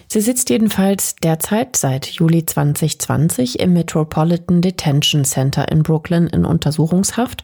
Sie 0.06 0.20
sitzt 0.20 0.48
jedenfalls 0.48 1.16
derzeit 1.16 1.74
seit 1.74 2.06
Juli 2.06 2.46
2020 2.46 3.58
im 3.58 3.72
Metropolitan 3.72 4.60
Detention 4.60 5.24
Center 5.24 5.72
in 5.72 5.82
Brooklyn 5.82 6.28
in 6.28 6.44
Untersuchungshaft 6.44 7.42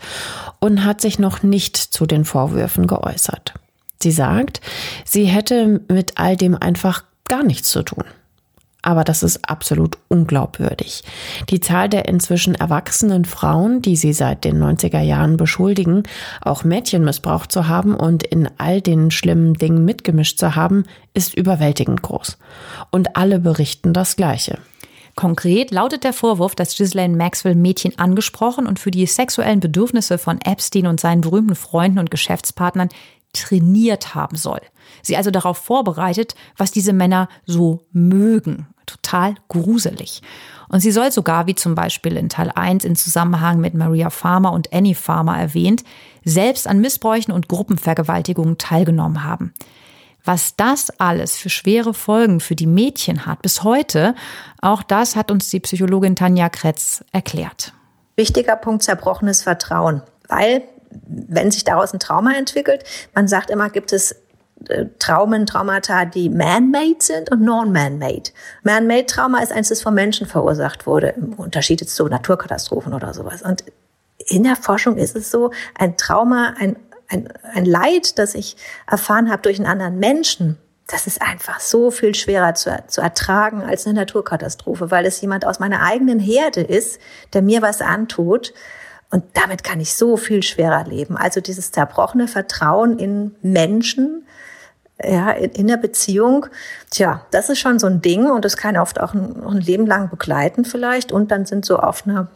und 0.60 0.84
hat 0.84 1.00
sich 1.00 1.18
noch 1.18 1.42
nicht 1.42 1.76
zu 1.76 2.06
den 2.06 2.24
Vorwürfen 2.24 2.86
geäußert. 2.86 3.54
Sie 4.00 4.12
sagt, 4.12 4.60
sie 5.04 5.24
hätte 5.24 5.80
mit 5.88 6.12
all 6.16 6.36
dem 6.36 6.54
einfach 6.54 7.02
gar 7.26 7.42
nichts 7.42 7.70
zu 7.70 7.82
tun. 7.82 8.04
Aber 8.88 9.04
das 9.04 9.22
ist 9.22 9.46
absolut 9.46 9.98
unglaubwürdig. 10.08 11.02
Die 11.50 11.60
Zahl 11.60 11.90
der 11.90 12.08
inzwischen 12.08 12.54
erwachsenen 12.54 13.26
Frauen, 13.26 13.82
die 13.82 13.96
sie 13.96 14.14
seit 14.14 14.44
den 14.44 14.58
90er 14.58 15.02
Jahren 15.02 15.36
beschuldigen, 15.36 16.04
auch 16.40 16.64
Mädchen 16.64 17.04
missbraucht 17.04 17.52
zu 17.52 17.68
haben 17.68 17.94
und 17.94 18.22
in 18.22 18.48
all 18.56 18.80
den 18.80 19.10
schlimmen 19.10 19.52
Dingen 19.52 19.84
mitgemischt 19.84 20.38
zu 20.38 20.56
haben, 20.56 20.84
ist 21.12 21.34
überwältigend 21.34 22.00
groß. 22.00 22.38
Und 22.90 23.14
alle 23.14 23.40
berichten 23.40 23.92
das 23.92 24.16
Gleiche. 24.16 24.56
Konkret 25.16 25.70
lautet 25.70 26.02
der 26.02 26.14
Vorwurf, 26.14 26.54
dass 26.54 26.74
Ghislaine 26.74 27.14
Maxwell 27.14 27.56
Mädchen 27.56 27.98
angesprochen 27.98 28.66
und 28.66 28.78
für 28.78 28.90
die 28.90 29.04
sexuellen 29.04 29.60
Bedürfnisse 29.60 30.16
von 30.16 30.40
Epstein 30.40 30.86
und 30.86 30.98
seinen 30.98 31.20
berühmten 31.20 31.56
Freunden 31.56 31.98
und 31.98 32.10
Geschäftspartnern 32.10 32.88
trainiert 33.34 34.14
haben 34.14 34.36
soll. 34.36 34.62
Sie 35.02 35.18
also 35.18 35.30
darauf 35.30 35.58
vorbereitet, 35.58 36.34
was 36.56 36.70
diese 36.70 36.94
Männer 36.94 37.28
so 37.44 37.86
mögen. 37.92 38.66
Total 38.88 39.34
gruselig. 39.48 40.22
Und 40.68 40.80
sie 40.80 40.92
soll 40.92 41.12
sogar, 41.12 41.46
wie 41.46 41.54
zum 41.54 41.74
Beispiel 41.74 42.16
in 42.16 42.28
Teil 42.28 42.50
1 42.54 42.84
in 42.84 42.96
Zusammenhang 42.96 43.60
mit 43.60 43.74
Maria 43.74 44.10
Farmer 44.10 44.52
und 44.52 44.72
Annie 44.72 44.94
Farmer 44.94 45.38
erwähnt, 45.38 45.84
selbst 46.24 46.66
an 46.66 46.80
Missbräuchen 46.80 47.32
und 47.32 47.48
Gruppenvergewaltigungen 47.48 48.58
teilgenommen 48.58 49.24
haben. 49.24 49.52
Was 50.24 50.56
das 50.56 50.90
alles 50.98 51.36
für 51.36 51.50
schwere 51.50 51.94
Folgen 51.94 52.40
für 52.40 52.54
die 52.54 52.66
Mädchen 52.66 53.26
hat 53.26 53.42
bis 53.42 53.62
heute, 53.62 54.14
auch 54.60 54.82
das 54.82 55.16
hat 55.16 55.30
uns 55.30 55.50
die 55.50 55.60
Psychologin 55.60 56.16
Tanja 56.16 56.48
Kretz 56.48 57.04
erklärt. 57.12 57.72
Wichtiger 58.16 58.56
Punkt 58.56 58.82
zerbrochenes 58.82 59.42
Vertrauen, 59.42 60.02
weil 60.28 60.62
wenn 60.90 61.50
sich 61.50 61.64
daraus 61.64 61.92
ein 61.92 62.00
Trauma 62.00 62.32
entwickelt, 62.34 62.84
man 63.14 63.28
sagt 63.28 63.50
immer, 63.50 63.70
gibt 63.70 63.92
es 63.92 64.16
Traumen, 64.98 65.46
Traumata, 65.46 66.04
die 66.04 66.28
man-made 66.28 66.96
sind 66.98 67.30
und 67.30 67.42
non-man-made. 67.42 68.30
Man-made 68.62 69.06
Trauma 69.06 69.40
ist 69.40 69.52
eins, 69.52 69.68
das 69.68 69.82
von 69.82 69.94
Menschen 69.94 70.26
verursacht 70.26 70.86
wurde, 70.86 71.08
im 71.10 71.34
Unterschied 71.34 71.88
zu 71.88 72.06
Naturkatastrophen 72.06 72.92
oder 72.92 73.14
sowas. 73.14 73.42
Und 73.42 73.64
in 74.26 74.42
der 74.42 74.56
Forschung 74.56 74.96
ist 74.96 75.16
es 75.16 75.30
so, 75.30 75.52
ein 75.78 75.96
Trauma, 75.96 76.54
ein, 76.58 76.76
ein, 77.08 77.32
ein 77.54 77.64
Leid, 77.64 78.18
das 78.18 78.34
ich 78.34 78.56
erfahren 78.86 79.30
habe 79.30 79.42
durch 79.42 79.58
einen 79.58 79.68
anderen 79.68 79.98
Menschen, 79.98 80.58
das 80.88 81.06
ist 81.06 81.20
einfach 81.20 81.60
so 81.60 81.90
viel 81.90 82.14
schwerer 82.14 82.54
zu, 82.54 82.74
zu 82.88 83.00
ertragen 83.02 83.62
als 83.62 83.86
eine 83.86 84.00
Naturkatastrophe, 84.00 84.90
weil 84.90 85.04
es 85.04 85.20
jemand 85.20 85.46
aus 85.46 85.58
meiner 85.58 85.82
eigenen 85.82 86.18
Herde 86.18 86.62
ist, 86.62 86.98
der 87.34 87.42
mir 87.42 87.60
was 87.62 87.82
antut. 87.82 88.54
Und 89.10 89.24
damit 89.34 89.64
kann 89.64 89.80
ich 89.80 89.94
so 89.94 90.16
viel 90.16 90.42
schwerer 90.42 90.84
leben. 90.84 91.16
Also 91.16 91.40
dieses 91.40 91.72
zerbrochene 91.72 92.26
Vertrauen 92.26 92.98
in 92.98 93.36
Menschen, 93.42 94.26
ja, 95.02 95.30
in, 95.30 95.50
in 95.52 95.66
der 95.68 95.76
Beziehung, 95.76 96.46
tja, 96.90 97.22
das 97.30 97.48
ist 97.48 97.58
schon 97.58 97.78
so 97.78 97.86
ein 97.86 98.02
Ding 98.02 98.30
und 98.30 98.44
das 98.44 98.56
kann 98.56 98.76
oft 98.76 99.00
auch 99.00 99.14
ein, 99.14 99.42
ein 99.44 99.60
Leben 99.60 99.86
lang 99.86 100.10
begleiten 100.10 100.64
vielleicht. 100.64 101.12
Und 101.12 101.30
dann 101.30 101.46
sind 101.46 101.64
so 101.64 101.78
auf 101.78 102.06
einer 102.06 102.28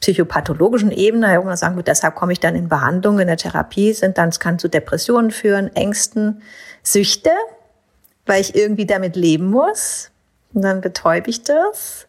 psychopathologischen 0.00 0.90
Ebene, 0.90 1.32
irgendwann 1.32 1.56
sagen 1.56 1.76
wir, 1.76 1.84
deshalb 1.84 2.16
komme 2.16 2.32
ich 2.32 2.40
dann 2.40 2.56
in 2.56 2.68
Behandlung, 2.68 3.20
in 3.20 3.28
der 3.28 3.36
Therapie, 3.36 3.92
sind 3.92 4.18
dann, 4.18 4.30
es 4.30 4.40
kann 4.40 4.58
zu 4.58 4.68
Depressionen 4.68 5.30
führen, 5.30 5.74
Ängsten, 5.76 6.42
Süchte, 6.82 7.30
weil 8.26 8.40
ich 8.40 8.54
irgendwie 8.56 8.86
damit 8.86 9.16
leben 9.16 9.48
muss. 9.48 10.10
Und 10.52 10.62
dann 10.62 10.80
betäube 10.80 11.30
ich 11.30 11.44
das. 11.44 12.06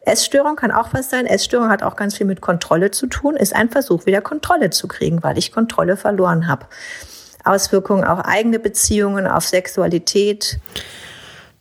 Essstörung 0.00 0.56
kann 0.56 0.70
auch 0.70 0.88
was 0.92 1.10
sein. 1.10 1.26
Essstörung 1.26 1.68
hat 1.68 1.82
auch 1.82 1.96
ganz 1.96 2.16
viel 2.16 2.26
mit 2.26 2.40
Kontrolle 2.40 2.90
zu 2.90 3.06
tun, 3.06 3.36
ist 3.36 3.54
ein 3.54 3.68
Versuch, 3.68 4.06
wieder 4.06 4.22
Kontrolle 4.22 4.70
zu 4.70 4.88
kriegen, 4.88 5.22
weil 5.22 5.36
ich 5.36 5.52
Kontrolle 5.52 5.96
verloren 5.96 6.48
habe. 6.48 6.66
Auswirkungen 7.46 8.04
auf 8.04 8.20
eigene 8.20 8.58
Beziehungen, 8.58 9.26
auf 9.26 9.46
Sexualität. 9.46 10.58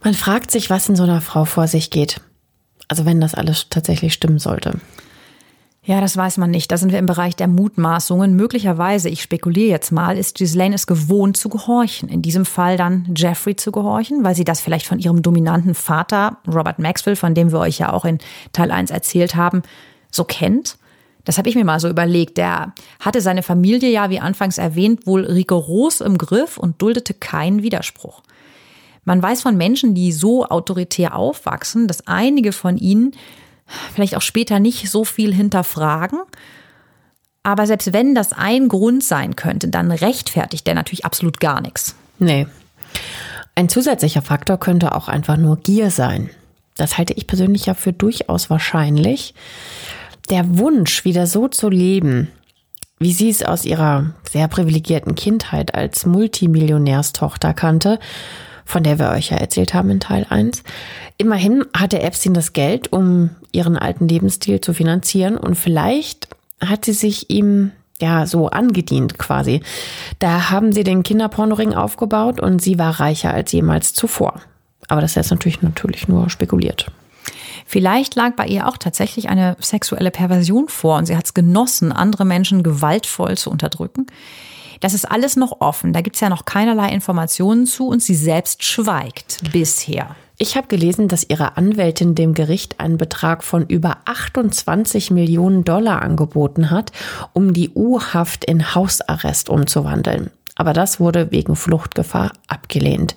Man 0.03 0.13
fragt 0.13 0.51
sich, 0.51 0.69
was 0.69 0.89
in 0.89 0.95
so 0.95 1.03
einer 1.03 1.21
Frau 1.21 1.45
vor 1.45 1.67
sich 1.67 1.89
geht. 1.89 2.21
Also 2.87 3.05
wenn 3.05 3.21
das 3.21 3.33
alles 3.33 3.67
tatsächlich 3.69 4.13
stimmen 4.13 4.39
sollte. 4.39 4.79
Ja, 5.85 6.01
das 6.01 6.17
weiß 6.17 6.37
man 6.37 6.49
nicht. 6.49 6.71
Da 6.71 6.77
sind 6.77 6.91
wir 6.91 6.97
im 6.97 7.05
Bereich 7.05 7.35
der 7.35 7.47
Mutmaßungen. 7.47 8.35
Möglicherweise, 8.35 9.07
ich 9.07 9.21
spekuliere 9.21 9.69
jetzt 9.69 9.91
mal, 9.91 10.17
ist 10.17 10.35
Ghislaine 10.35 10.73
es 10.73 10.87
gewohnt 10.87 11.37
zu 11.37 11.47
gehorchen. 11.47 12.09
In 12.09 12.23
diesem 12.23 12.45
Fall 12.45 12.75
dann 12.75 13.13
Jeffrey 13.15 13.55
zu 13.55 13.71
gehorchen, 13.71 14.23
weil 14.23 14.33
sie 14.33 14.45
das 14.45 14.61
vielleicht 14.61 14.87
von 14.87 14.97
ihrem 14.97 15.21
dominanten 15.21 15.75
Vater, 15.75 16.37
Robert 16.47 16.79
Maxwell, 16.79 17.15
von 17.15 17.35
dem 17.35 17.51
wir 17.51 17.59
euch 17.59 17.77
ja 17.77 17.93
auch 17.93 18.03
in 18.03 18.17
Teil 18.51 18.71
1 18.71 18.89
erzählt 18.89 19.35
haben, 19.35 19.61
so 20.09 20.23
kennt. 20.23 20.77
Das 21.25 21.37
habe 21.37 21.49
ich 21.49 21.55
mir 21.55 21.65
mal 21.65 21.79
so 21.79 21.89
überlegt. 21.89 22.37
Der 22.37 22.73
hatte 22.99 23.19
seine 23.19 23.43
Familie 23.43 23.89
ja, 23.89 24.09
wie 24.09 24.19
anfangs 24.19 24.57
erwähnt, 24.57 25.05
wohl 25.05 25.25
rigoros 25.25 26.01
im 26.01 26.17
Griff 26.17 26.57
und 26.57 26.81
duldete 26.81 27.13
keinen 27.13 27.63
Widerspruch. 27.63 28.21
Man 29.03 29.21
weiß 29.21 29.41
von 29.41 29.57
Menschen, 29.57 29.93
die 29.93 30.11
so 30.11 30.45
autoritär 30.45 31.15
aufwachsen, 31.15 31.87
dass 31.87 32.07
einige 32.07 32.51
von 32.51 32.77
ihnen 32.77 33.11
vielleicht 33.93 34.15
auch 34.15 34.21
später 34.21 34.59
nicht 34.59 34.89
so 34.89 35.03
viel 35.03 35.33
hinterfragen. 35.33 36.19
Aber 37.43 37.67
selbst 37.67 37.93
wenn 37.93 38.15
das 38.15 38.33
ein 38.33 38.67
Grund 38.67 39.03
sein 39.03 39.35
könnte, 39.35 39.67
dann 39.67 39.91
rechtfertigt 39.91 40.65
der 40.65 40.73
natürlich 40.73 41.05
absolut 41.05 41.39
gar 41.39 41.61
nichts. 41.61 41.95
Nee. 42.17 42.47
Ein 43.53 43.69
zusätzlicher 43.69 44.21
Faktor 44.21 44.57
könnte 44.57 44.95
auch 44.95 45.07
einfach 45.07 45.37
nur 45.37 45.57
Gier 45.57 45.91
sein. 45.91 46.29
Das 46.75 46.97
halte 46.97 47.13
ich 47.13 47.27
persönlich 47.27 47.67
ja 47.67 47.73
für 47.73 47.93
durchaus 47.93 48.49
wahrscheinlich. 48.49 49.33
Der 50.29 50.57
Wunsch, 50.57 51.05
wieder 51.05 51.27
so 51.27 51.47
zu 51.47 51.69
leben, 51.69 52.29
wie 52.97 53.13
sie 53.13 53.29
es 53.29 53.43
aus 53.43 53.65
ihrer 53.65 54.13
sehr 54.29 54.47
privilegierten 54.47 55.15
Kindheit 55.15 55.75
als 55.75 56.05
Multimillionärstochter 56.05 57.53
kannte, 57.53 57.99
von 58.65 58.83
der 58.83 58.97
wir 58.97 59.11
euch 59.11 59.29
ja 59.29 59.37
erzählt 59.37 59.73
haben 59.75 59.91
in 59.91 59.99
Teil 59.99 60.25
1. 60.27 60.63
Immerhin 61.17 61.65
hatte 61.75 62.01
Epstein 62.01 62.33
das 62.33 62.53
Geld, 62.53 62.91
um 62.91 63.29
ihren 63.51 63.77
alten 63.77 64.07
Lebensstil 64.07 64.61
zu 64.61 64.73
finanzieren 64.73 65.37
und 65.37 65.55
vielleicht 65.55 66.27
hat 66.59 66.85
sie 66.85 66.93
sich 66.93 67.29
ihm 67.29 67.71
ja 68.01 68.25
so 68.25 68.47
angedient 68.49 69.19
quasi. 69.19 69.61
Da 70.19 70.49
haben 70.49 70.71
sie 70.71 70.83
den 70.83 71.03
Kinderpornoring 71.03 71.73
aufgebaut 71.73 72.39
und 72.39 72.61
sie 72.61 72.79
war 72.79 72.99
reicher 72.99 73.33
als 73.33 73.51
jemals 73.51 73.93
zuvor. 73.93 74.41
Aber 74.87 75.01
das 75.01 75.15
ist 75.15 75.31
natürlich 75.31 75.61
natürlich 75.61 76.07
nur 76.07 76.29
spekuliert. 76.29 76.87
Vielleicht 77.65 78.15
lag 78.15 78.35
bei 78.35 78.45
ihr 78.45 78.67
auch 78.67 78.77
tatsächlich 78.77 79.27
eine 79.27 79.57
sexuelle 79.59 80.11
Perversion 80.11 80.69
vor 80.69 80.97
und 80.97 81.07
sie 81.07 81.17
hat 81.17 81.25
es 81.25 81.33
genossen, 81.33 81.91
andere 81.91 82.23
Menschen 82.23 82.61
gewaltvoll 82.63 83.37
zu 83.37 83.49
unterdrücken. 83.49 84.05
Das 84.81 84.93
ist 84.93 85.09
alles 85.09 85.35
noch 85.35 85.61
offen. 85.61 85.93
Da 85.93 86.01
gibt 86.01 86.15
es 86.15 86.19
ja 86.19 86.29
noch 86.29 86.45
keinerlei 86.45 86.89
Informationen 86.89 87.65
zu 87.65 87.87
und 87.87 88.03
sie 88.03 88.15
selbst 88.15 88.63
schweigt 88.63 89.39
bisher. 89.51 90.15
Ich 90.37 90.57
habe 90.57 90.67
gelesen, 90.67 91.07
dass 91.07 91.27
ihre 91.27 91.55
Anwältin 91.55 92.13
dem 92.13 92.33
Gericht 92.33 92.79
einen 92.79 92.97
Betrag 92.97 93.43
von 93.43 93.65
über 93.67 93.97
28 94.05 95.09
Millionen 95.09 95.63
Dollar 95.63 96.01
angeboten 96.01 96.69
hat, 96.69 96.91
um 97.33 97.53
die 97.53 97.71
U-Haft 97.73 98.43
in 98.43 98.75
Hausarrest 98.75 99.49
umzuwandeln. 99.49 100.29
Aber 100.55 100.73
das 100.73 100.99
wurde 100.99 101.31
wegen 101.31 101.55
Fluchtgefahr 101.55 102.31
abgelehnt. 102.47 103.15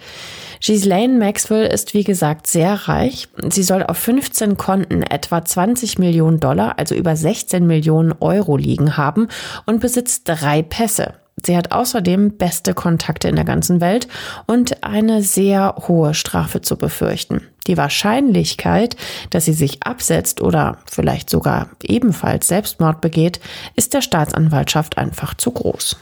Ghislaine 0.61 1.19
Maxwell 1.19 1.67
ist 1.67 1.95
wie 1.95 2.05
gesagt 2.05 2.47
sehr 2.47 2.89
reich. 2.89 3.29
Sie 3.49 3.63
soll 3.63 3.83
auf 3.83 3.99
15 3.99 4.57
Konten 4.57 5.03
etwa 5.03 5.45
20 5.45 5.99
Millionen 5.99 6.41
Dollar, 6.41 6.79
also 6.79 6.95
über 6.95 7.17
16 7.17 7.67
Millionen 7.67 8.15
Euro 8.21 8.57
liegen 8.57 8.97
haben 8.97 9.29
und 9.67 9.81
besitzt 9.81 10.23
drei 10.27 10.63
Pässe. 10.63 11.15
Sie 11.45 11.57
hat 11.57 11.73
außerdem 11.73 12.37
beste 12.37 12.75
Kontakte 12.75 13.29
in 13.29 13.37
der 13.37 13.45
ganzen 13.45 13.81
Welt 13.81 14.09
und 14.47 14.83
eine 14.83 15.23
sehr 15.23 15.77
hohe 15.87 16.15
Strafe 16.15 16.61
zu 16.61 16.77
befürchten. 16.77 17.43
Die 17.67 17.77
Wahrscheinlichkeit, 17.77 18.97
dass 19.31 19.45
sie 19.45 19.53
sich 19.53 19.83
absetzt 19.83 20.41
oder 20.41 20.79
vielleicht 20.91 21.31
sogar 21.31 21.69
ebenfalls 21.83 22.49
Selbstmord 22.49 23.01
begeht, 23.01 23.41
ist 23.77 23.95
der 23.95 24.01
Staatsanwaltschaft 24.01 24.99
einfach 24.99 25.35
zu 25.35 25.53
groß. 25.53 25.97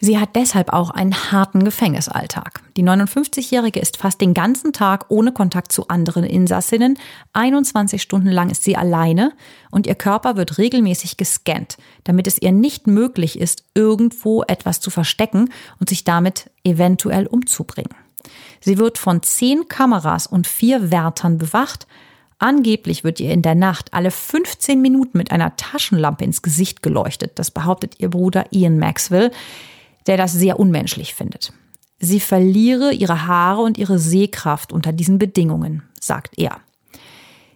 Sie 0.00 0.18
hat 0.18 0.36
deshalb 0.36 0.72
auch 0.72 0.90
einen 0.90 1.32
harten 1.32 1.64
Gefängnisalltag. 1.64 2.62
Die 2.76 2.84
59-Jährige 2.84 3.80
ist 3.80 3.96
fast 3.96 4.20
den 4.20 4.32
ganzen 4.32 4.72
Tag 4.72 5.06
ohne 5.08 5.32
Kontakt 5.32 5.72
zu 5.72 5.88
anderen 5.88 6.22
Insassinnen. 6.22 6.98
21 7.32 8.00
Stunden 8.00 8.28
lang 8.28 8.50
ist 8.50 8.62
sie 8.62 8.76
alleine 8.76 9.32
und 9.72 9.88
ihr 9.88 9.96
Körper 9.96 10.36
wird 10.36 10.58
regelmäßig 10.58 11.16
gescannt, 11.16 11.78
damit 12.04 12.28
es 12.28 12.40
ihr 12.40 12.52
nicht 12.52 12.86
möglich 12.86 13.40
ist, 13.40 13.64
irgendwo 13.74 14.44
etwas 14.44 14.78
zu 14.78 14.90
verstecken 14.90 15.50
und 15.80 15.88
sich 15.88 16.04
damit 16.04 16.50
eventuell 16.62 17.26
umzubringen. 17.26 17.94
Sie 18.60 18.78
wird 18.78 18.98
von 18.98 19.22
zehn 19.22 19.66
Kameras 19.68 20.26
und 20.28 20.46
vier 20.46 20.92
Wärtern 20.92 21.38
bewacht. 21.38 21.88
Angeblich 22.38 23.02
wird 23.02 23.18
ihr 23.18 23.32
in 23.32 23.42
der 23.42 23.56
Nacht 23.56 23.92
alle 23.94 24.12
15 24.12 24.80
Minuten 24.80 25.18
mit 25.18 25.32
einer 25.32 25.56
Taschenlampe 25.56 26.24
ins 26.24 26.42
Gesicht 26.42 26.84
geleuchtet. 26.84 27.32
Das 27.36 27.50
behauptet 27.50 27.96
ihr 27.98 28.10
Bruder 28.10 28.44
Ian 28.52 28.78
Maxwell 28.78 29.32
der 30.08 30.16
das 30.16 30.32
sehr 30.32 30.58
unmenschlich 30.58 31.14
findet. 31.14 31.52
Sie 32.00 32.20
verliere 32.20 32.92
ihre 32.92 33.26
Haare 33.26 33.62
und 33.62 33.78
ihre 33.78 33.98
Sehkraft 33.98 34.72
unter 34.72 34.92
diesen 34.92 35.18
Bedingungen, 35.18 35.82
sagt 36.00 36.38
er. 36.38 36.58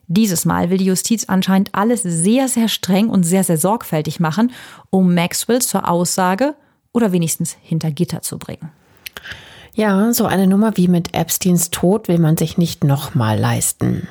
Dieses 0.09 0.44
Mal 0.44 0.68
will 0.68 0.78
die 0.78 0.84
Justiz 0.84 1.24
anscheinend 1.28 1.70
alles 1.72 2.03
sehr, 2.03 2.48
sehr 2.48 2.68
streng 2.68 3.09
und 3.09 3.22
sehr, 3.22 3.44
sehr 3.44 3.57
sorgfältig 3.57 4.20
machen, 4.20 4.53
um 4.90 5.14
Maxwell 5.14 5.62
zur 5.62 5.88
Aussage 5.88 6.55
oder 6.92 7.12
wenigstens 7.12 7.57
hinter 7.62 7.90
Gitter 7.90 8.20
zu 8.20 8.38
bringen. 8.38 8.70
Ja, 9.74 10.12
so 10.12 10.26
eine 10.26 10.46
Nummer 10.46 10.76
wie 10.76 10.88
mit 10.88 11.14
Epsteins 11.14 11.70
Tod 11.70 12.09
will 12.09 12.18
man 12.18 12.36
sich 12.36 12.59
nicht 12.59 12.84
nochmal 12.84 13.38
leisten. 13.38 14.07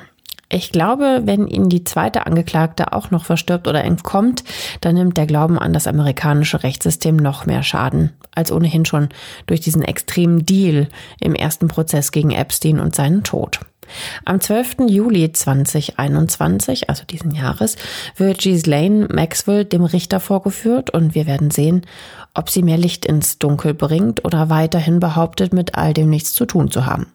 Ich 0.54 0.70
glaube, 0.70 1.22
wenn 1.24 1.48
Ihnen 1.48 1.70
die 1.70 1.82
zweite 1.82 2.26
Angeklagte 2.26 2.92
auch 2.92 3.10
noch 3.10 3.24
verstirbt 3.24 3.66
oder 3.66 3.84
entkommt, 3.84 4.44
dann 4.82 4.96
nimmt 4.96 5.16
der 5.16 5.24
Glauben 5.24 5.58
an 5.58 5.72
das 5.72 5.86
amerikanische 5.86 6.62
Rechtssystem 6.62 7.16
noch 7.16 7.46
mehr 7.46 7.62
Schaden, 7.62 8.12
als 8.34 8.52
ohnehin 8.52 8.84
schon 8.84 9.08
durch 9.46 9.62
diesen 9.62 9.80
extremen 9.80 10.44
Deal 10.44 10.88
im 11.20 11.34
ersten 11.34 11.68
Prozess 11.68 12.12
gegen 12.12 12.32
Epstein 12.32 12.80
und 12.80 12.94
seinen 12.94 13.24
Tod. 13.24 13.60
Am 14.24 14.40
12. 14.40 14.88
Juli 14.88 15.32
2021, 15.32 16.88
also 16.88 17.04
diesen 17.04 17.32
Jahres, 17.32 17.76
wird 18.16 18.38
Ghislaine 18.38 19.08
Maxwell 19.12 19.64
dem 19.64 19.84
Richter 19.84 20.20
vorgeführt 20.20 20.90
und 20.90 21.14
wir 21.14 21.26
werden 21.26 21.50
sehen, 21.50 21.82
ob 22.34 22.48
sie 22.48 22.62
mehr 22.62 22.78
Licht 22.78 23.04
ins 23.04 23.38
Dunkel 23.38 23.74
bringt 23.74 24.24
oder 24.24 24.48
weiterhin 24.48 25.00
behauptet, 25.00 25.52
mit 25.52 25.74
all 25.74 25.92
dem 25.92 26.08
nichts 26.08 26.32
zu 26.34 26.46
tun 26.46 26.70
zu 26.70 26.86
haben. 26.86 27.06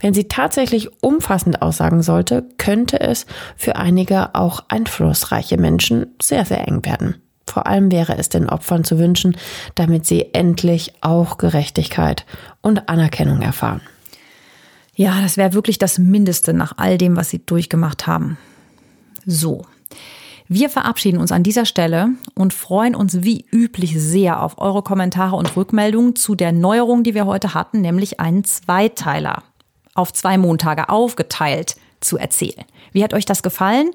Wenn 0.00 0.14
sie 0.14 0.28
tatsächlich 0.28 1.02
umfassend 1.02 1.62
aussagen 1.62 2.02
sollte, 2.02 2.44
könnte 2.58 3.00
es 3.00 3.26
für 3.56 3.76
einige 3.76 4.34
auch 4.34 4.64
einflussreiche 4.68 5.58
Menschen 5.58 6.06
sehr, 6.20 6.44
sehr 6.44 6.66
eng 6.66 6.84
werden. 6.84 7.16
Vor 7.46 7.66
allem 7.66 7.90
wäre 7.90 8.16
es 8.16 8.28
den 8.28 8.48
Opfern 8.48 8.84
zu 8.84 8.98
wünschen, 8.98 9.36
damit 9.74 10.06
sie 10.06 10.32
endlich 10.32 10.94
auch 11.00 11.38
Gerechtigkeit 11.38 12.24
und 12.62 12.88
Anerkennung 12.88 13.42
erfahren. 13.42 13.82
Ja, 14.94 15.20
das 15.22 15.36
wäre 15.36 15.54
wirklich 15.54 15.78
das 15.78 15.98
Mindeste 15.98 16.52
nach 16.52 16.74
all 16.76 16.98
dem, 16.98 17.16
was 17.16 17.30
sie 17.30 17.44
durchgemacht 17.44 18.06
haben. 18.06 18.36
So. 19.24 19.64
Wir 20.48 20.68
verabschieden 20.68 21.18
uns 21.18 21.32
an 21.32 21.42
dieser 21.42 21.64
Stelle 21.64 22.10
und 22.34 22.52
freuen 22.52 22.94
uns 22.94 23.22
wie 23.22 23.46
üblich 23.50 23.98
sehr 23.98 24.42
auf 24.42 24.58
eure 24.58 24.82
Kommentare 24.82 25.36
und 25.36 25.56
Rückmeldungen 25.56 26.14
zu 26.14 26.34
der 26.34 26.52
Neuerung, 26.52 27.04
die 27.04 27.14
wir 27.14 27.24
heute 27.24 27.54
hatten, 27.54 27.80
nämlich 27.80 28.20
einen 28.20 28.44
Zweiteiler 28.44 29.44
auf 29.94 30.12
zwei 30.12 30.36
Montage 30.36 30.90
aufgeteilt 30.90 31.76
zu 32.00 32.18
erzählen. 32.18 32.64
Wie 32.92 33.02
hat 33.02 33.14
euch 33.14 33.24
das 33.24 33.42
gefallen? 33.42 33.92